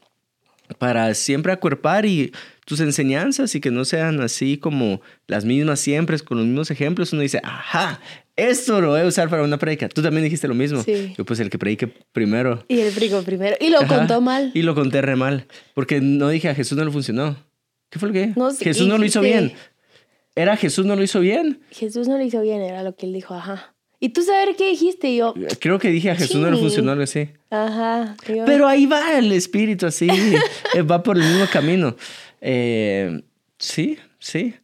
para 0.78 1.12
siempre 1.16 1.52
acuerpar 1.52 2.06
y 2.06 2.32
tus 2.70 2.82
enseñanzas 2.82 3.56
y 3.56 3.60
que 3.60 3.72
no 3.72 3.84
sean 3.84 4.22
así 4.22 4.60
como 4.60 5.02
las 5.26 5.44
mismas 5.44 5.80
siempre, 5.80 6.20
con 6.20 6.38
los 6.38 6.46
mismos 6.46 6.70
ejemplos, 6.70 7.12
uno 7.14 7.24
dice, 7.24 7.42
ajá, 7.44 8.00
esto 8.36 8.80
lo 8.80 8.90
voy 8.90 9.02
a 9.02 9.06
usar 9.08 9.28
para 9.28 9.42
una 9.42 9.58
predica. 9.58 9.90
Tú 9.90 10.04
también 10.04 10.24
dijiste 10.24 10.48
lo 10.48 10.54
mismo. 10.54 10.84
Sí. 10.84 11.16
Yo 11.18 11.26
pues 11.26 11.40
el 11.40 11.50
que 11.50 11.58
predique 11.58 11.88
primero. 11.88 12.64
Y 12.68 12.80
el 12.80 12.94
predicó 12.94 13.24
primero. 13.24 13.58
Y 13.60 13.72
lo 13.72 13.80
contó 13.88 14.22
mal. 14.22 14.52
Y 14.54 14.62
lo 14.62 14.76
conté 14.76 15.02
re 15.02 15.16
mal. 15.16 15.48
Porque 15.74 16.00
no 16.00 16.30
dije 16.30 16.48
a 16.48 16.54
Jesús 16.54 16.78
no 16.78 16.86
lo 16.86 16.92
funcionó. 16.92 17.44
¿Qué 17.90 17.98
fue 17.98 18.10
lo 18.10 18.14
que? 18.14 18.34
No, 18.36 18.54
Jesús 18.56 18.88
no 18.88 19.00
lo 19.00 19.06
hizo 19.06 19.22
bien. 19.22 19.54
¿Era 20.36 20.56
Jesús 20.56 20.86
no 20.86 20.96
lo 20.96 21.02
hizo 21.02 21.22
bien? 21.22 21.62
Jesús 21.72 22.08
no 22.08 22.20
lo 22.20 22.24
hizo 22.24 22.40
bien, 22.42 22.62
era 22.62 22.84
lo 22.84 22.96
que 22.96 23.08
él 23.08 23.14
dijo, 23.14 23.34
ajá. 23.34 23.74
¿Y 24.00 24.10
tú 24.10 24.22
sabes 24.22 24.56
qué 24.56 24.70
dijiste? 24.70 25.16
yo. 25.16 25.34
Creo 25.60 25.80
que 25.80 25.90
dije 25.90 26.12
a 26.12 26.16
Jesús 26.16 26.38
no 26.38 26.52
le 26.52 26.58
funcionó 26.58 26.92
algo 26.92 27.04
así. 27.04 27.30
Ajá. 27.50 28.16
Pero 28.46 28.68
ahí 28.68 28.86
va 28.86 29.18
el 29.18 29.32
espíritu 29.32 29.88
así, 29.88 30.08
eh, 30.76 30.82
va 30.84 31.02
por 31.02 31.18
el 31.18 31.24
mismo 31.24 31.46
camino. 31.52 31.96
Eh, 32.42 33.22
sí, 33.58 33.98
sí. 34.20 34.56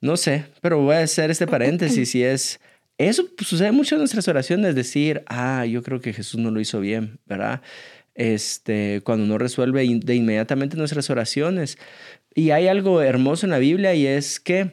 No 0.00 0.16
sé, 0.16 0.44
pero 0.60 0.80
voy 0.80 0.96
a 0.96 1.00
hacer 1.00 1.30
este 1.30 1.46
paréntesis 1.46 2.14
y 2.14 2.22
es. 2.22 2.60
Eso 2.98 3.26
sucede 3.38 3.72
mucho 3.72 3.96
en 3.96 4.00
nuestras 4.00 4.28
oraciones, 4.28 4.74
decir, 4.74 5.22
ah, 5.26 5.66
yo 5.66 5.82
creo 5.82 6.00
que 6.00 6.12
Jesús 6.12 6.38
no 6.38 6.50
lo 6.50 6.60
hizo 6.60 6.78
bien, 6.78 7.18
¿verdad? 7.26 7.62
Este, 8.14 9.00
cuando 9.02 9.26
no 9.26 9.38
resuelve 9.38 9.82
de 9.82 10.14
inmediatamente 10.14 10.76
nuestras 10.76 11.10
oraciones. 11.10 11.78
Y 12.34 12.50
hay 12.50 12.68
algo 12.68 13.02
hermoso 13.02 13.46
en 13.46 13.50
la 13.50 13.58
Biblia 13.58 13.94
y 13.94 14.06
es 14.06 14.38
que 14.38 14.72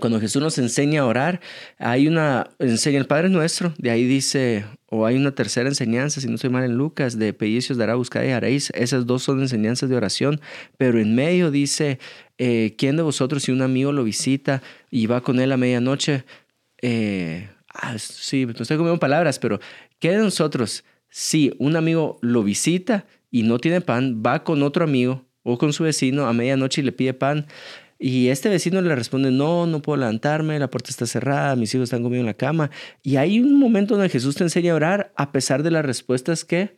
cuando 0.00 0.20
Jesús 0.20 0.42
nos 0.42 0.58
enseña 0.58 1.02
a 1.02 1.06
orar, 1.06 1.40
hay 1.78 2.08
una, 2.08 2.50
enseña 2.58 2.98
el 2.98 3.06
Padre 3.06 3.28
Nuestro, 3.28 3.74
de 3.78 3.90
ahí 3.90 4.04
dice, 4.04 4.64
o 4.86 5.06
hay 5.06 5.16
una 5.16 5.32
tercera 5.32 5.68
enseñanza, 5.68 6.20
si 6.20 6.26
no 6.26 6.34
estoy 6.34 6.50
mal 6.50 6.64
en 6.64 6.74
Lucas, 6.74 7.18
de 7.18 7.32
pellizcos 7.32 7.76
dará, 7.76 7.94
buscar 7.94 8.24
y 8.26 8.30
haréis. 8.30 8.70
Esas 8.74 9.06
dos 9.06 9.22
son 9.22 9.40
enseñanzas 9.40 9.88
de 9.88 9.96
oración, 9.96 10.40
pero 10.76 10.98
en 10.98 11.14
medio 11.14 11.50
dice, 11.50 11.98
eh, 12.38 12.74
¿quién 12.76 12.96
de 12.96 13.02
vosotros 13.02 13.44
si 13.44 13.52
un 13.52 13.62
amigo 13.62 13.92
lo 13.92 14.02
visita 14.02 14.62
y 14.90 15.06
va 15.06 15.20
con 15.20 15.38
él 15.38 15.52
a 15.52 15.56
medianoche? 15.56 16.24
Eh, 16.82 17.48
ah, 17.72 17.96
sí, 17.98 18.46
no 18.46 18.52
estoy 18.52 18.76
comiendo 18.76 18.98
palabras, 18.98 19.38
pero 19.38 19.60
¿qué 19.98 20.10
de 20.10 20.18
nosotros 20.18 20.84
si 21.08 21.54
un 21.58 21.76
amigo 21.76 22.18
lo 22.22 22.42
visita 22.42 23.06
y 23.30 23.44
no 23.44 23.58
tiene 23.58 23.80
pan, 23.80 24.22
va 24.24 24.42
con 24.42 24.62
otro 24.62 24.84
amigo 24.84 25.24
o 25.42 25.58
con 25.58 25.72
su 25.72 25.84
vecino 25.84 26.26
a 26.26 26.32
medianoche 26.32 26.80
y 26.80 26.84
le 26.84 26.92
pide 26.92 27.14
pan? 27.14 27.46
Y 28.02 28.28
este 28.28 28.48
vecino 28.48 28.80
le 28.80 28.96
responde, 28.96 29.30
no, 29.30 29.66
no 29.66 29.82
puedo 29.82 29.98
levantarme, 29.98 30.58
la 30.58 30.70
puerta 30.70 30.88
está 30.88 31.04
cerrada, 31.04 31.54
mis 31.54 31.74
hijos 31.74 31.84
están 31.84 32.02
conmigo 32.02 32.22
en 32.22 32.26
la 32.26 32.34
cama. 32.34 32.70
Y 33.02 33.16
hay 33.16 33.40
un 33.40 33.60
momento 33.60 33.94
donde 33.94 34.08
Jesús 34.08 34.36
te 34.36 34.42
enseña 34.42 34.72
a 34.72 34.76
orar 34.76 35.12
a 35.16 35.32
pesar 35.32 35.62
de 35.62 35.70
las 35.70 35.84
respuestas 35.84 36.46
que 36.46 36.74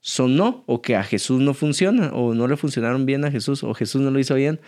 son 0.00 0.34
no, 0.34 0.64
o 0.66 0.80
que 0.80 0.96
a 0.96 1.04
Jesús 1.04 1.42
no 1.42 1.52
funciona, 1.52 2.08
o 2.14 2.32
no 2.32 2.48
le 2.48 2.56
funcionaron 2.56 3.04
bien 3.04 3.22
a 3.26 3.30
Jesús, 3.30 3.62
o 3.62 3.74
Jesús 3.74 4.00
no 4.00 4.10
lo 4.10 4.18
hizo 4.18 4.34
bien. 4.34 4.60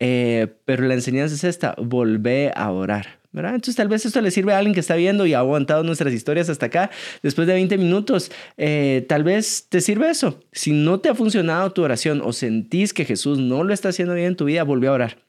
Eh, 0.00 0.48
pero 0.64 0.84
la 0.88 0.94
enseñanza 0.94 1.36
es 1.36 1.44
esta, 1.44 1.76
volvé 1.78 2.50
a 2.56 2.72
orar. 2.72 3.20
Entonces 3.32 3.76
tal 3.76 3.86
vez 3.86 4.04
esto 4.04 4.20
le 4.20 4.32
sirve 4.32 4.52
a 4.54 4.58
alguien 4.58 4.74
que 4.74 4.80
está 4.80 4.96
viendo 4.96 5.24
y 5.24 5.34
ha 5.34 5.38
aguantado 5.38 5.84
nuestras 5.84 6.12
historias 6.12 6.48
hasta 6.48 6.66
acá, 6.66 6.90
después 7.22 7.46
de 7.46 7.54
20 7.54 7.78
minutos. 7.78 8.32
Eh, 8.56 9.06
tal 9.08 9.22
vez 9.22 9.66
te 9.68 9.80
sirve 9.80 10.10
eso. 10.10 10.40
Si 10.50 10.72
no 10.72 10.98
te 10.98 11.10
ha 11.10 11.14
funcionado 11.14 11.70
tu 11.70 11.84
oración 11.84 12.22
o 12.24 12.32
sentís 12.32 12.92
que 12.92 13.04
Jesús 13.04 13.38
no 13.38 13.62
lo 13.62 13.72
está 13.72 13.90
haciendo 13.90 14.14
bien 14.14 14.28
en 14.28 14.36
tu 14.36 14.46
vida, 14.46 14.64
volvé 14.64 14.88
a 14.88 14.92
orar 14.92 15.27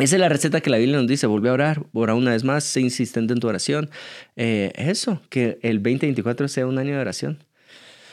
Esa 0.00 0.16
es 0.16 0.20
la 0.20 0.28
receta 0.28 0.60
que 0.60 0.70
la 0.70 0.78
Biblia 0.78 0.96
nos 0.98 1.06
dice, 1.06 1.26
vuelve 1.26 1.48
a 1.48 1.52
orar, 1.52 1.82
ora 1.92 2.14
una 2.14 2.32
vez 2.32 2.44
más, 2.44 2.64
sé 2.64 2.80
insistente 2.80 3.32
en 3.32 3.40
tu 3.40 3.48
oración. 3.48 3.90
Eh, 4.36 4.72
eso, 4.76 5.20
que 5.28 5.58
el 5.62 5.82
2024 5.82 6.48
sea 6.48 6.66
un 6.66 6.78
año 6.78 6.94
de 6.94 7.00
oración. 7.00 7.42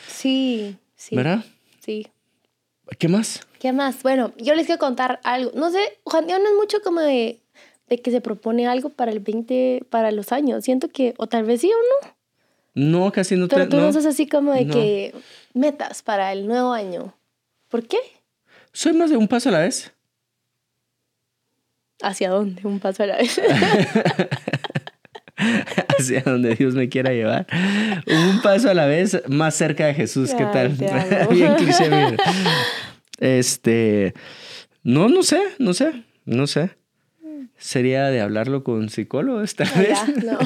Sí, 0.07 0.77
sí. 0.95 1.15
¿Verdad? 1.15 1.43
Sí. 1.79 2.07
¿Qué 2.99 3.07
más? 3.07 3.45
¿Qué 3.59 3.73
más? 3.73 4.01
Bueno, 4.03 4.33
yo 4.37 4.55
les 4.55 4.65
quiero 4.65 4.79
contar 4.79 5.19
algo. 5.23 5.51
No 5.55 5.71
sé, 5.71 5.79
Juan 6.03 6.27
Dios 6.27 6.39
no 6.41 6.47
es 6.49 6.55
mucho 6.55 6.81
como 6.81 7.01
de, 7.01 7.39
de 7.89 7.97
que 8.01 8.11
se 8.11 8.21
propone 8.21 8.67
algo 8.67 8.89
para 8.89 9.11
el 9.11 9.19
20, 9.19 9.83
para 9.89 10.11
los 10.11 10.31
años. 10.31 10.63
Siento 10.63 10.89
que, 10.89 11.13
o 11.17 11.27
tal 11.27 11.43
vez 11.43 11.61
sí 11.61 11.69
o 11.71 12.05
no. 12.05 12.15
No, 12.75 13.11
casi 13.11 13.35
no 13.35 13.47
Pero 13.47 13.63
te- 13.63 13.69
tú 13.71 13.77
no, 13.77 13.87
no. 13.87 13.93
sos 13.93 14.05
así 14.05 14.27
como 14.27 14.53
de 14.53 14.65
No. 14.65 14.73
que 14.73 15.13
metas 15.53 16.01
para 16.03 16.31
el 16.31 16.47
nuevo 16.47 16.71
año. 16.73 17.13
¿Por 17.69 17.85
qué? 17.87 17.97
Soy 18.71 18.93
más 18.93 19.09
de 19.09 19.17
un 19.17 19.27
paso 19.27 19.49
a 19.49 19.51
la 19.53 19.59
vez. 19.59 19.91
¿Hacia 22.01 22.29
dónde? 22.29 22.61
Un 22.67 22.79
paso 22.79 23.03
a 23.03 23.07
la 23.07 23.17
vez. 23.17 23.39
hacia 25.97 26.21
donde 26.21 26.55
Dios 26.55 26.73
me 26.75 26.89
quiera 26.89 27.11
llevar. 27.11 27.47
Un 28.07 28.41
paso 28.41 28.69
a 28.69 28.73
la 28.73 28.85
vez 28.85 29.21
más 29.27 29.55
cerca 29.55 29.85
de 29.87 29.93
Jesús. 29.93 30.33
¿Qué 30.33 30.45
tal? 30.45 30.69
Bien 31.31 31.55
cliché. 31.55 31.85
mira. 31.85 32.15
Este, 33.19 34.13
no, 34.83 35.09
no 35.09 35.23
sé, 35.23 35.39
no 35.59 35.73
sé, 35.73 36.03
no 36.25 36.47
sé. 36.47 36.71
Sería 37.59 38.05
de 38.05 38.21
hablarlo 38.21 38.63
con 38.63 38.89
psicólogos, 38.89 39.55
tal 39.55 39.67
Ah, 39.73 39.79
vez. 39.79 39.89
ya, 39.89 40.31
no. 40.31 40.37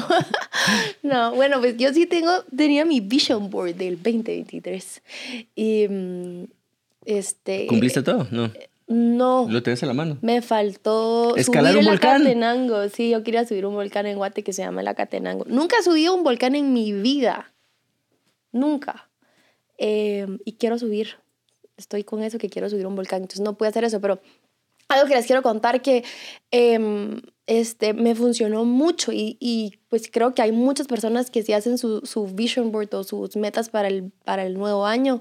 no, 1.02 1.34
bueno, 1.34 1.60
pues 1.60 1.76
yo 1.76 1.92
sí 1.92 2.06
tengo, 2.06 2.30
tenía 2.56 2.86
mi 2.86 3.00
vision 3.00 3.50
board 3.50 3.74
del 3.74 3.96
2023. 3.96 5.02
Y 5.54 5.86
mm, 5.90 6.44
este... 7.04 7.66
¿Cumpliste 7.66 8.02
todo? 8.02 8.26
No. 8.30 8.50
No. 8.92 9.46
Lo 9.48 9.62
tienes 9.62 9.82
en 9.82 9.88
la 9.88 9.94
mano. 9.94 10.18
Me 10.20 10.42
faltó 10.42 11.34
¿Escalar 11.36 11.72
subir 11.72 11.86
un 11.86 11.88
el 11.88 11.92
volcán? 11.92 12.20
Acatenango. 12.20 12.88
Sí, 12.90 13.08
yo 13.08 13.22
quería 13.24 13.46
subir 13.46 13.64
un 13.64 13.74
volcán 13.74 14.04
en 14.04 14.18
Guate 14.18 14.44
que 14.44 14.52
se 14.52 14.60
llama 14.60 14.82
el 14.82 14.88
Acatenango. 14.88 15.46
Nunca 15.48 15.76
he 15.78 15.82
subido 15.82 16.14
un 16.14 16.22
volcán 16.22 16.54
en 16.54 16.74
mi 16.74 16.92
vida. 16.92 17.54
Nunca. 18.52 19.08
Eh, 19.78 20.26
y 20.44 20.52
quiero 20.52 20.78
subir. 20.78 21.16
Estoy 21.78 22.04
con 22.04 22.22
eso 22.22 22.36
que 22.36 22.50
quiero 22.50 22.68
subir 22.68 22.86
un 22.86 22.94
volcán. 22.94 23.22
Entonces 23.22 23.40
no 23.40 23.56
puedo 23.56 23.70
hacer 23.70 23.84
eso, 23.84 23.98
pero 23.98 24.20
algo 24.88 25.08
que 25.08 25.14
les 25.14 25.26
quiero 25.26 25.42
contar 25.42 25.80
que 25.80 26.04
em, 26.50 27.22
este, 27.46 27.94
me 27.94 28.14
funcionó 28.14 28.66
mucho 28.66 29.10
y, 29.10 29.38
y, 29.40 29.78
pues 29.92 30.08
creo 30.10 30.32
que 30.34 30.40
hay 30.40 30.52
muchas 30.52 30.86
personas 30.86 31.30
que 31.30 31.42
si 31.42 31.52
hacen 31.52 31.76
su, 31.76 32.00
su 32.00 32.26
vision 32.26 32.72
board 32.72 32.94
o 32.94 33.04
sus 33.04 33.36
metas 33.36 33.68
para 33.68 33.88
el, 33.88 34.10
para 34.24 34.46
el 34.46 34.54
nuevo 34.54 34.86
año, 34.86 35.20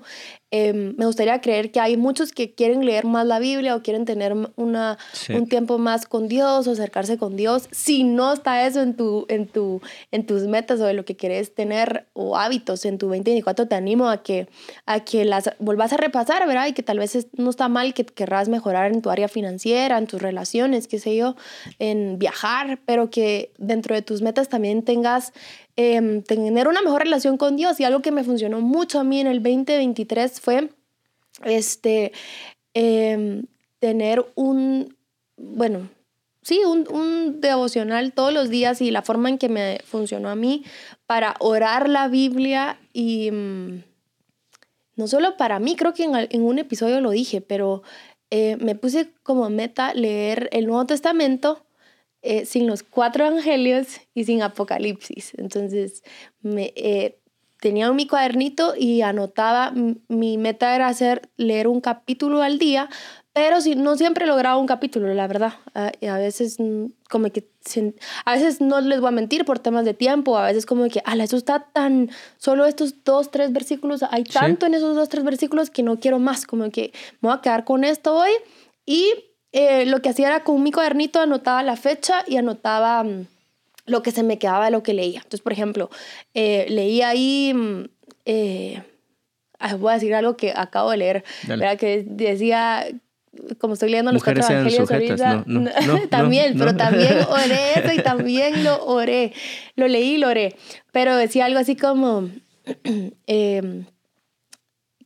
em, 0.49 0.95
me 0.97 1.05
gustaría 1.05 1.41
creer 1.41 1.73
que 1.73 1.81
hay 1.81 1.97
muchos 1.97 2.31
que 2.31 2.53
quieren 2.55 2.85
leer 2.85 3.03
más 3.03 3.25
la 3.27 3.39
Biblia 3.39 3.75
o 3.75 3.81
quieren 3.83 4.05
tener 4.05 4.33
una, 4.55 4.97
Sí. 5.11 5.33
un 5.33 5.45
tiempo 5.49 5.77
más 5.77 6.05
con 6.05 6.29
Dios 6.29 6.67
o 6.67 6.71
acercarse 6.71 7.17
con 7.17 7.35
Dios. 7.35 7.67
Si 7.71 8.05
no 8.05 8.31
está 8.31 8.65
eso 8.65 8.81
en, 8.81 8.95
tu, 8.95 9.25
en, 9.27 9.45
tu, 9.47 9.81
en 10.11 10.25
tus 10.25 10.43
metas 10.43 10.79
o 10.79 10.85
de 10.85 10.93
lo 10.93 11.03
que 11.03 11.17
quieres 11.17 11.53
tener 11.53 12.07
o 12.13 12.37
hábitos 12.37 12.85
en 12.85 12.97
tu 12.97 13.07
2024, 13.07 13.67
te 13.67 13.75
animo 13.75 14.07
a 14.07 14.23
que, 14.23 14.47
a 14.85 15.01
que 15.01 15.25
las 15.25 15.49
vuelvas 15.59 15.91
a 15.91 15.97
repasar, 15.97 16.47
¿verdad? 16.47 16.67
Y 16.67 16.71
que 16.73 16.81
tal 16.83 16.97
vez 16.99 17.27
no 17.33 17.49
está 17.49 17.67
mal 17.67 17.93
que 17.93 18.05
querrás 18.05 18.47
mejorar 18.47 18.93
en 18.93 19.01
tu 19.01 19.09
área 19.09 19.27
financiera, 19.27 19.97
en 19.97 20.07
tus 20.07 20.21
relaciones, 20.21 20.87
qué 20.87 20.97
sé 20.97 21.17
yo, 21.17 21.35
en 21.77 22.17
viajar, 22.19 22.79
pero 22.85 23.09
que 23.09 23.51
dentro 23.57 23.95
de 23.95 24.01
tus 24.01 24.21
metas 24.21 24.47
también 24.47 24.60
tengas 24.83 25.33
em, 25.75 26.21
tener 26.23 26.67
una 26.67 26.81
mejor 26.81 27.03
relación 27.03 27.37
con 27.37 27.55
Dios. 27.55 27.79
Y 27.79 27.83
algo 27.83 28.01
que 28.01 28.11
me 28.11 28.23
funcionó 28.23 28.61
mucho 28.61 28.99
a 28.99 29.03
mí 29.03 29.19
en 29.19 29.27
el 29.27 29.41
2023 29.43 30.39
fue 30.41 30.69
este, 31.43 32.11
em, 32.73 33.43
tener 33.79 34.25
un, 34.35 34.95
bueno, 35.37 35.89
sí, 36.41 36.61
un, 36.65 36.87
un 36.91 37.41
devocional 37.41 38.13
todos 38.13 38.33
los 38.33 38.49
días 38.49 38.81
y 38.81 38.91
la 38.91 39.01
forma 39.01 39.29
en 39.29 39.37
que 39.37 39.49
me 39.49 39.79
funcionó 39.85 40.29
a 40.29 40.35
mí 40.35 40.63
para 41.05 41.35
orar 41.39 41.89
la 41.89 42.07
Biblia 42.07 42.79
y 42.93 43.31
mm, 43.31 43.83
no 44.95 45.07
solo 45.07 45.37
para 45.37 45.59
mí, 45.59 45.75
creo 45.75 45.93
que 45.93 46.03
en, 46.03 46.41
un 46.43 46.59
episodio 46.59 47.01
lo 47.01 47.11
dije, 47.11 47.41
pero 47.41 47.81
eh, 48.29 48.57
me 48.59 48.75
puse 48.75 49.11
como 49.23 49.49
meta 49.49 49.93
leer 49.93 50.47
el 50.51 50.67
Nuevo 50.67 50.85
Testamento 50.85 51.65
eh, 52.21 52.45
sin 52.45 52.67
los 52.67 52.83
cuatro 52.83 53.25
evangelios 53.25 53.87
y 54.13 54.25
sin 54.25 54.41
Apocalipsis. 54.41 55.33
Entonces, 55.37 56.03
me, 56.41 56.73
eh, 56.75 57.17
tenía 57.61 57.91
mi 57.93 58.07
cuadernito 58.07 58.73
y 58.75 59.01
anotaba, 59.01 59.71
mi 60.07 60.37
meta 60.37 60.75
era 60.75 60.87
hacer, 60.87 61.29
leer 61.37 61.67
un 61.67 61.79
capítulo 61.79 62.41
al 62.41 62.57
día, 62.57 62.89
pero 63.33 63.61
si, 63.61 63.75
no 63.75 63.95
siempre 63.95 64.25
lograba 64.25 64.57
un 64.57 64.67
capítulo, 64.67 65.13
la 65.13 65.27
verdad. 65.27 65.53
Ah, 65.73 65.91
y 66.01 66.07
a 66.07 66.17
veces 66.17 66.59
mm, 66.59 66.87
como 67.09 67.29
que, 67.31 67.47
a 68.25 68.33
veces 68.33 68.59
no 68.61 68.81
les 68.81 68.99
voy 68.99 69.07
a 69.09 69.11
mentir 69.11 69.45
por 69.45 69.59
temas 69.59 69.85
de 69.85 69.93
tiempo, 69.93 70.37
a 70.37 70.47
veces 70.47 70.65
como 70.65 70.89
que, 70.89 71.01
ala, 71.05 71.23
eso 71.23 71.37
está 71.37 71.67
tan, 71.71 72.09
solo 72.37 72.65
estos 72.65 73.03
dos, 73.03 73.31
tres 73.31 73.53
versículos, 73.53 74.03
hay 74.03 74.25
Sí. 74.25 74.33
tanto 74.33 74.65
en 74.65 74.73
esos 74.73 74.95
dos, 74.95 75.07
tres 75.07 75.23
versículos 75.23 75.69
que 75.69 75.83
no 75.83 75.99
quiero 75.99 76.19
más, 76.19 76.45
como 76.45 76.69
que 76.71 76.91
me 77.21 77.29
voy 77.29 77.37
a 77.37 77.41
quedar 77.41 77.63
con 77.63 77.83
esto 77.83 78.15
hoy. 78.15 78.31
Y 78.85 79.13
eh, 79.51 79.85
lo 79.85 80.01
que 80.01 80.09
hacía 80.09 80.27
era 80.27 80.43
con 80.43 80.63
mi 80.63 80.71
cuadernito 80.71 81.19
anotaba 81.19 81.63
la 81.63 81.75
fecha 81.75 82.23
y 82.27 82.37
anotaba 82.37 83.03
mm, 83.03 83.27
lo 83.85 84.01
que 84.01 84.11
se 84.11 84.23
me 84.23 84.39
quedaba 84.39 84.65
de 84.65 84.71
lo 84.71 84.83
que 84.83 84.93
leía. 84.93 85.19
Entonces, 85.19 85.41
por 85.41 85.53
ejemplo, 85.53 85.89
eh, 86.33 86.65
leía 86.69 87.09
ahí, 87.09 87.53
mm, 87.53 87.85
eh, 88.25 88.83
voy 89.77 89.91
a 89.91 89.95
decir 89.95 90.13
algo 90.15 90.37
que 90.37 90.53
acabo 90.55 90.91
de 90.91 90.97
leer. 90.97 91.23
¿verdad? 91.47 91.77
que 91.77 92.03
decía, 92.07 92.85
como 93.59 93.73
estoy 93.73 93.89
leyendo 93.89 94.11
los 94.11 94.21
Mujeres 94.21 94.45
cuatro 94.45 94.55
evangelios 94.55 94.87
sujetas, 94.87 95.21
ahorita, 95.21 95.43
no, 95.47 95.61
no, 95.61 95.71
no, 95.99 96.07
también, 96.07 96.57
pero 96.57 96.75
también 96.75 97.17
oré 97.29 97.79
eso 97.79 97.93
y 97.93 98.01
también 98.01 98.63
lo 98.63 98.85
oré, 98.85 99.33
lo 99.75 99.87
leí 99.87 100.15
y 100.15 100.17
lo 100.17 100.29
oré, 100.29 100.55
pero 100.91 101.15
decía 101.15 101.45
algo 101.45 101.59
así 101.59 101.75
como... 101.75 102.29
em, 103.27 103.85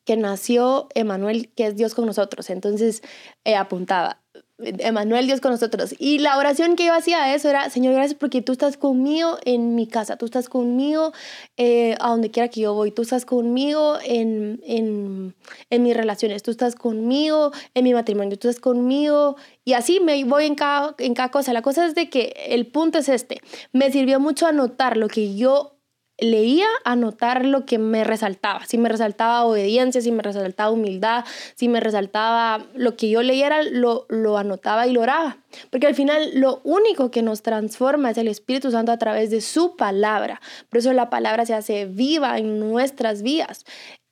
que 0.06 0.16
nació 0.18 0.88
Emanuel, 0.94 1.52
que 1.56 1.66
es 1.66 1.76
Dios 1.76 1.96
con 1.96 2.06
nosotros. 2.06 2.50
Entonces 2.52 3.02
eh, 3.44 3.56
apuntaba, 3.56 4.22
Emanuel, 4.58 5.28
Dios 5.28 5.42
con 5.42 5.52
nosotros. 5.52 5.94
Y 6.00 6.20
la 6.20 6.38
oración 6.38 6.78
que 6.78 6.86
yo 6.86 6.94
hacía 6.94 7.36
eso 7.36 7.50
era, 7.50 7.70
Señor, 7.70 7.94
gracias 7.94 8.18
porque 8.18 8.42
tú 8.42 8.54
estás 8.54 8.78
conmigo 8.78 9.38
en 9.44 9.76
mi 9.76 9.86
casa, 9.86 10.16
tú 10.16 10.26
estás 10.26 10.48
conmigo 10.48 11.12
eh, 11.58 11.96
a 12.00 12.10
donde 12.10 12.32
quiera 12.32 12.48
que 12.48 12.62
yo 12.62 12.74
voy, 12.74 12.92
tú 12.92 13.02
estás 13.02 13.26
conmigo 13.26 13.98
en, 14.06 14.62
en, 14.66 15.36
en 15.70 15.84
mis 15.84 15.96
relaciones, 15.96 16.42
tú 16.42 16.52
estás 16.52 16.76
conmigo 16.76 17.52
en 17.74 17.84
mi 17.84 17.94
matrimonio, 17.94 18.38
tú 18.40 18.48
estás 18.48 18.62
conmigo. 18.62 19.36
Y 19.66 19.74
así 19.74 20.00
me 20.00 20.24
voy 20.24 20.46
en 20.46 20.56
cada, 20.56 20.96
en 21.00 21.14
cada 21.16 21.32
cosa. 21.32 21.52
La 21.52 21.62
cosa 21.62 21.86
es 21.86 21.94
de 21.94 22.10
que 22.10 22.34
el 22.48 22.68
punto 22.68 23.00
es 23.00 23.10
este. 23.10 23.42
Me 23.74 23.92
sirvió 23.92 24.22
mucho 24.22 24.48
anotar 24.48 24.96
lo 24.96 25.10
que 25.10 25.36
yo 25.36 25.75
leía, 26.18 26.68
anotar 26.84 27.46
lo 27.46 27.66
que 27.66 27.78
me 27.78 28.04
resaltaba. 28.04 28.66
Si 28.66 28.78
me 28.78 28.90
resaltaba 28.90 29.44
obediencia, 29.44 30.02
si 30.02 30.12
me 30.12 30.24
resaltaba 30.24 30.72
humildad, 30.72 31.26
si 31.56 31.68
me 31.68 31.80
resaltaba 31.80 32.66
lo 32.74 32.96
que 32.96 33.10
yo 33.10 33.22
leyera, 33.22 33.64
lo, 33.64 34.06
lo 34.10 34.38
anotaba 34.38 34.88
y 34.88 34.94
lo 34.94 35.02
oraba. 35.02 35.38
Porque 35.72 35.88
al 35.88 35.96
final 35.96 36.32
lo 36.34 36.62
único 36.64 37.12
que 37.12 37.22
nos 37.22 37.42
transforma 37.42 38.12
es 38.12 38.18
el 38.18 38.28
Espíritu 38.28 38.72
Santo 38.72 38.92
a 38.92 38.98
través 38.98 39.30
de 39.30 39.42
su 39.42 39.76
palabra. 39.76 40.42
Por 40.70 40.80
eso 40.80 40.94
la 40.94 41.10
palabra 41.10 41.46
se 41.46 41.54
hace 41.54 41.86
viva 41.86 42.38
en 42.38 42.60
nuestras 42.60 43.22
vidas. 43.22 43.66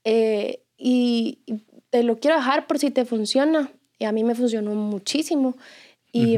Eh, 0.03 0.61
y, 0.77 1.39
y 1.45 1.63
te 1.89 2.03
lo 2.03 2.19
quiero 2.19 2.35
dejar 2.37 2.67
por 2.67 2.79
si 2.79 2.91
te 2.91 3.05
funciona. 3.05 3.71
Y 3.97 4.05
a 4.05 4.11
mí 4.11 4.23
me 4.23 4.35
funcionó 4.35 4.75
muchísimo. 4.75 5.55
Y, 6.11 6.37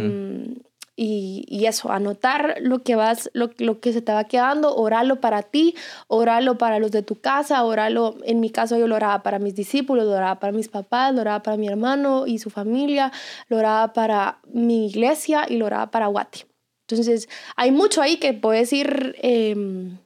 y, 0.96 1.46
y 1.50 1.66
eso, 1.66 1.92
anotar 1.92 2.56
lo 2.62 2.84
que 2.84 2.96
vas, 2.96 3.30
lo, 3.34 3.50
lo 3.58 3.80
que 3.82 3.92
se 3.92 4.02
te 4.02 4.14
va 4.14 4.24
quedando, 4.24 4.76
orarlo 4.76 5.20
para 5.20 5.44
ti, 5.44 5.76
orarlo 6.08 6.58
para 6.58 6.80
los 6.80 6.92
de 6.92 7.04
tu 7.04 7.20
casa, 7.20 7.64
orarlo, 7.64 8.16
en 8.24 8.40
mi 8.40 8.50
caso 8.50 8.78
yo 8.78 8.88
lo 8.88 8.96
oraba 8.96 9.22
para 9.22 9.40
mis 9.40 9.56
discípulos, 9.56 10.06
lo 10.06 10.12
oraba 10.12 10.40
para 10.40 10.54
mis 10.54 10.70
papás, 10.70 11.14
lo 11.14 11.22
oraba 11.22 11.44
para 11.44 11.58
mi 11.58 11.68
hermano 11.68 12.28
y 12.28 12.40
su 12.40 12.50
familia, 12.50 13.12
lo 13.50 13.58
oraba 13.58 13.94
para 13.94 14.40
mi 14.48 14.88
iglesia 14.88 15.46
y 15.50 15.58
lo 15.58 15.66
oraba 15.66 15.92
para 15.92 16.08
Guati. 16.08 16.44
Entonces, 16.88 17.28
hay 17.56 17.72
mucho 17.72 18.02
ahí 18.02 18.18
que 18.18 18.34
puedes 18.34 18.72
ir 18.72 19.16
em, 19.22 19.98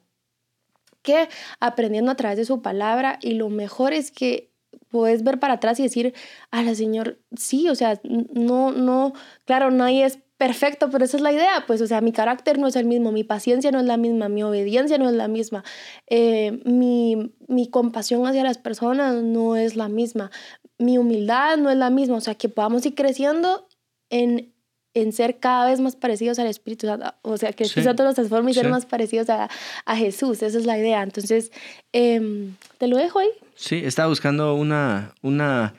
que 1.02 1.28
aprendiendo 1.60 2.10
a 2.10 2.16
través 2.16 2.38
de 2.38 2.44
su 2.44 2.62
palabra 2.62 3.18
y 3.22 3.34
lo 3.34 3.48
mejor 3.48 3.92
es 3.92 4.10
que 4.10 4.50
puedes 4.88 5.22
ver 5.22 5.38
para 5.38 5.54
atrás 5.54 5.78
y 5.78 5.84
decir, 5.84 6.14
a 6.50 6.62
la 6.62 6.74
Señor, 6.74 7.20
sí, 7.36 7.68
o 7.68 7.74
sea, 7.74 8.00
no, 8.02 8.72
no, 8.72 9.12
claro, 9.44 9.70
nadie 9.70 10.04
es 10.04 10.18
perfecto, 10.40 10.88
pero 10.88 11.04
esa 11.04 11.18
es 11.18 11.22
la 11.22 11.34
idea, 11.34 11.64
pues, 11.66 11.82
o 11.82 11.86
sea, 11.86 12.00
mi 12.00 12.12
carácter 12.12 12.58
no 12.58 12.66
es 12.66 12.74
el 12.74 12.86
mismo, 12.86 13.12
mi 13.12 13.24
paciencia 13.24 13.70
no 13.72 13.78
es 13.78 13.84
la 13.84 13.98
misma, 13.98 14.30
mi 14.30 14.42
obediencia 14.42 14.96
no 14.96 15.06
es 15.06 15.14
la 15.14 15.28
misma, 15.28 15.64
eh, 16.06 16.62
mi, 16.64 17.34
mi 17.46 17.68
compasión 17.68 18.26
hacia 18.26 18.42
las 18.42 18.56
personas 18.56 19.16
no 19.22 19.56
es 19.56 19.76
la 19.76 19.90
misma, 19.90 20.30
mi 20.78 20.96
humildad 20.96 21.58
no 21.58 21.68
es 21.68 21.76
la 21.76 21.90
misma, 21.90 22.16
o 22.16 22.20
sea, 22.22 22.36
que 22.36 22.48
podamos 22.48 22.86
ir 22.86 22.94
creciendo 22.94 23.68
en, 24.08 24.54
en 24.94 25.12
ser 25.12 25.40
cada 25.40 25.66
vez 25.66 25.78
más 25.78 25.94
parecidos 25.94 26.38
al 26.38 26.46
Espíritu 26.46 26.86
Santo, 26.86 27.12
o 27.20 27.36
sea, 27.36 27.52
que 27.52 27.64
el 27.64 27.66
Espíritu 27.66 27.84
Sí, 27.84 27.90
Santo 27.90 28.04
nos 28.04 28.14
transforme 28.14 28.52
y 28.52 28.54
ser 28.54 28.70
más 28.70 28.86
parecidos 28.86 29.28
a, 29.28 29.50
a 29.84 29.96
Jesús, 29.96 30.42
esa 30.42 30.56
es 30.56 30.64
la 30.64 30.78
idea, 30.78 31.02
entonces, 31.02 31.52
em, 31.92 32.54
te 32.78 32.88
lo 32.88 32.96
dejo 32.96 33.18
ahí. 33.18 33.28
Sí, 33.56 33.82
estaba 33.84 34.08
buscando 34.08 34.54
una, 34.54 35.12
una 35.20 35.74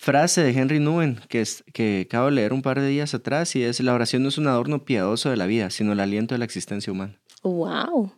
frase 0.00 0.42
de 0.42 0.58
Henry 0.58 0.80
Nguyen 0.80 1.20
que, 1.28 1.42
es, 1.42 1.62
que 1.74 2.06
acabo 2.08 2.26
de 2.26 2.32
leer 2.32 2.54
un 2.54 2.62
par 2.62 2.80
de 2.80 2.88
días 2.88 3.12
atrás 3.12 3.54
y 3.54 3.62
es, 3.62 3.80
la 3.80 3.92
oración 3.92 4.22
no 4.22 4.30
es 4.30 4.38
un 4.38 4.46
adorno 4.46 4.82
piadoso 4.86 5.28
de 5.28 5.36
la 5.36 5.44
vida, 5.44 5.68
sino 5.68 5.92
el 5.92 6.00
aliento 6.00 6.34
de 6.34 6.38
la 6.38 6.46
existencia 6.46 6.90
humana. 6.90 7.20
¡Wow! 7.42 8.10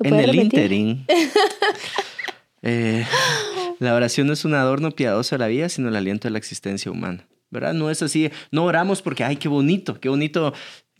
En 0.00 0.14
el 0.14 0.34
interín. 0.34 1.06
Eh, 2.66 3.04
la 3.78 3.94
oración 3.94 4.26
no 4.26 4.32
es 4.32 4.46
un 4.46 4.54
adorno 4.54 4.90
piadoso 4.92 5.34
de 5.34 5.38
la 5.38 5.48
vida, 5.48 5.68
sino 5.68 5.90
el 5.90 5.96
aliento 5.96 6.28
de 6.28 6.32
la 6.32 6.38
existencia 6.38 6.90
humana. 6.90 7.28
¿Verdad? 7.50 7.74
No 7.74 7.90
es 7.90 8.00
así, 8.00 8.30
no 8.50 8.64
oramos 8.64 9.02
porque, 9.02 9.22
ay, 9.22 9.36
qué 9.36 9.48
bonito, 9.48 10.00
qué 10.00 10.08
bonito 10.08 10.54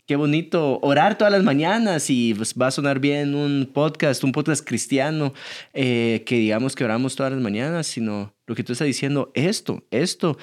qué 0.05 0.15
bonito 0.15 0.79
orar 0.81 1.17
todas 1.17 1.33
las 1.33 1.43
mañanas 1.43 2.09
y 2.09 2.33
pues, 2.33 2.53
va 2.59 2.67
a 2.67 2.71
sonar 2.71 2.99
bien 2.99 3.35
un 3.35 3.69
podcast, 3.73 4.23
un 4.23 4.31
podcast 4.31 4.65
cristiano, 4.65 5.33
eh, 5.73 6.23
que 6.25 6.35
digamos 6.35 6.75
que 6.75 6.83
oramos 6.83 7.15
todas 7.15 7.31
las 7.31 7.41
mañanas, 7.41 7.87
sino 7.87 8.33
lo 8.45 8.55
que 8.55 8.63
tú 8.63 8.73
estás 8.73 8.87
diciendo, 8.87 9.31
esto, 9.33 9.83
esto, 9.91 10.37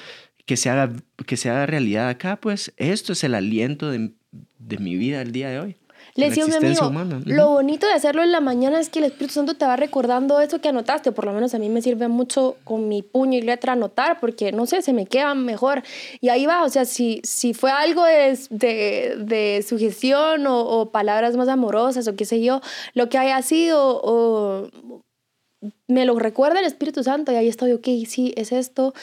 que 0.45 0.57
se 0.57 0.69
haga, 0.69 0.91
que 1.25 1.37
se 1.37 1.49
haga 1.49 1.65
realidad 1.65 2.09
acá, 2.09 2.39
pues 2.41 2.73
esto 2.77 3.13
es 3.13 3.23
el 3.23 3.35
aliento 3.35 3.89
de, 3.89 4.11
de 4.59 4.77
mi 4.77 4.97
vida 4.97 5.21
el 5.21 5.31
día 5.31 5.49
de 5.49 5.59
hoy. 5.59 5.77
Le 6.15 6.29
decía 6.29 6.45
un 6.45 6.53
amigo, 6.53 6.91
lo 7.25 7.49
bonito 7.49 7.87
de 7.87 7.93
hacerlo 7.93 8.21
en 8.21 8.31
la 8.31 8.39
mañana 8.39 8.79
es 8.79 8.89
que 8.89 8.99
el 8.99 9.05
Espíritu 9.05 9.33
Santo 9.33 9.55
te 9.55 9.65
va 9.65 9.75
recordando 9.75 10.39
eso 10.39 10.61
que 10.61 10.69
anotaste, 10.69 11.11
por 11.11 11.25
lo 11.25 11.33
menos 11.33 11.55
a 11.55 11.59
mí 11.59 11.69
me 11.69 11.81
sirve 11.81 12.07
mucho 12.07 12.55
con 12.63 12.87
mi 12.87 13.01
puño 13.01 13.39
y 13.39 13.41
letra 13.41 13.73
anotar, 13.73 14.19
porque 14.19 14.51
no 14.51 14.67
sé, 14.67 14.83
se 14.83 14.93
me 14.93 15.07
queda 15.07 15.33
mejor. 15.33 15.81
Y 16.21 16.29
ahí 16.29 16.45
va, 16.45 16.63
o 16.63 16.69
sea, 16.69 16.85
si, 16.85 17.19
si 17.23 17.55
fue 17.55 17.71
algo 17.71 18.05
de, 18.05 18.37
de, 18.51 19.15
de 19.17 19.65
sugestión 19.67 20.45
o, 20.45 20.59
o, 20.59 20.91
palabras 20.91 21.35
más 21.35 21.47
amorosas 21.47 22.07
o 22.07 22.15
qué 22.15 22.25
sé 22.25 22.43
yo, 22.43 22.61
lo 22.93 23.09
que 23.09 23.17
haya 23.17 23.41
sido, 23.41 23.99
o 24.03 24.69
me 25.87 26.05
lo 26.05 26.19
recuerda 26.19 26.59
el 26.59 26.65
Espíritu 26.65 27.03
Santo 27.03 27.31
y 27.31 27.35
ahí 27.35 27.47
estoy, 27.47 27.71
ok, 27.71 27.87
sí, 28.05 28.33
es 28.37 28.51
esto, 28.51 28.93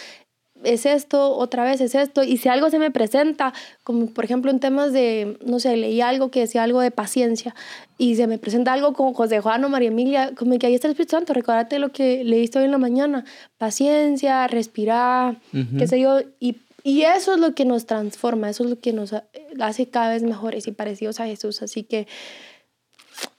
es 0.64 0.86
esto, 0.86 1.36
otra 1.36 1.64
vez 1.64 1.80
es 1.80 1.94
esto, 1.94 2.22
y 2.22 2.36
si 2.36 2.48
algo 2.48 2.70
se 2.70 2.78
me 2.78 2.90
presenta, 2.90 3.52
como 3.82 4.06
por 4.06 4.24
ejemplo 4.24 4.50
en 4.50 4.60
temas 4.60 4.92
de, 4.92 5.38
no 5.44 5.60
sé, 5.60 5.76
leí 5.76 6.00
algo 6.00 6.30
que 6.30 6.40
decía 6.40 6.62
algo 6.62 6.80
de 6.80 6.90
paciencia, 6.90 7.54
y 7.98 8.16
se 8.16 8.26
me 8.26 8.38
presenta 8.38 8.72
algo 8.72 8.92
con 8.92 9.12
José 9.12 9.40
Juan 9.40 9.64
o 9.64 9.68
María 9.68 9.88
Emilia, 9.88 10.32
como 10.36 10.58
que 10.58 10.66
ahí 10.66 10.74
está 10.74 10.88
el 10.88 10.92
Espíritu 10.92 11.12
Santo, 11.12 11.32
recuérdate 11.32 11.78
lo 11.78 11.90
que 11.90 12.24
leíste 12.24 12.58
hoy 12.58 12.64
en 12.66 12.70
la 12.70 12.78
mañana, 12.78 13.24
paciencia, 13.58 14.46
respirar, 14.46 15.40
qué 15.78 15.86
sé 15.86 16.00
yo, 16.00 16.20
y, 16.38 16.56
y 16.82 17.02
eso 17.02 17.34
es 17.34 17.40
lo 17.40 17.54
que 17.54 17.64
nos 17.64 17.86
transforma, 17.86 18.50
eso 18.50 18.64
es 18.64 18.70
lo 18.70 18.80
que 18.80 18.92
nos 18.92 19.14
hace 19.60 19.88
cada 19.88 20.10
vez 20.10 20.22
mejores 20.22 20.66
y 20.66 20.72
parecidos 20.72 21.20
a 21.20 21.26
Jesús, 21.26 21.62
así 21.62 21.82
que 21.82 22.06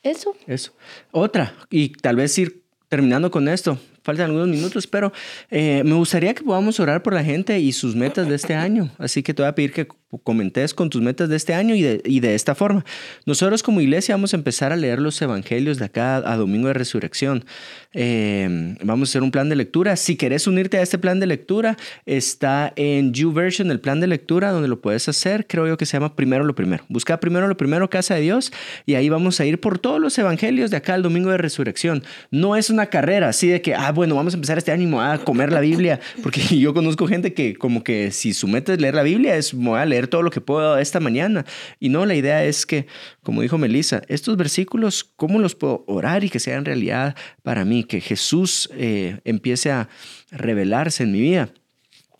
eso. 0.03 0.35
Eso. 0.47 0.73
Otra, 1.11 1.53
y 1.69 1.89
tal 1.89 2.15
vez 2.15 2.37
ir 2.37 2.63
terminando 2.87 3.31
con 3.31 3.47
esto, 3.47 3.77
faltan 4.03 4.27
algunos 4.27 4.47
minutos, 4.47 4.87
pero 4.87 5.11
eh, 5.49 5.83
me 5.85 5.93
gustaría 5.95 6.33
que 6.33 6.43
podamos 6.43 6.79
orar 6.79 7.03
por 7.03 7.13
la 7.13 7.23
gente 7.23 7.59
y 7.59 7.71
sus 7.71 7.95
metas 7.95 8.27
de 8.27 8.35
este 8.35 8.55
año. 8.55 8.89
Así 8.97 9.23
que 9.23 9.33
te 9.33 9.41
voy 9.41 9.49
a 9.49 9.55
pedir 9.55 9.71
que 9.71 9.87
comentes 10.19 10.73
con 10.73 10.89
tus 10.89 11.01
metas 11.01 11.29
de 11.29 11.37
este 11.37 11.53
año 11.53 11.75
y 11.75 11.81
de, 11.81 12.01
y 12.05 12.19
de 12.19 12.35
esta 12.35 12.55
forma. 12.55 12.83
Nosotros 13.25 13.63
como 13.63 13.81
iglesia 13.81 14.15
vamos 14.15 14.33
a 14.33 14.37
empezar 14.37 14.73
a 14.73 14.75
leer 14.75 14.99
los 14.99 15.21
evangelios 15.21 15.77
de 15.77 15.85
acá 15.85 16.17
a 16.17 16.35
Domingo 16.35 16.67
de 16.67 16.73
Resurrección. 16.73 17.45
Eh, 17.93 18.75
vamos 18.83 19.09
a 19.09 19.11
hacer 19.11 19.23
un 19.23 19.31
plan 19.31 19.49
de 19.49 19.55
lectura. 19.55 19.95
Si 19.95 20.15
querés 20.15 20.47
unirte 20.47 20.77
a 20.77 20.81
este 20.81 20.97
plan 20.97 21.19
de 21.19 21.27
lectura, 21.27 21.77
está 22.05 22.73
en 22.75 23.13
YouVersion 23.13 23.71
el 23.71 23.79
plan 23.79 23.99
de 23.99 24.07
lectura 24.07 24.51
donde 24.51 24.67
lo 24.67 24.81
puedes 24.81 25.07
hacer. 25.07 25.47
Creo 25.47 25.67
yo 25.67 25.77
que 25.77 25.85
se 25.85 25.93
llama 25.93 26.15
Primero 26.15 26.43
lo 26.43 26.55
Primero. 26.55 26.83
Busca 26.89 27.19
Primero 27.19 27.47
lo 27.47 27.57
Primero, 27.57 27.89
Casa 27.89 28.15
de 28.15 28.21
Dios, 28.21 28.51
y 28.85 28.95
ahí 28.95 29.09
vamos 29.09 29.39
a 29.39 29.45
ir 29.45 29.59
por 29.59 29.79
todos 29.79 29.99
los 29.99 30.17
evangelios 30.17 30.71
de 30.71 30.77
acá 30.77 30.93
al 30.93 31.03
Domingo 31.03 31.31
de 31.31 31.37
Resurrección. 31.37 32.03
No 32.31 32.55
es 32.55 32.69
una 32.69 32.87
carrera 32.87 33.29
así 33.29 33.47
de 33.47 33.61
que, 33.61 33.75
ah, 33.75 33.90
bueno, 33.91 34.15
vamos 34.15 34.33
a 34.33 34.37
empezar 34.37 34.57
este 34.57 34.71
ánimo 34.71 35.01
a 35.01 35.17
comer 35.17 35.51
la 35.51 35.59
Biblia, 35.59 35.99
porque 36.21 36.41
yo 36.59 36.73
conozco 36.73 37.07
gente 37.07 37.33
que 37.33 37.55
como 37.55 37.83
que 37.83 38.11
si 38.11 38.33
su 38.33 38.47
meta 38.47 38.73
es 38.73 38.81
leer 38.81 38.95
la 38.95 39.03
Biblia, 39.03 39.35
es 39.35 39.53
voy 39.53 39.79
a 39.79 39.85
leer 39.85 40.07
todo 40.07 40.21
lo 40.21 40.31
que 40.31 40.41
puedo 40.41 40.77
esta 40.77 40.99
mañana. 40.99 41.45
Y 41.79 41.89
no, 41.89 42.05
la 42.05 42.15
idea 42.15 42.43
es 42.43 42.65
que, 42.65 42.87
como 43.23 43.41
dijo 43.41 43.57
Melissa, 43.57 44.01
estos 44.07 44.37
versículos, 44.37 45.03
¿cómo 45.03 45.39
los 45.39 45.55
puedo 45.55 45.83
orar 45.87 46.23
y 46.23 46.29
que 46.29 46.39
sean 46.39 46.65
realidad 46.65 47.15
para 47.43 47.65
mí? 47.65 47.83
Que 47.83 48.01
Jesús 48.01 48.69
eh, 48.73 49.19
empiece 49.23 49.71
a 49.71 49.89
revelarse 50.31 51.03
en 51.03 51.11
mi 51.11 51.21
vida. 51.21 51.49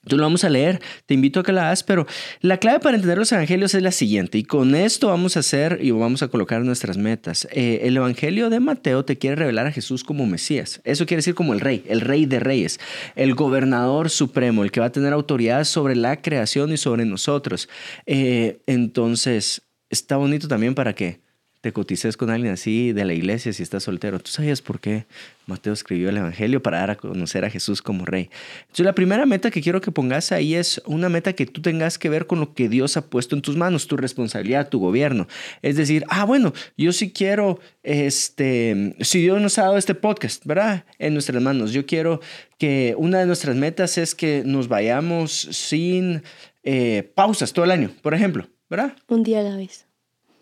Tú 0.07 0.17
lo 0.17 0.23
vamos 0.23 0.43
a 0.43 0.49
leer, 0.49 0.81
te 1.05 1.13
invito 1.13 1.39
a 1.39 1.43
que 1.43 1.51
la 1.51 1.67
hagas, 1.67 1.83
pero 1.83 2.07
la 2.41 2.57
clave 2.57 2.79
para 2.79 2.95
entender 2.95 3.19
los 3.19 3.31
evangelios 3.31 3.75
es 3.75 3.83
la 3.83 3.91
siguiente, 3.91 4.39
y 4.39 4.43
con 4.43 4.73
esto 4.73 5.09
vamos 5.09 5.37
a 5.37 5.41
hacer 5.41 5.77
y 5.79 5.91
vamos 5.91 6.23
a 6.23 6.27
colocar 6.27 6.63
nuestras 6.63 6.97
metas. 6.97 7.47
Eh, 7.51 7.81
el 7.83 7.97
evangelio 7.97 8.49
de 8.49 8.59
Mateo 8.59 9.05
te 9.05 9.19
quiere 9.19 9.35
revelar 9.35 9.67
a 9.67 9.71
Jesús 9.71 10.03
como 10.03 10.25
Mesías, 10.25 10.81
eso 10.85 11.05
quiere 11.05 11.19
decir 11.19 11.35
como 11.35 11.53
el 11.53 11.59
rey, 11.59 11.83
el 11.87 12.01
rey 12.01 12.25
de 12.25 12.39
reyes, 12.39 12.79
el 13.15 13.35
gobernador 13.35 14.09
supremo, 14.09 14.63
el 14.63 14.71
que 14.71 14.79
va 14.79 14.87
a 14.87 14.91
tener 14.91 15.13
autoridad 15.13 15.65
sobre 15.65 15.95
la 15.95 16.19
creación 16.19 16.71
y 16.73 16.77
sobre 16.77 17.05
nosotros. 17.05 17.69
Eh, 18.07 18.63
entonces, 18.65 19.61
está 19.91 20.17
bonito 20.17 20.47
también 20.47 20.73
para 20.73 20.93
que 20.95 21.21
te 21.62 21.71
cotices 21.71 22.17
con 22.17 22.32
alguien 22.32 22.54
así 22.54 22.91
de 22.91 23.06
la 23.06 23.13
iglesia 23.13 23.54
si 23.54 23.62
estás 23.62 23.84
soltero. 23.84 24.19
¿Tú 24.19 24.32
sabías 24.32 24.62
por 24.63 24.80
qué 24.80 25.06
Mateo 25.45 25.74
escribió 25.74 26.10
el 26.10 26.17
Evangelio 26.17 26.63
para 26.63 26.80
dar 26.80 26.89
a 26.89 26.95
conocer 26.95 27.45
a 27.45 27.52
Jesús 27.52 27.84
como 27.84 28.04
rey? 28.04 28.32
Entonces 28.62 28.86
la 28.86 28.95
primera 28.95 29.28
meta 29.28 29.52
que 29.52 29.62
quiero 29.62 29.80
que 29.80 29.91
pongas 29.91 30.32
ahí 30.32 30.56
es 30.56 30.82
una 30.86 31.08
meta 31.08 31.34
que 31.34 31.45
tú 31.45 31.62
tengas 31.62 32.00
que 32.00 32.10
ver 32.10 32.26
con 32.26 32.39
lo 32.39 32.56
que 32.56 32.67
Dios 32.67 32.97
ha 32.97 33.06
puesto 33.06 33.36
en 33.36 33.43
tus 33.43 33.58
manos, 33.58 33.88
tu 33.88 33.95
responsabilidad, 33.95 34.69
tu 34.69 34.80
gobierno. 34.80 35.28
Es 35.62 35.76
decir, 35.76 36.04
ah, 36.10 36.26
bueno, 36.26 36.52
yo 36.78 36.91
sí 36.93 37.12
quiero, 37.12 37.60
este, 37.84 38.95
si 39.02 39.21
Dios 39.21 39.39
nos 39.39 39.60
ha 39.60 39.63
dado 39.63 39.78
este 39.78 39.93
podcast, 39.93 40.43
¿verdad? 40.47 40.86
En 40.97 41.13
nuestras 41.13 41.43
manos. 41.43 41.74
Yo 41.74 41.86
quiero 41.86 42.21
que 42.58 42.95
una 42.97 43.19
de 43.19 43.28
nuestras 43.28 43.56
metas 43.56 44.00
es 44.00 44.15
que 44.15 44.41
nos 44.43 44.67
vayamos 44.67 45.32
sin 45.32 46.24
eh, 46.63 47.12
pausas 47.13 47.54
todo 47.54 47.65
el 47.65 47.71
año, 47.71 47.91
por 48.02 48.15
ejemplo, 48.15 48.47
¿verdad? 48.67 48.95
Un 49.08 49.21
día 49.21 49.41
a 49.41 49.43
la 49.43 49.56
vez. 49.56 49.86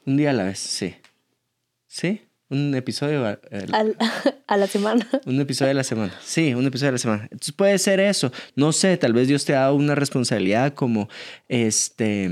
Un 0.05 0.15
día 0.15 0.29
a 0.29 0.33
la 0.33 0.45
vez, 0.45 0.59
sí. 0.59 0.95
Sí, 1.89 2.21
un 2.49 2.75
episodio 2.75 3.25
a 4.47 4.57
la 4.57 4.67
semana. 4.67 5.07
Un 5.25 5.41
episodio 5.41 5.71
a 5.71 5.73
la 5.73 5.83
semana. 5.83 6.13
Sí, 6.23 6.53
un 6.53 6.65
episodio 6.65 6.89
a 6.89 6.91
la 6.93 6.97
semana. 6.99 7.23
Entonces 7.23 7.51
puede 7.51 7.77
ser 7.79 7.99
eso. 7.99 8.31
No 8.55 8.71
sé, 8.71 8.95
tal 8.97 9.13
vez 9.13 9.27
Dios 9.27 9.43
te 9.43 9.55
ha 9.55 9.61
dado 9.61 9.75
una 9.75 9.95
responsabilidad 9.95 10.75
como 10.75 11.09
este 11.47 12.29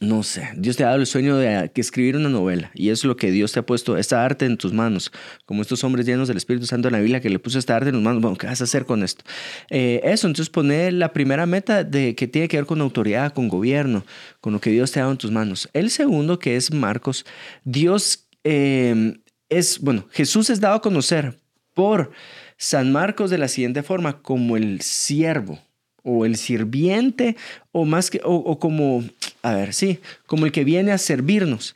no 0.00 0.24
sé, 0.24 0.48
Dios 0.56 0.76
te 0.76 0.82
ha 0.82 0.88
dado 0.88 0.98
el 0.98 1.06
sueño 1.06 1.36
de 1.36 1.70
escribir 1.76 2.16
una 2.16 2.28
novela 2.28 2.70
y 2.74 2.90
es 2.90 3.04
lo 3.04 3.16
que 3.16 3.30
Dios 3.30 3.52
te 3.52 3.60
ha 3.60 3.66
puesto, 3.66 3.96
esta 3.96 4.24
arte 4.24 4.44
en 4.44 4.56
tus 4.56 4.72
manos, 4.72 5.12
como 5.44 5.62
estos 5.62 5.84
hombres 5.84 6.06
llenos 6.06 6.26
del 6.26 6.36
Espíritu 6.36 6.66
Santo 6.66 6.88
en 6.88 6.92
la 6.92 7.00
Biblia 7.00 7.20
que 7.20 7.30
le 7.30 7.38
puso 7.38 7.58
esta 7.58 7.76
arte 7.76 7.90
en 7.90 7.94
tus 7.94 8.02
manos, 8.02 8.20
bueno, 8.20 8.36
¿qué 8.36 8.48
vas 8.48 8.60
a 8.60 8.64
hacer 8.64 8.84
con 8.84 9.04
esto? 9.04 9.24
Eh, 9.70 10.00
eso, 10.02 10.26
entonces 10.26 10.50
poner 10.50 10.92
la 10.92 11.12
primera 11.12 11.46
meta 11.46 11.84
de 11.84 12.16
que 12.16 12.26
tiene 12.26 12.48
que 12.48 12.56
ver 12.56 12.66
con 12.66 12.80
autoridad, 12.80 13.32
con 13.32 13.48
gobierno, 13.48 14.04
con 14.40 14.52
lo 14.52 14.60
que 14.60 14.70
Dios 14.70 14.90
te 14.90 14.98
ha 14.98 15.02
dado 15.02 15.12
en 15.12 15.18
tus 15.18 15.30
manos. 15.30 15.68
El 15.72 15.90
segundo, 15.90 16.38
que 16.40 16.56
es 16.56 16.72
Marcos, 16.72 17.24
Dios 17.64 18.28
eh, 18.42 19.18
es, 19.48 19.78
bueno, 19.78 20.08
Jesús 20.10 20.50
es 20.50 20.60
dado 20.60 20.74
a 20.74 20.82
conocer 20.82 21.38
por 21.74 22.10
San 22.56 22.90
Marcos 22.90 23.30
de 23.30 23.38
la 23.38 23.48
siguiente 23.48 23.82
forma, 23.84 24.20
como 24.20 24.56
el 24.56 24.80
siervo 24.80 25.60
o 26.06 26.24
el 26.24 26.36
sirviente 26.36 27.36
o 27.72 27.84
más 27.84 28.10
que, 28.10 28.20
o, 28.24 28.58
como, 28.58 29.04
a 29.42 29.54
ver, 29.54 29.74
sí, 29.74 29.98
como 30.26 30.46
el 30.46 30.52
que 30.52 30.64
viene 30.64 30.92
a 30.92 30.98
servirnos. 30.98 31.74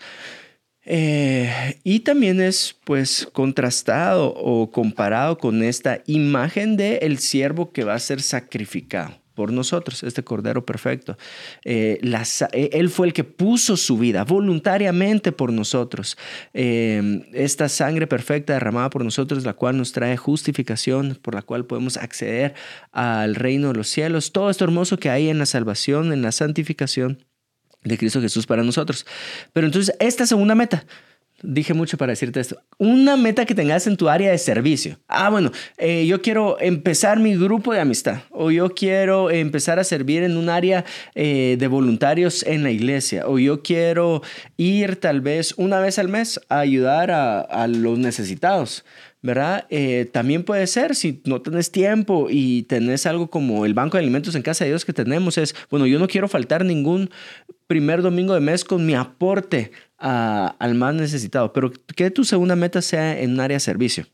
Eh, 0.87 1.79
y 1.85 2.01
también 2.01 2.41
es 2.41 2.75
pues 2.85 3.29
contrastado 3.33 4.33
o 4.35 4.71
comparado 4.71 5.37
con 5.37 5.63
esta 5.63 6.03
imagen 6.07 6.77
de 6.77 6.97
el 7.03 7.19
siervo 7.19 7.71
que 7.71 7.85
va 7.85 7.95
a 7.95 7.99
ser 7.99 8.23
sacrificado 8.23 9.20
por 9.35 9.53
nosotros, 9.53 10.03
este 10.03 10.23
Cordero 10.23 10.65
Perfecto. 10.65 11.17
Eh, 11.65 12.01
eh, 12.03 12.71
él 12.73 12.91
fue 12.91 13.07
el 13.07 13.13
que 13.13 13.25
puso 13.25 13.77
su 13.77 13.99
vida 13.99 14.25
voluntariamente 14.25 15.33
por 15.33 15.53
nosotros. 15.53 16.17
Eh, 16.53 17.29
esta 17.33 17.69
sangre 17.69 18.07
perfecta 18.07 18.53
derramada 18.53 18.91
por 18.91 19.05
nosotros, 19.05 19.45
la 19.45 19.55
cual 19.55 19.77
nos 19.77 19.93
trae 19.93 20.17
justificación, 20.17 21.19
por 21.21 21.35
la 21.35 21.43
cual 21.43 21.67
podemos 21.67 21.97
acceder 21.97 22.55
al 22.93 23.35
reino 23.35 23.69
de 23.69 23.75
los 23.75 23.89
cielos. 23.89 24.33
Todo 24.33 24.51
esto 24.51 24.65
hermoso 24.65 24.99
que 24.99 25.11
hay 25.11 25.29
en 25.29 25.39
la 25.39 25.47
salvación, 25.47 26.13
en 26.13 26.23
la 26.23 26.33
santificación 26.33 27.25
de 27.83 27.97
Cristo 27.97 28.21
Jesús 28.21 28.47
para 28.47 28.63
nosotros. 28.63 29.07
Pero 29.53 29.67
entonces, 29.67 29.95
esta 30.01 30.27
segunda 30.27 30.55
meta, 30.55 30.85
dije 31.43 31.75
mucho 31.75 31.97
para 31.97 32.13
decirte 32.13 32.41
esto. 32.41 32.61
Una 32.79 33.17
meta 33.17 33.45
que 33.45 33.55
tengas 33.55 33.87
en 33.87 33.97
tu 33.97 34.09
área 34.09 34.31
de 34.31 34.39
servicio. 34.39 34.99
Ah, 35.09 35.31
bueno, 35.31 35.51
eh, 35.79 36.07
yo 36.07 36.23
quiero 36.23 36.61
empezar 36.61 37.19
mi 37.19 37.37
grupo 37.37 37.73
de 37.73 37.81
amistad 37.81 38.21
o 38.31 38.51
yo 38.51 38.71
quiero 38.71 39.31
empezar 39.31 39.79
a 39.79 39.85
servir 39.85 40.23
en 40.23 40.37
un 40.37 40.49
área 40.49 40.85
eh, 41.15 41.57
de 41.59 41.67
voluntarios 41.67 42.43
en 42.45 42.63
la 42.63 42.71
iglesia 42.71 43.27
o 43.27 43.39
yo 43.39 43.63
quiero 43.63 44.23
ir 44.57 44.97
tal 44.97 45.21
vez 45.21 45.55
una 45.57 45.81
vez 45.81 45.99
al 45.99 46.09
mes 46.09 46.41
a 46.49 46.61
ayudar 46.61 47.11
a, 47.11 47.67
los 47.69 47.99
necesitados. 47.99 48.85
¿verdad? 49.23 49.67
Eh, 49.69 50.09
también 50.11 50.45
puede 50.45 50.67
ser, 50.67 50.97
si 50.97 51.21
no 51.27 51.43
tenés 51.43 51.71
tiempo 51.71 52.29
y 52.31 52.63
tenés 52.63 53.05
algo 53.05 53.29
como 53.29 53.67
el 53.67 53.75
banco 53.75 53.99
de 53.99 54.03
alimentos 54.03 54.35
en 54.35 54.41
casa 54.41 54.65
de 54.65 54.71
Dios 54.71 54.87
que 54.87 54.95
tenemos, 54.95 55.37
es, 55.37 55.55
bueno, 55.69 55.87
yo 55.87 55.99
no 55.99 56.09
quiero 56.09 56.27
faltar 56.27 56.65
ningún 56.65 57.11
primer 57.67 58.03
domingo 58.03 58.35
de 58.35 58.41
mes 58.41 58.65
con 58.65 58.85
mi 58.85 58.95
aporte 58.95 59.71
al 60.01 60.75
más 60.75 60.95
necesitado, 60.95 61.53
pero 61.53 61.73
que 61.95 62.11
tu 62.11 62.25
segunda 62.25 62.57
meta 62.57 62.83
sea 62.83 63.21
en 63.21 63.33
un 63.33 63.41
área 63.41 63.57
de 63.57 63.61
servicio. 63.61 64.07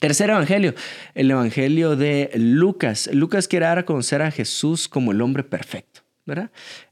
Tercer 0.00 0.30
evangelio, 0.30 0.74
el 1.14 1.30
evangelio 1.30 1.96
de 1.96 2.30
Lucas. 2.34 3.08
Lucas 3.12 3.48
quiere 3.48 3.66
dar 3.66 3.78
a 3.78 3.86
conocer 3.86 4.22
a 4.22 4.30
Jesús 4.30 4.88
como 4.88 5.12
el 5.12 5.22
hombre 5.22 5.44
perfecto, 5.44 5.93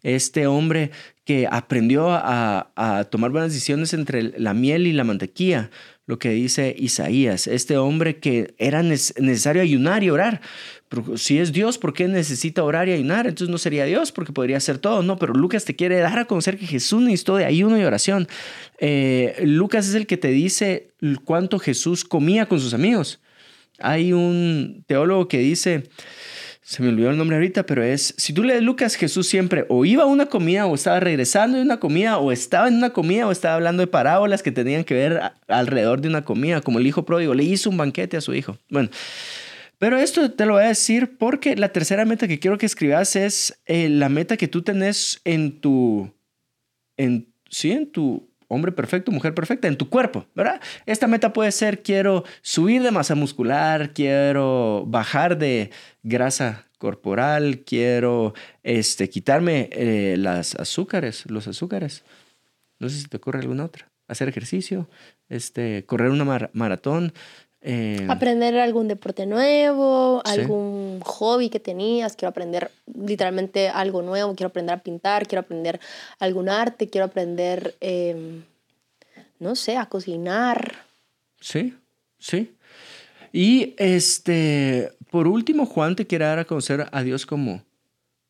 Este 0.02 0.46
hombre 0.46 0.90
que 1.24 1.48
aprendió 1.50 2.08
a, 2.10 3.06
tomar 3.10 3.30
buenas 3.30 3.52
decisiones 3.52 3.94
entre 3.94 4.38
la 4.38 4.54
miel 4.54 4.86
y 4.86 4.92
la 4.92 5.04
mantequilla, 5.04 5.70
lo 6.04 6.18
que 6.18 6.30
dice 6.30 6.74
Isaías, 6.76 7.46
este 7.46 7.76
hombre 7.78 8.18
que 8.18 8.54
era 8.58 8.82
necesario 8.82 9.62
ayunar 9.62 10.02
y 10.02 10.10
orar. 10.10 10.40
Si 11.14 11.38
es 11.38 11.52
Dios, 11.52 11.78
¿por 11.78 11.94
qué 11.94 12.08
necesita 12.08 12.62
orar 12.64 12.88
y 12.88 12.92
ayunar? 12.92 13.26
Entonces 13.26 13.48
no 13.48 13.56
sería 13.56 13.86
Dios 13.86 14.12
porque 14.12 14.32
podría 14.32 14.60
ser 14.60 14.78
todo. 14.78 15.02
No, 15.02 15.16
pero 15.16 15.32
Lucas 15.32 15.64
te 15.64 15.74
quiere 15.74 15.96
dar 15.98 16.18
a 16.18 16.26
conocer 16.26 16.58
que 16.58 16.66
Jesús 16.66 17.00
necesitó 17.00 17.36
de 17.36 17.46
ayuno 17.46 17.78
y 17.78 17.84
oración. 17.84 18.28
Eh, 18.78 19.42
Lucas 19.44 19.88
es 19.88 19.94
el 19.94 20.06
que 20.06 20.18
te 20.18 20.28
dice 20.28 20.90
cuánto 21.24 21.58
Jesús 21.58 22.04
comía 22.04 22.46
con 22.46 22.60
sus 22.60 22.74
amigos. 22.74 23.20
Hay 23.78 24.12
un 24.12 24.84
teólogo 24.86 25.28
que 25.28 25.38
dice, 25.38 25.88
se 26.64 26.80
me 26.80 26.88
olvidó 26.90 27.10
el 27.10 27.18
nombre 27.18 27.36
ahorita, 27.36 27.66
pero 27.66 27.82
es, 27.82 28.14
si 28.16 28.32
tú 28.32 28.44
lees 28.44 28.62
Lucas, 28.62 28.94
Jesús 28.94 29.26
siempre 29.26 29.66
o 29.68 29.84
iba 29.84 30.04
a 30.04 30.06
una 30.06 30.26
comida 30.26 30.66
o 30.66 30.74
estaba 30.76 31.00
regresando 31.00 31.56
de 31.56 31.64
una 31.64 31.80
comida 31.80 32.18
o 32.18 32.30
estaba 32.30 32.68
en 32.68 32.76
una 32.76 32.90
comida 32.90 33.26
o 33.26 33.32
estaba 33.32 33.56
hablando 33.56 33.80
de 33.80 33.88
parábolas 33.88 34.44
que 34.44 34.52
tenían 34.52 34.84
que 34.84 34.94
ver 34.94 35.20
alrededor 35.48 36.00
de 36.00 36.08
una 36.08 36.24
comida, 36.24 36.60
como 36.60 36.78
el 36.78 36.86
hijo 36.86 37.04
pródigo, 37.04 37.34
le 37.34 37.42
hizo 37.42 37.68
un 37.68 37.76
banquete 37.76 38.16
a 38.16 38.20
su 38.20 38.32
hijo. 38.32 38.58
Bueno, 38.68 38.90
pero 39.78 39.98
esto 39.98 40.30
te 40.30 40.46
lo 40.46 40.54
voy 40.54 40.62
a 40.62 40.68
decir 40.68 41.16
porque 41.18 41.56
la 41.56 41.70
tercera 41.70 42.04
meta 42.04 42.28
que 42.28 42.38
quiero 42.38 42.58
que 42.58 42.66
escribas 42.66 43.16
es 43.16 43.60
eh, 43.66 43.88
la 43.88 44.08
meta 44.08 44.36
que 44.36 44.46
tú 44.46 44.62
tenés 44.62 45.20
en 45.24 45.60
tu, 45.60 46.12
en, 46.96 47.34
sí, 47.50 47.72
en 47.72 47.90
tu 47.90 48.31
hombre 48.52 48.70
perfecto, 48.72 49.10
mujer 49.10 49.34
perfecta, 49.34 49.66
en 49.66 49.76
tu 49.76 49.88
cuerpo, 49.88 50.26
¿verdad? 50.34 50.60
Esta 50.84 51.06
meta 51.06 51.32
puede 51.32 51.52
ser 51.52 51.82
quiero 51.82 52.24
subir 52.42 52.82
de 52.82 52.90
masa 52.90 53.14
muscular, 53.14 53.92
quiero 53.94 54.84
bajar 54.86 55.38
de 55.38 55.70
grasa 56.02 56.66
corporal, 56.78 57.60
quiero 57.64 58.34
este, 58.62 59.08
quitarme 59.08 59.70
eh, 59.72 60.16
las 60.18 60.54
azúcares, 60.56 61.24
los 61.30 61.48
azúcares. 61.48 62.04
No 62.78 62.88
sé 62.88 62.98
si 62.98 63.06
te 63.06 63.16
ocurre 63.16 63.40
alguna 63.40 63.64
otra. 63.64 63.90
Hacer 64.08 64.28
ejercicio, 64.28 64.90
este, 65.28 65.86
correr 65.86 66.10
una 66.10 66.50
maratón, 66.52 67.14
eh, 67.64 68.06
aprender 68.08 68.58
algún 68.58 68.88
deporte 68.88 69.24
nuevo, 69.24 70.20
algún 70.24 71.00
hobby 71.04 71.48
que 71.48 71.60
tenías, 71.60 72.16
quiero 72.16 72.30
aprender 72.30 72.72
literalmente 72.92 73.68
algo 73.68 74.02
nuevo, 74.02 74.34
quiero 74.34 74.48
aprender 74.48 74.74
a 74.74 74.82
pintar, 74.82 75.28
quiero 75.28 75.42
aprender 75.42 75.78
algún 76.18 76.48
arte, 76.48 76.88
quiero 76.88 77.04
aprender, 77.04 77.76
em, 77.80 78.42
no 79.38 79.54
sé, 79.54 79.76
a 79.76 79.86
cocinar. 79.86 80.74
Sí, 81.40 81.74
sí. 82.18 82.52
Y 83.32 83.74
este, 83.78 84.90
por 85.10 85.28
último, 85.28 85.64
Juan 85.64 85.94
te 85.94 86.06
quiere 86.06 86.24
dar 86.24 86.40
a 86.40 86.44
conocer 86.44 86.88
a 86.90 87.02
Dios 87.04 87.26
como, 87.26 87.62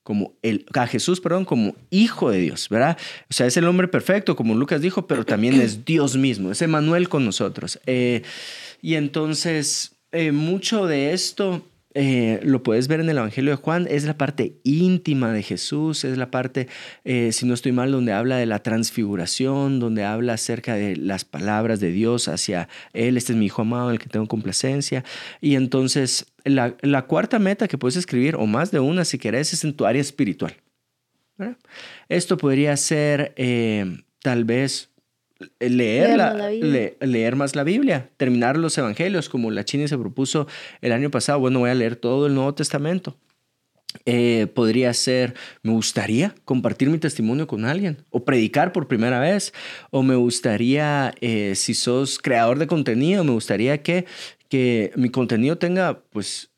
como 0.03 0.35
el, 0.43 0.67
a 0.75 0.87
Jesús, 0.87 1.21
perdón, 1.21 1.47
como 1.47 1.75
hijo 1.89 2.31
de 2.31 2.39
Dios, 2.39 2.69
¿verdad? 2.69 2.99
O 3.31 3.33
sea, 3.33 3.47
es 3.47 3.57
el 3.57 3.67
hombre 3.67 3.89
perfecto, 3.89 4.37
como 4.37 4.55
Lucas 4.55 4.83
dijo, 4.83 5.07
pero 5.07 5.25
también 5.25 5.61
es 5.61 5.87
Dios 5.87 6.17
mismo, 6.17 6.51
es 6.51 6.61
Emanuel 6.61 7.09
con 7.09 7.25
nosotros. 7.25 7.81
Eh, 7.87 8.23
y 8.83 8.97
entonces, 8.97 9.97
eh, 10.11 10.33
mucho 10.33 10.87
de 10.87 11.13
esto 11.13 11.65
eh, 11.95 12.41
lo 12.43 12.65
puedes 12.65 12.89
ver 12.89 12.99
en 12.99 13.09
el 13.09 13.17
Evangelio 13.17 13.53
de 13.53 13.57
Juan, 13.57 13.87
es 13.89 14.03
la 14.05 14.19
parte 14.19 14.59
íntima 14.65 15.33
de 15.33 15.45
Jesús, 15.45 16.05
es 16.05 16.19
la 16.19 16.33
parte, 16.33 16.67
eh, 17.05 17.31
si 17.31 17.47
no 17.47 17.55
estoy 17.55 17.71
mal, 17.71 17.93
donde 17.93 18.13
habla 18.13 18.39
de 18.39 18.47
la 18.47 18.59
transfiguración, 18.59 19.79
donde 19.79 20.03
habla 20.03 20.33
acerca 20.33 20.75
de 20.75 20.97
las 20.97 21.25
palabras 21.25 21.79
de 21.79 21.93
Dios 21.93 22.27
hacia 22.27 22.69
Él, 22.93 23.17
este 23.17 23.35
es 23.35 23.39
mi 23.39 23.47
Hijo 23.47 23.63
amado 23.63 23.89
en 23.89 23.93
el 23.93 23.99
que 24.01 24.09
tengo 24.09 24.27
complacencia. 24.27 25.05
Y 25.41 25.55
entonces, 25.55 26.27
la, 26.45 26.77
la 26.81 27.03
cuarta 27.07 27.39
meta 27.39 27.69
que 27.69 27.79
puedes 27.79 27.97
escribir, 27.97 28.35
o 28.35 28.47
más 28.47 28.73
de 28.73 28.81
una 28.81 29.05
si 29.05 29.19
querés, 29.19 29.53
es 29.53 29.63
en 29.63 29.75
tu 29.75 29.87
área 29.87 30.01
espiritual. 30.01 30.57
Esto 32.09 32.37
podría 32.37 32.77
ser 32.77 33.35
tal 34.23 34.45
vez 34.45 34.92
leer, 35.61 36.19
leer, 37.01 37.37
más 37.37 37.57
la 37.57 37.65
Biblia, 37.65 38.11
terminar 38.17 38.57
los 38.57 38.77
evangelios, 38.79 39.29
como 39.29 39.51
la 39.51 39.65
China 39.65 39.89
se 39.89 39.99
propuso 39.99 40.47
el 40.81 40.93
año 40.93 41.11
pasado. 41.11 41.41
Bueno, 41.41 41.61
voy 41.61 41.71
a 41.71 41.75
leer 41.75 41.97
todo 41.97 42.27
el 42.27 42.35
Nuevo 42.35 42.55
Testamento. 42.55 43.17
Eh, 44.07 44.47
podría 44.55 44.93
ser, 44.95 45.35
me 45.63 45.73
gustaría 45.73 46.35
compartir 46.45 46.89
mi 46.89 46.99
testimonio 46.99 47.47
con 47.47 47.65
alguien 47.67 48.05
o 48.11 48.25
predicar 48.25 48.73
por 48.73 48.89
primera 48.89 49.21
vez, 49.21 49.53
o 49.91 50.03
me 50.03 50.15
gustaría, 50.15 51.15
eh, 51.21 51.55
si 51.55 51.75
sos 51.75 52.19
creador 52.19 52.59
de 52.59 52.67
contenido, 52.67 53.23
me 53.23 53.33
gustaría 53.33 53.83
que, 53.83 54.07
que 54.49 54.93
mi 54.97 55.11
contenido 55.11 55.59
tenga 55.59 56.03
pues 56.11 56.51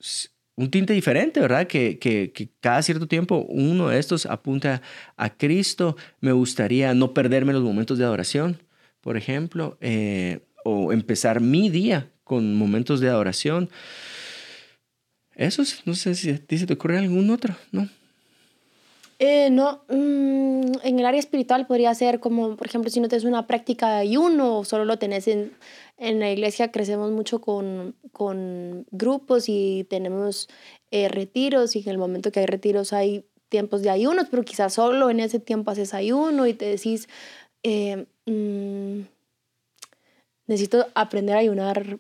un 0.57 0.71
tinte 0.71 0.93
diferente, 0.93 1.41
¿verdad? 1.41 1.67
Que, 1.67 1.99
que, 1.99 2.33
que, 2.33 2.51
cada 2.61 2.83
cierto 2.83 3.09
tiempo 3.09 3.45
uno 3.49 3.89
de 3.89 3.99
estos 3.99 4.27
apunta 4.27 4.83
a 5.17 5.37
Cristo. 5.37 5.97
Me 6.21 6.33
gustaría 6.33 6.95
no 6.95 7.13
perderme 7.15 7.53
los 7.53 7.63
momentos 7.63 7.99
de 7.99 8.05
adoración 8.05 8.64
por 9.05 9.19
ejemplo, 9.19 9.77
eh, 9.83 10.41
o 10.65 10.91
empezar 10.91 11.41
mi 11.41 11.69
día 11.69 12.11
con 12.25 12.57
momentos 12.57 13.01
de 13.01 13.11
adoración. 13.11 13.69
Eso, 15.37 15.63
no 15.85 15.95
sé 15.95 16.15
si 16.15 16.31
a 16.31 16.39
ti 16.39 16.57
se 16.57 16.67
te 16.67 16.73
ocurre 16.73 16.97
algún 16.97 17.31
otro, 17.31 17.55
¿no? 17.71 17.87
Eh, 19.19 19.51
no, 19.51 19.85
mm, 19.89 20.73
en 20.83 20.99
el 20.99 21.05
área 21.07 21.21
espiritual 21.21 21.67
podría 21.67 21.95
ser 21.95 22.19
como, 22.19 22.57
por 22.57 22.67
ejemplo, 22.67 22.91
si 22.91 22.99
no 22.99 23.09
tienes 23.09 23.25
una 23.25 23.47
práctica 23.47 23.91
de 23.91 23.99
ayuno 23.99 24.59
o 24.59 24.65
solo 24.65 24.87
lo 24.87 24.99
tenés 24.99 25.29
en, 25.29 25.53
en 25.99 26.19
la 26.19 26.33
iglesia, 26.33 26.73
crecemos 26.73 27.13
mucho 27.13 27.41
con, 27.41 27.95
con 28.11 28.87
grupos 28.91 29.45
y 29.49 29.87
tenemos 29.91 30.49
eh, 30.91 31.09
retiros 31.09 31.77
y 31.77 31.81
en 31.81 31.91
el 31.91 31.99
momento 31.99 32.33
que 32.33 32.41
hay 32.41 32.47
retiros 32.47 32.93
hay 32.95 33.27
tiempos 33.51 33.83
de 33.83 33.91
ayunos, 33.91 34.29
pero 34.31 34.45
quizás 34.45 34.73
solo 34.73 35.11
en 35.11 35.21
ese 35.21 35.41
tiempo 35.41 35.71
haces 35.71 35.93
ayuno 35.95 36.47
y 36.47 36.55
te 36.55 36.65
decís, 36.65 37.09
eh, 37.63 38.07
mm, 38.27 39.01
necesito 40.47 40.87
aprender 40.95 41.37
a 41.37 41.41
ayunar, 41.41 41.99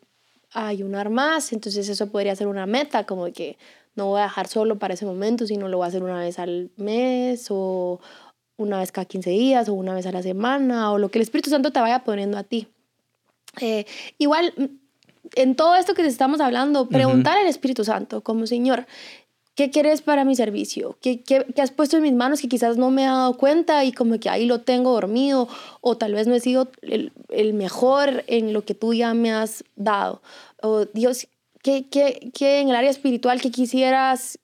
a 0.52 0.68
ayunar 0.68 1.10
más, 1.10 1.52
entonces 1.52 1.88
eso 1.88 2.10
podría 2.10 2.36
ser 2.36 2.46
una 2.46 2.66
meta, 2.66 3.04
como 3.04 3.32
que 3.32 3.56
no 3.94 4.06
voy 4.06 4.20
a 4.20 4.24
dejar 4.24 4.48
solo 4.48 4.78
para 4.78 4.94
ese 4.94 5.06
momento, 5.06 5.46
sino 5.46 5.68
lo 5.68 5.78
voy 5.78 5.84
a 5.84 5.88
hacer 5.88 6.02
una 6.02 6.20
vez 6.20 6.38
al 6.38 6.70
mes 6.76 7.46
o 7.50 8.00
una 8.56 8.78
vez 8.78 8.92
cada 8.92 9.04
15 9.04 9.30
días 9.30 9.68
o 9.68 9.74
una 9.74 9.94
vez 9.94 10.06
a 10.06 10.12
la 10.12 10.22
semana 10.22 10.92
o 10.92 10.98
lo 10.98 11.10
que 11.10 11.18
el 11.18 11.22
Espíritu 11.22 11.50
Santo 11.50 11.72
te 11.72 11.80
vaya 11.80 12.04
poniendo 12.04 12.38
a 12.38 12.44
ti. 12.44 12.68
Eh, 13.60 13.86
igual, 14.18 14.52
en 15.34 15.54
todo 15.54 15.76
esto 15.76 15.94
que 15.94 16.06
estamos 16.06 16.40
hablando, 16.40 16.88
preguntar 16.88 17.38
al 17.38 17.46
Espíritu 17.46 17.84
Santo 17.84 18.22
como 18.22 18.46
Señor, 18.46 18.86
¿qué 19.54 19.70
quieres 19.70 20.02
para 20.02 20.24
mi 20.24 20.34
servicio? 20.34 20.96
¿Qué, 21.00 21.22
¿Qué, 21.22 21.44
has 21.60 21.70
puesto 21.70 21.96
en 21.96 22.02
mis 22.02 22.12
manos 22.12 22.40
que 22.40 22.48
quizás 22.48 22.76
no 22.76 22.90
me 22.90 23.02
he 23.02 23.06
dado 23.06 23.36
cuenta 23.36 23.84
y 23.84 23.92
como 23.92 24.18
que 24.18 24.28
ahí 24.28 24.46
lo 24.46 24.60
tengo 24.60 24.92
dormido 24.92 25.48
o 25.80 25.96
tal 25.96 26.14
vez 26.14 26.26
no 26.26 26.34
he 26.34 26.40
sido 26.40 26.70
el, 26.82 27.12
el 27.28 27.54
mejor 27.54 28.24
en 28.26 28.52
lo 28.52 28.64
que 28.64 28.74
tú 28.74 28.94
ya 28.94 29.14
me 29.14 29.32
has 29.32 29.64
dado? 29.76 30.22
O 30.62 30.86
Dios, 30.86 31.28
¿qué, 31.62 31.86
qué, 31.88 32.30
qué 32.34 32.60
en 32.60 32.68
el 32.68 32.76
área 32.76 32.90
espiritual 32.90 33.40
que 33.40 33.50
quisieras 33.50 34.38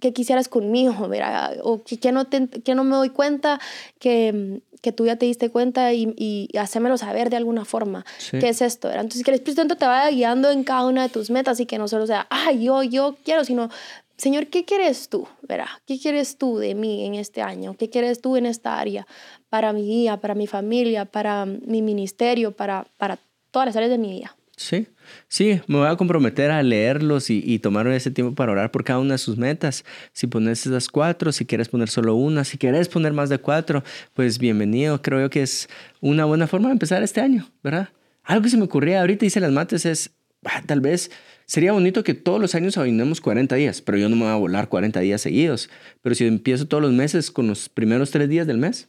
que 0.00 0.12
quisieras 0.12 0.48
conmigo, 0.48 1.08
¿verdad? 1.08 1.56
o 1.62 1.82
que, 1.82 2.12
no 2.12 2.28
que 2.28 2.74
no 2.74 2.84
me 2.84 2.96
doy 2.96 3.10
cuenta, 3.10 3.58
que, 3.98 4.60
que 4.82 4.92
tú 4.92 5.06
ya 5.06 5.16
te 5.16 5.26
diste 5.26 5.50
cuenta 5.50 5.92
y, 5.92 6.14
y 6.16 6.56
hacémelo 6.58 6.98
saber 6.98 7.30
de 7.30 7.36
alguna 7.36 7.64
forma. 7.64 8.04
¿Qué 8.30 8.50
es 8.50 8.60
esto? 8.62 8.88
¿verdad? 8.88 9.04
Entonces, 9.04 9.24
que 9.24 9.30
el 9.30 9.36
Espíritu 9.36 9.62
Santo 9.62 9.76
te 9.76 9.86
vaya 9.86 10.10
guiando 10.10 10.50
en 10.50 10.64
cada 10.64 10.86
una 10.86 11.02
de 11.02 11.08
tus 11.08 11.30
metas 11.30 11.60
y 11.60 11.66
que 11.66 11.78
no 11.78 11.88
solo 11.88 12.06
sea, 12.06 12.26
ah, 12.30 12.52
yo, 12.52 12.82
yo 12.82 13.16
quiero, 13.24 13.44
sino 13.44 13.70
Señor, 14.16 14.46
¿qué 14.46 14.64
quieres 14.64 15.08
tú? 15.08 15.28
Verá, 15.42 15.68
¿qué 15.86 15.98
quieres 15.98 16.38
tú 16.38 16.58
de 16.58 16.74
mí 16.74 17.04
en 17.04 17.14
este 17.14 17.42
año? 17.42 17.76
¿Qué 17.76 17.90
quieres 17.90 18.20
tú 18.20 18.36
en 18.36 18.46
esta 18.46 18.78
área? 18.78 19.06
Para 19.50 19.72
mi 19.74 19.82
vida, 19.82 20.18
para 20.20 20.34
mi 20.34 20.46
familia, 20.46 21.04
para 21.04 21.44
mi 21.44 21.82
ministerio, 21.82 22.52
para, 22.52 22.86
para 22.96 23.18
todas 23.50 23.66
las 23.66 23.76
áreas 23.76 23.90
de 23.90 23.98
mi 23.98 24.10
vida. 24.10 24.34
Sí, 24.56 24.86
sí, 25.28 25.60
me 25.66 25.76
voy 25.76 25.86
a 25.86 25.96
comprometer 25.96 26.50
a 26.50 26.62
leerlos 26.62 27.28
y, 27.28 27.42
y 27.44 27.58
tomar 27.58 27.86
ese 27.88 28.10
tiempo 28.10 28.34
para 28.34 28.52
orar 28.52 28.70
por 28.70 28.84
cada 28.84 29.00
una 29.00 29.14
de 29.14 29.18
sus 29.18 29.36
metas. 29.36 29.84
Si 30.14 30.26
pones 30.26 30.64
esas 30.64 30.88
cuatro, 30.88 31.30
si 31.30 31.44
quieres 31.44 31.68
poner 31.68 31.90
solo 31.90 32.14
una, 32.14 32.42
si 32.42 32.56
quieres 32.56 32.88
poner 32.88 33.12
más 33.12 33.28
de 33.28 33.36
cuatro, 33.36 33.84
pues 34.14 34.38
bienvenido. 34.38 35.02
Creo 35.02 35.20
yo 35.20 35.28
que 35.28 35.42
es 35.42 35.68
una 36.00 36.24
buena 36.24 36.46
forma 36.46 36.68
de 36.68 36.72
empezar 36.72 37.02
este 37.02 37.20
año, 37.20 37.46
¿verdad? 37.62 37.90
Algo 38.24 38.44
que 38.44 38.48
se 38.48 38.56
me 38.56 38.64
ocurría 38.64 39.02
ahorita, 39.02 39.26
hice 39.26 39.40
las 39.40 39.52
mates, 39.52 39.84
es 39.84 40.10
ah, 40.46 40.62
tal 40.64 40.80
vez 40.80 41.10
Sería 41.46 41.70
bonito 41.70 42.02
que 42.02 42.14
todos 42.14 42.40
los 42.40 42.56
años 42.56 42.76
ayunemos 42.76 43.20
40 43.20 43.54
días, 43.54 43.80
pero 43.80 43.96
yo 43.96 44.08
no 44.08 44.16
me 44.16 44.22
voy 44.24 44.32
a 44.32 44.36
volar 44.36 44.68
40 44.68 44.98
días 44.98 45.20
seguidos. 45.20 45.70
Pero 46.02 46.16
si 46.16 46.26
empiezo 46.26 46.66
todos 46.66 46.82
los 46.82 46.92
meses 46.92 47.30
con 47.30 47.46
los 47.46 47.68
primeros 47.68 48.10
tres 48.10 48.28
días 48.28 48.48
del 48.48 48.58
mes. 48.58 48.88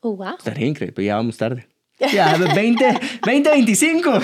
Oh, 0.00 0.14
wow. 0.14 0.36
Estaría 0.36 0.66
increíble, 0.66 0.92
pero 0.94 1.06
ya 1.06 1.16
vamos 1.16 1.38
tarde. 1.38 1.66
Ya, 2.12 2.36
20, 2.36 2.84
2025. 3.24 4.10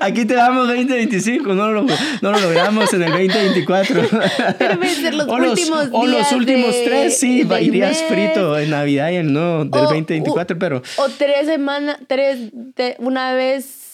Aquí 0.00 0.26
te 0.26 0.34
damos 0.34 0.68
2025, 0.68 1.54
no 1.54 1.72
lo, 1.72 1.82
no 1.82 2.32
lo 2.32 2.38
logramos 2.38 2.92
en 2.92 3.02
el 3.02 3.10
2024. 3.10 4.02
Pero 4.58 4.82
ser 4.82 5.14
los 5.14 5.26
o 5.26 5.34
últimos 5.36 5.86
los, 5.86 5.94
O 5.94 6.06
los 6.06 6.30
últimos 6.32 6.76
tres, 6.84 7.18
sí, 7.18 7.48
irías 7.60 8.02
frito 8.02 8.58
en 8.58 8.70
Navidad 8.70 9.10
y 9.10 9.16
en 9.16 9.32
no 9.32 9.64
del 9.64 9.70
2024, 9.70 10.58
pero. 10.58 10.82
O 10.98 11.08
tres 11.08 11.46
semanas, 11.46 11.98
tres, 12.06 12.50
de, 12.52 12.96
una 12.98 13.32
vez 13.32 13.87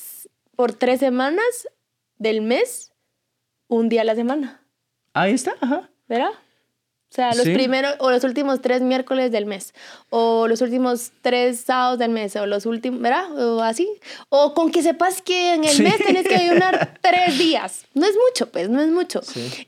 por 0.57 0.73
tres 0.75 1.01
semanas 1.01 1.69
del 2.17 2.43
mes, 2.43 2.93
un 3.69 3.89
día 3.89 4.03
a 4.03 4.05
la 4.05 4.15
semana. 4.15 4.67
Ahí 5.13 5.33
está, 5.33 5.55
ajá. 5.61 5.91
¿Verdad? 6.09 6.31
O 7.15 7.17
sea, 7.17 7.33
los 7.33 7.45
primeros 7.45 7.95
o 8.01 8.11
los 8.11 8.25
últimos 8.25 8.61
tres 8.61 8.83
miércoles 8.83 9.31
del 9.31 9.47
mes, 9.47 9.73
o 10.11 10.49
los 10.49 10.61
últimos 10.63 11.13
tres 11.23 11.61
sábados 11.61 11.97
del 11.97 12.11
mes, 12.11 12.35
o 12.35 12.45
los 12.45 12.67
últimos, 12.67 13.01
¿verdad? 13.01 13.33
O 13.39 13.63
así. 13.63 13.89
O 14.31 14.53
con 14.53 14.73
que 14.73 14.83
sepas 14.83 15.23
que 15.23 15.55
en 15.55 15.63
el 15.63 15.81
mes 15.81 15.99
tienes 15.99 16.27
que 16.27 16.35
ayunar 16.35 16.99
tres 17.03 17.39
días. 17.39 17.85
No 17.95 18.05
es 18.05 18.17
mucho, 18.17 18.51
pues, 18.51 18.69
no 18.69 18.81
es 18.81 18.91
mucho. 18.91 19.21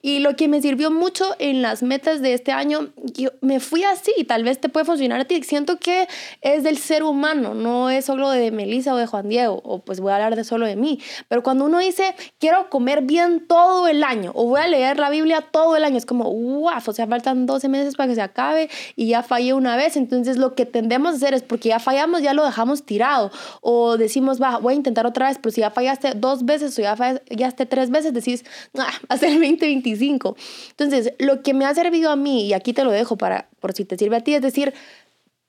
Y 0.02 0.18
lo 0.18 0.34
que 0.34 0.48
me 0.48 0.60
sirvió 0.60 0.90
mucho 0.90 1.36
en 1.38 1.62
las 1.62 1.84
metas 1.84 2.20
de 2.20 2.34
este 2.34 2.50
año, 2.50 2.88
yo 2.96 3.30
me 3.42 3.60
fui 3.60 3.84
así, 3.84 4.12
y 4.16 4.24
tal 4.24 4.42
vez 4.42 4.60
te 4.60 4.68
puede 4.68 4.84
funcionar 4.84 5.20
a 5.20 5.24
ti. 5.24 5.40
Siento 5.44 5.78
que 5.78 6.08
es 6.40 6.64
del 6.64 6.78
ser 6.78 7.04
humano, 7.04 7.54
no 7.54 7.90
es 7.90 8.06
solo 8.06 8.30
de 8.30 8.50
Melissa 8.50 8.92
o 8.92 8.96
de 8.96 9.06
Juan 9.06 9.28
Diego, 9.28 9.60
o 9.62 9.78
pues 9.78 10.00
voy 10.00 10.10
a 10.10 10.16
hablar 10.16 10.34
de 10.34 10.42
solo 10.42 10.66
de 10.66 10.74
mí. 10.74 10.98
Pero 11.28 11.44
cuando 11.44 11.66
uno 11.66 11.78
dice, 11.78 12.16
quiero 12.40 12.68
comer 12.70 13.02
bien 13.02 13.46
todo 13.46 13.86
el 13.86 14.02
año, 14.02 14.32
o 14.34 14.46
voy 14.46 14.60
a 14.60 14.66
leer 14.66 14.98
la 14.98 15.10
Biblia 15.10 15.42
todo 15.42 15.76
el 15.76 15.84
año, 15.84 15.96
es 15.96 16.06
como, 16.06 16.24
wow, 16.24 16.72
o 16.84 16.92
sea, 16.92 17.06
faltan 17.06 17.35
12 17.44 17.68
meses 17.68 17.96
para 17.96 18.08
que 18.08 18.14
se 18.14 18.22
acabe 18.22 18.70
y 18.94 19.08
ya 19.08 19.22
fallé 19.22 19.52
una 19.52 19.76
vez. 19.76 19.96
Entonces 19.96 20.38
lo 20.38 20.54
que 20.54 20.64
tendemos 20.64 21.12
a 21.12 21.16
hacer 21.16 21.34
es 21.34 21.42
porque 21.42 21.68
ya 21.68 21.78
fallamos, 21.78 22.22
ya 22.22 22.32
lo 22.32 22.44
dejamos 22.44 22.86
tirado. 22.86 23.30
O 23.60 23.98
decimos, 23.98 24.40
va, 24.40 24.56
voy 24.58 24.72
a 24.72 24.76
intentar 24.76 25.06
otra 25.06 25.28
vez, 25.28 25.38
pero 25.42 25.52
si 25.52 25.60
ya 25.60 25.70
fallaste 25.70 26.12
dos 26.14 26.46
veces 26.46 26.78
o 26.78 26.82
ya 26.82 26.96
fallaste 26.96 27.66
tres 27.66 27.90
veces, 27.90 28.14
decís, 28.14 28.44
ah, 28.78 28.92
hacer 29.08 29.38
20, 29.38 29.66
25. 29.66 30.36
Entonces 30.70 31.12
lo 31.18 31.42
que 31.42 31.52
me 31.52 31.66
ha 31.66 31.74
servido 31.74 32.10
a 32.10 32.16
mí, 32.16 32.46
y 32.46 32.52
aquí 32.54 32.72
te 32.72 32.84
lo 32.84 32.90
dejo 32.90 33.16
para, 33.18 33.48
por 33.60 33.72
si 33.72 33.84
te 33.84 33.98
sirve 33.98 34.16
a 34.16 34.20
ti, 34.20 34.34
es 34.34 34.42
decir, 34.42 34.72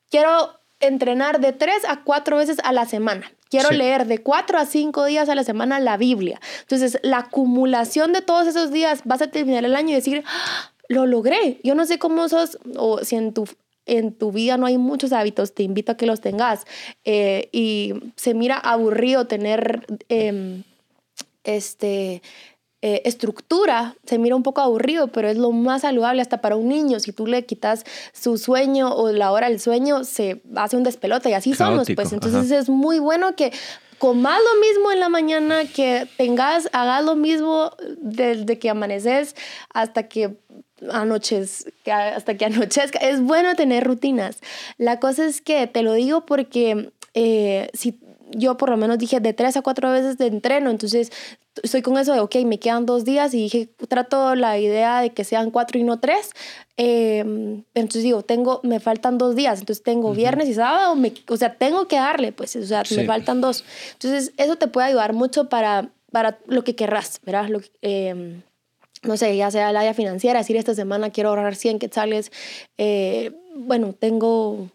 quiero 0.09 0.57
entrenar 0.79 1.39
de 1.39 1.53
tres 1.53 1.83
a 1.87 2.03
cuatro 2.03 2.37
veces 2.37 2.57
a 2.63 2.71
la 2.71 2.85
semana. 2.85 3.31
Quiero 3.49 3.71
leer 3.71 4.07
de 4.07 4.19
cuatro 4.19 4.57
a 4.57 4.65
cinco 4.65 5.05
días 5.05 5.29
a 5.29 5.35
la 5.35 5.43
semana 5.43 5.79
la 5.79 5.95
Biblia. 5.95 6.39
Entonces, 6.61 6.99
la 7.01 7.19
acumulación 7.19 8.11
de 8.11 8.21
todos 8.21 8.45
esos 8.45 8.71
días 8.71 9.01
vas 9.05 9.21
a 9.21 9.27
terminar 9.27 9.63
el 9.63 9.75
año 9.75 9.91
y 9.91 9.95
decir, 9.95 10.23
ah, 10.25 10.71
lo 10.87 11.05
logré. 11.05 11.59
Yo 11.63 11.75
no 11.75 11.85
sé 11.85 11.99
cómo 11.99 12.29
sos, 12.29 12.57
o 12.77 13.03
si 13.03 13.15
en 13.15 13.33
tu, 13.33 13.47
en 13.85 14.13
tu 14.13 14.31
vida 14.31 14.57
no 14.57 14.65
hay 14.65 14.77
muchos 14.77 15.13
hábitos, 15.13 15.53
te 15.53 15.63
invito 15.63 15.91
a 15.91 15.97
que 15.97 16.05
los 16.05 16.21
tengas. 16.21 16.65
Eh, 17.05 17.49
y 17.51 17.93
se 18.15 18.33
mira 18.33 18.57
aburrido 18.57 19.27
tener 19.27 19.85
em, 20.09 20.63
este, 21.43 22.21
eh, 22.81 23.01
estructura, 23.05 23.95
se 24.05 24.19
mira 24.19 24.35
un 24.35 24.43
poco 24.43 24.61
aburrido, 24.61 25.07
pero 25.07 25.29
es 25.29 25.37
lo 25.37 25.51
más 25.51 25.81
saludable 25.81 26.21
hasta 26.21 26.41
para 26.41 26.55
un 26.55 26.67
niño. 26.67 26.99
Si 26.99 27.11
tú 27.11 27.25
le 27.25 27.45
quitas 27.45 27.85
su 28.13 28.37
sueño 28.37 28.93
o 28.93 29.11
la 29.11 29.31
hora 29.31 29.49
del 29.49 29.59
sueño, 29.59 30.03
se 30.03 30.43
hace 30.55 30.77
un 30.77 30.83
despelote 30.83 31.29
y 31.29 31.33
así 31.33 31.53
somos. 31.55 31.87
Pues 31.95 32.13
entonces 32.13 32.51
es 32.51 32.69
muy 32.69 32.99
bueno 32.99 33.35
que 33.35 33.51
comas 33.97 34.39
lo 34.39 34.61
mismo 34.61 34.91
en 34.91 34.99
la 34.99 35.09
mañana, 35.09 35.65
que 35.65 36.07
tengas, 36.17 36.69
hagas 36.71 37.03
lo 37.03 37.15
mismo 37.15 37.71
desde 37.97 38.59
que 38.59 38.69
amaneces 38.69 39.35
hasta 39.73 40.07
que 40.07 40.37
anoches, 40.91 41.65
hasta 41.91 42.37
que 42.37 42.45
anochezca. 42.45 42.99
Es 42.99 43.21
bueno 43.21 43.55
tener 43.55 43.83
rutinas. 43.83 44.39
La 44.77 44.99
cosa 44.99 45.25
es 45.25 45.41
que 45.41 45.67
te 45.67 45.83
lo 45.83 45.93
digo 45.93 46.25
porque 46.25 46.91
eh, 47.13 47.69
si 47.73 47.99
yo 48.31 48.57
por 48.57 48.69
lo 48.69 48.77
menos 48.77 48.97
dije 48.97 49.19
de 49.19 49.33
tres 49.33 49.57
a 49.57 49.61
cuatro 49.61 49.91
veces 49.91 50.17
de 50.17 50.27
entreno, 50.27 50.69
entonces 50.69 51.11
estoy 51.63 51.81
con 51.81 51.97
eso 51.97 52.13
de, 52.13 52.19
ok, 52.19 52.35
me 52.45 52.59
quedan 52.59 52.85
dos 52.85 53.05
días 53.05 53.33
y 53.33 53.37
dije, 53.37 53.69
trato 53.87 54.35
la 54.35 54.59
idea 54.59 55.01
de 55.01 55.11
que 55.11 55.23
sean 55.23 55.49
cuatro 55.51 55.79
y 55.79 55.83
no 55.83 55.99
tres. 55.99 56.31
Em, 56.75 57.63
entonces 57.73 58.03
digo, 58.03 58.21
tengo, 58.21 58.59
me 58.63 58.79
faltan 58.79 59.17
dos 59.17 59.35
días, 59.35 59.59
entonces 59.59 59.83
tengo 59.83 60.13
viernes 60.13 60.47
y 60.49 60.53
sábado, 60.53 60.95
o 61.29 61.37
sea, 61.37 61.55
tengo 61.55 61.87
que 61.87 61.95
darle, 61.95 62.31
pues, 62.31 62.55
o 62.55 62.65
sea, 62.65 62.83
me 62.95 63.05
faltan 63.05 63.41
dos. 63.41 63.63
Entonces, 63.93 64.33
eso 64.37 64.57
te 64.57 64.67
puede 64.67 64.87
ayudar 64.87 65.13
mucho 65.13 65.49
para, 65.49 65.89
para 66.11 66.37
lo 66.45 66.63
que 66.63 66.75
querrás, 66.75 67.19
¿verdad? 67.23 67.47
Lo, 67.49 67.61
eh, 67.81 68.41
no 69.03 69.17
sé, 69.17 69.35
ya 69.35 69.51
sea 69.51 69.69
el 69.69 69.77
área 69.77 69.93
financiera, 69.93 70.39
decir 70.39 70.55
esta 70.55 70.73
semana 70.73 71.09
quiero 71.09 71.29
ahorrar 71.29 71.55
100 71.55 71.79
quetzales, 71.79 72.31
eh, 72.77 73.31
bueno, 73.55 73.93
tengo, 73.93 74.69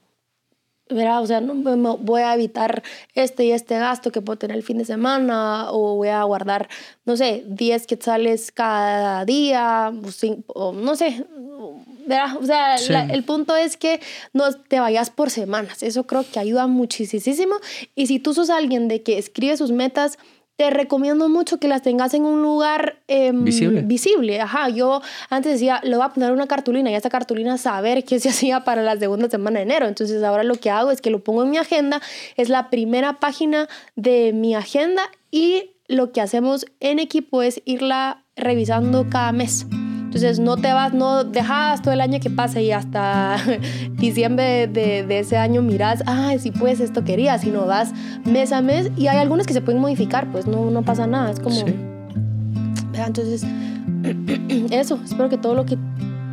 ¿verdad? 0.88 1.22
O 1.22 1.26
sea, 1.26 1.40
no, 1.40 1.54
voy 1.98 2.22
a 2.22 2.34
evitar 2.34 2.82
este 3.14 3.44
y 3.44 3.52
este 3.52 3.78
gasto 3.78 4.10
que 4.12 4.20
puedo 4.20 4.38
tener 4.38 4.56
el 4.56 4.62
fin 4.62 4.78
de 4.78 4.84
semana 4.84 5.70
o 5.70 5.96
voy 5.96 6.08
a 6.08 6.22
guardar, 6.24 6.68
no 7.04 7.16
sé, 7.16 7.44
10 7.46 7.86
quetzales 7.86 8.52
cada 8.52 9.24
día, 9.24 9.92
o, 10.46 10.72
no 10.72 10.96
sé, 10.96 11.24
¿verdad? 12.06 12.36
O 12.40 12.44
sea, 12.44 12.76
el 13.06 13.24
punto 13.24 13.56
es 13.56 13.76
que 13.76 14.00
no 14.32 14.52
te 14.52 14.80
vayas 14.80 15.10
por 15.10 15.30
semanas, 15.30 15.82
eso 15.82 16.04
creo 16.06 16.24
que 16.30 16.38
ayuda 16.38 16.66
muchísimo 16.66 17.56
y 17.94 18.06
si 18.06 18.18
tú 18.18 18.34
sos 18.34 18.50
alguien 18.50 18.88
de 18.88 19.02
que 19.02 19.18
escribe 19.18 19.56
sus 19.56 19.70
metas, 19.70 20.18
te 20.56 20.70
recomiendo 20.70 21.28
mucho 21.28 21.58
que 21.58 21.68
las 21.68 21.82
tengas 21.82 22.14
en 22.14 22.24
un 22.24 22.42
lugar 22.42 22.98
visible. 23.08 23.82
visible. 23.82 24.40
Ajá, 24.40 24.68
yo 24.68 25.00
antes 25.30 25.52
decía, 25.52 25.80
le 25.82 25.96
voy 25.96 26.04
a 26.04 26.10
poner 26.10 26.32
una 26.32 26.46
cartulina 26.46 26.90
y 26.90 26.94
esa 26.94 27.10
cartulina 27.10 27.58
saber 27.58 28.04
qué 28.04 28.20
se 28.20 28.28
hacía 28.30 28.64
para 28.64 28.82
la 28.82 28.96
segunda 28.96 29.28
semana 29.28 29.58
de 29.58 29.64
enero. 29.64 29.86
Entonces 29.86 30.22
ahora 30.22 30.44
lo 30.44 30.54
que 30.56 30.70
hago 30.70 30.90
es 30.90 31.00
que 31.00 31.10
lo 31.10 31.24
pongo 31.24 31.42
en 31.42 31.50
mi 31.50 31.58
agenda, 31.58 32.00
es 32.36 32.48
la 32.48 32.70
primera 32.70 33.18
página 33.20 33.68
de 33.96 34.32
mi 34.32 34.54
agenda 34.54 35.02
y 35.30 35.70
lo 35.88 36.12
que 36.12 36.20
hacemos 36.20 36.66
en 36.80 36.98
equipo 36.98 37.42
es 37.42 37.60
irla 37.64 38.22
revisando 38.36 39.08
cada 39.10 39.32
mes. 39.32 39.66
Entonces 40.12 40.38
no 40.40 40.58
te 40.58 40.70
vas, 40.74 40.92
no 40.92 41.24
dejas 41.24 41.80
todo 41.80 41.94
el 41.94 42.02
año 42.02 42.20
que 42.20 42.28
pase 42.28 42.62
y 42.62 42.70
hasta 42.70 43.38
diciembre 43.92 44.66
de, 44.66 45.06
de, 45.06 45.18
ese 45.20 45.38
año 45.38 45.62
miras, 45.62 46.02
ay, 46.04 46.38
sí 46.38 46.50
pues 46.50 46.80
esto 46.80 47.02
quería, 47.02 47.38
sino 47.38 47.64
vas 47.64 47.94
mes 48.26 48.52
a 48.52 48.60
mes 48.60 48.90
y 48.98 49.06
hay 49.06 49.16
algunos 49.16 49.46
que 49.46 49.54
se 49.54 49.62
pueden 49.62 49.80
modificar, 49.80 50.30
pues 50.30 50.46
no, 50.46 50.70
no 50.70 50.82
pasa 50.82 51.06
nada, 51.06 51.30
es 51.30 51.40
como... 51.40 51.56
Sí. 51.56 51.74
Entonces, 52.92 53.46
eso, 54.70 55.00
espero 55.02 55.30
que 55.30 55.38
todo 55.38 55.54
lo 55.54 55.64
que 55.64 55.78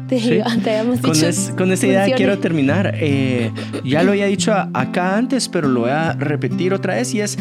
te, 0.10 0.20
sí. 0.20 0.42
te 0.64 0.72
hayamos 0.72 1.00
con 1.00 1.14
dicho. 1.14 1.56
con 1.56 1.72
esta 1.72 1.88
idea 1.88 2.16
quiero 2.18 2.38
terminar. 2.38 2.96
Eh, 2.96 3.50
ya 3.86 4.04
lo 4.04 4.12
había 4.12 4.26
dicho 4.26 4.54
acá 4.54 5.16
antes, 5.16 5.48
pero 5.48 5.70
lo 5.70 5.82
voy 5.82 5.92
a 5.92 6.16
repetir 6.16 6.74
otra 6.74 6.96
vez 6.96 7.14
y 7.14 7.22
es 7.22 7.38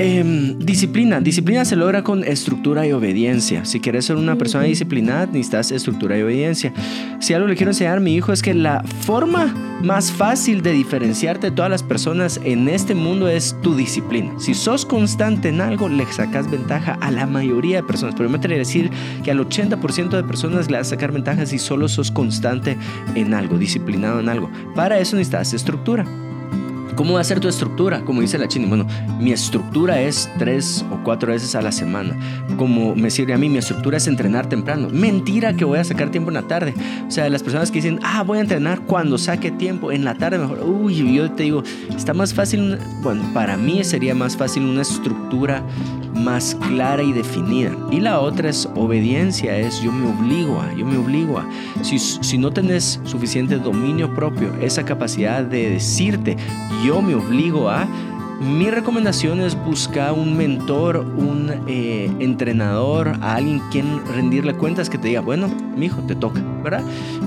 Em, 0.00 0.56
disciplina. 0.60 1.20
Disciplina 1.20 1.64
se 1.64 1.74
logra 1.74 2.04
con 2.04 2.22
estructura 2.22 2.86
y 2.86 2.92
obediencia. 2.92 3.64
Si 3.64 3.80
quieres 3.80 4.04
ser 4.04 4.14
una 4.14 4.36
persona 4.36 4.62
disciplinada, 4.62 5.26
necesitas 5.26 5.72
estructura 5.72 6.16
y 6.16 6.22
obediencia. 6.22 6.72
Si 7.18 7.34
algo 7.34 7.48
le 7.48 7.56
quiero 7.56 7.72
enseñar 7.72 7.96
a 7.96 8.00
mi 8.00 8.14
hijo 8.14 8.32
es 8.32 8.40
que 8.40 8.54
la 8.54 8.84
forma 9.00 9.46
más 9.82 10.12
fácil 10.12 10.62
de 10.62 10.70
diferenciarte 10.70 11.50
de 11.50 11.56
todas 11.56 11.68
las 11.68 11.82
personas 11.82 12.40
en 12.44 12.68
este 12.68 12.94
mundo 12.94 13.28
es 13.28 13.56
tu 13.60 13.74
disciplina. 13.74 14.30
Si 14.38 14.54
sos 14.54 14.86
constante 14.86 15.48
en 15.48 15.60
algo, 15.60 15.88
le 15.88 16.06
sacas 16.06 16.48
ventaja 16.48 16.96
a 17.00 17.10
la 17.10 17.26
mayoría 17.26 17.78
de 17.78 17.82
personas. 17.82 18.14
Pero 18.16 18.30
me 18.30 18.38
atrevería 18.38 18.62
a 18.62 18.66
decir 18.66 18.92
que 19.24 19.32
al 19.32 19.40
80% 19.40 20.10
de 20.10 20.22
personas 20.22 20.70
le 20.70 20.76
vas 20.76 20.86
a 20.86 20.90
sacar 20.90 21.10
ventaja 21.10 21.44
si 21.44 21.58
solo 21.58 21.88
sos 21.88 22.12
constante 22.12 22.78
en 23.16 23.34
algo, 23.34 23.58
disciplinado 23.58 24.20
en 24.20 24.28
algo. 24.28 24.48
Para 24.76 25.00
eso 25.00 25.16
necesitas 25.16 25.54
estructura. 25.54 26.04
¿Cómo 26.98 27.14
va 27.14 27.20
a 27.20 27.24
ser 27.24 27.38
tu 27.38 27.46
estructura? 27.46 28.04
Como 28.04 28.22
dice 28.22 28.38
la 28.38 28.48
Chini, 28.48 28.66
bueno, 28.66 28.84
mi 29.20 29.30
estructura 29.30 30.00
es 30.00 30.28
tres 30.36 30.84
o 30.90 30.98
cuatro 31.04 31.30
veces 31.30 31.54
a 31.54 31.62
la 31.62 31.70
semana. 31.70 32.16
Como 32.56 32.96
me 32.96 33.08
sirve 33.08 33.32
a 33.34 33.38
mí, 33.38 33.48
mi 33.48 33.58
estructura 33.58 33.98
es 33.98 34.08
entrenar 34.08 34.48
temprano. 34.48 34.88
Mentira 34.90 35.54
que 35.54 35.64
voy 35.64 35.78
a 35.78 35.84
sacar 35.84 36.10
tiempo 36.10 36.30
en 36.30 36.34
la 36.34 36.42
tarde. 36.42 36.74
O 37.06 37.10
sea, 37.12 37.28
las 37.28 37.44
personas 37.44 37.70
que 37.70 37.76
dicen, 37.76 38.00
ah, 38.02 38.24
voy 38.24 38.38
a 38.38 38.40
entrenar 38.40 38.80
cuando 38.80 39.16
saque 39.16 39.52
tiempo, 39.52 39.92
en 39.92 40.04
la 40.04 40.16
tarde 40.16 40.38
mejor. 40.38 40.60
Uy, 40.64 41.14
yo 41.14 41.30
te 41.30 41.44
digo, 41.44 41.62
está 41.96 42.14
más 42.14 42.34
fácil, 42.34 42.76
bueno, 43.00 43.22
para 43.32 43.56
mí 43.56 43.84
sería 43.84 44.16
más 44.16 44.36
fácil 44.36 44.64
una 44.64 44.82
estructura 44.82 45.62
más 46.18 46.54
clara 46.54 47.02
y 47.02 47.12
definida. 47.12 47.72
Y 47.90 48.00
la 48.00 48.20
otra 48.20 48.50
es 48.50 48.68
obediencia, 48.74 49.56
es 49.56 49.80
yo 49.80 49.92
me 49.92 50.08
obligo 50.08 50.60
a, 50.60 50.72
yo 50.74 50.84
me 50.84 50.96
obligo 50.96 51.38
a. 51.38 51.48
Si, 51.82 51.98
si 51.98 52.38
no 52.38 52.50
tenés 52.50 53.00
suficiente 53.04 53.56
dominio 53.58 54.14
propio, 54.14 54.52
esa 54.60 54.84
capacidad 54.84 55.42
de 55.44 55.70
decirte, 55.70 56.36
yo 56.84 57.00
me 57.02 57.14
obligo 57.14 57.68
a, 57.70 57.86
mi 58.40 58.70
recomendación 58.70 59.40
es 59.40 59.56
buscar 59.56 60.12
un 60.12 60.36
mentor, 60.36 60.98
un 60.98 61.50
eh, 61.66 62.10
entrenador, 62.20 63.08
a 63.20 63.34
alguien 63.34 63.60
quien 63.70 64.00
rendirle 64.06 64.54
cuentas 64.54 64.88
que 64.88 64.96
te 64.96 65.08
diga, 65.08 65.20
bueno, 65.20 65.48
mi 65.76 65.86
hijo, 65.86 66.00
te 66.02 66.14
toca, 66.14 66.40
¿verdad? 66.62 66.82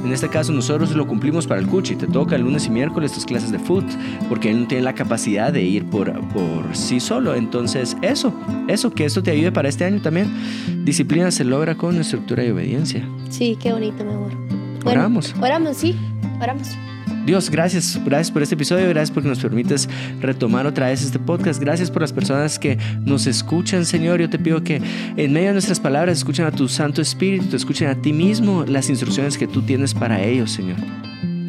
En 0.06 0.12
este 0.12 0.30
caso 0.30 0.54
nosotros 0.54 0.92
lo 0.96 1.06
cumplimos 1.08 1.48
para 1.48 1.60
el 1.60 1.68
Cuchi, 1.68 1.96
te 1.96 2.08
toca 2.08 2.36
el 2.38 2.44
lunes 2.44 2.66
y 2.68 2.70
miércoles 2.70 3.12
tus 3.12 3.26
clases 3.26 3.52
de 3.52 3.60
foot, 3.60 3.86
porque 4.30 4.52
él 4.52 4.62
no 4.62 4.68
tiene 4.68 4.84
la 4.84 4.94
capacidad 4.94 5.52
de 5.52 5.64
ir 5.64 5.86
por, 5.86 6.14
por 6.30 6.76
sí 6.76 7.02
solo. 7.02 7.36
Entonces, 7.36 7.98
eso, 8.02 8.34
eso, 8.68 8.92
que 8.92 9.04
esto 9.04 9.22
te 9.22 9.32
ayude 9.32 9.52
para 9.52 9.68
este 9.68 9.84
año 9.84 10.02
también. 10.02 10.32
Disciplina 10.86 11.30
se 11.32 11.44
logra 11.44 11.76
con 11.76 12.00
estructura 12.00 12.44
y 12.46 12.52
obediencia. 12.52 13.06
Sí, 13.30 13.58
qué 13.62 13.74
bonito, 13.74 14.06
mi 14.06 14.14
amor. 14.14 14.32
oramos. 14.86 15.36
Oramos, 15.42 15.76
sí, 15.76 15.96
oramos. 16.40 16.70
Dios, 17.26 17.50
gracias, 17.50 18.00
gracias 18.04 18.32
por 18.32 18.42
este 18.42 18.56
episodio, 18.56 18.88
gracias 18.90 19.12
porque 19.12 19.30
nos 19.30 19.40
permites 19.40 19.88
retomar 20.20 20.66
otra 20.66 20.88
vez 20.88 21.04
este 21.04 21.20
podcast, 21.20 21.62
gracias 21.62 21.92
por 21.92 22.02
las 22.02 22.14
personas 22.14 22.58
que 22.58 22.78
nos 23.06 23.28
escuchan, 23.28 23.86
Señor. 23.86 24.20
Yo 24.20 24.30
te 24.30 24.40
pido 24.40 24.64
que 24.64 24.82
en 25.18 25.34
medio 25.34 25.48
de 25.48 25.54
nuestras 25.54 25.80
palabras 25.80 26.18
escuchen 26.18 26.46
a 26.46 26.52
tu 26.52 26.68
Santo 26.68 27.02
Espíritu, 27.02 27.46
te 27.46 27.56
escuchen 27.56 27.90
a 27.90 27.96
ti 27.96 28.14
mismo 28.14 28.66
las 28.68 28.90
instrucciones 28.90 29.38
que 29.38 29.48
tú 29.48 29.62
tienes 29.62 29.94
para 29.94 30.22
ellos, 30.22 30.52
Señor. 30.52 30.78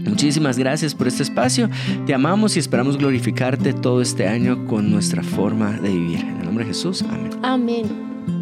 Muchísimas 0.04 0.58
gracias 0.58 0.94
por 0.94 1.08
este 1.08 1.22
espacio. 1.22 1.70
Te 2.06 2.12
amamos 2.12 2.56
y 2.56 2.58
esperamos 2.58 2.98
glorificarte 2.98 3.72
todo 3.72 4.02
este 4.02 4.28
año 4.28 4.66
con 4.66 4.90
nuestra 4.90 5.22
forma 5.22 5.72
de 5.72 5.88
vivir. 5.88 6.20
En 6.20 6.38
el 6.38 6.44
nombre 6.44 6.64
de 6.64 6.70
Jesús. 6.70 7.02
Amén. 7.02 7.30
Amén. 7.42 8.41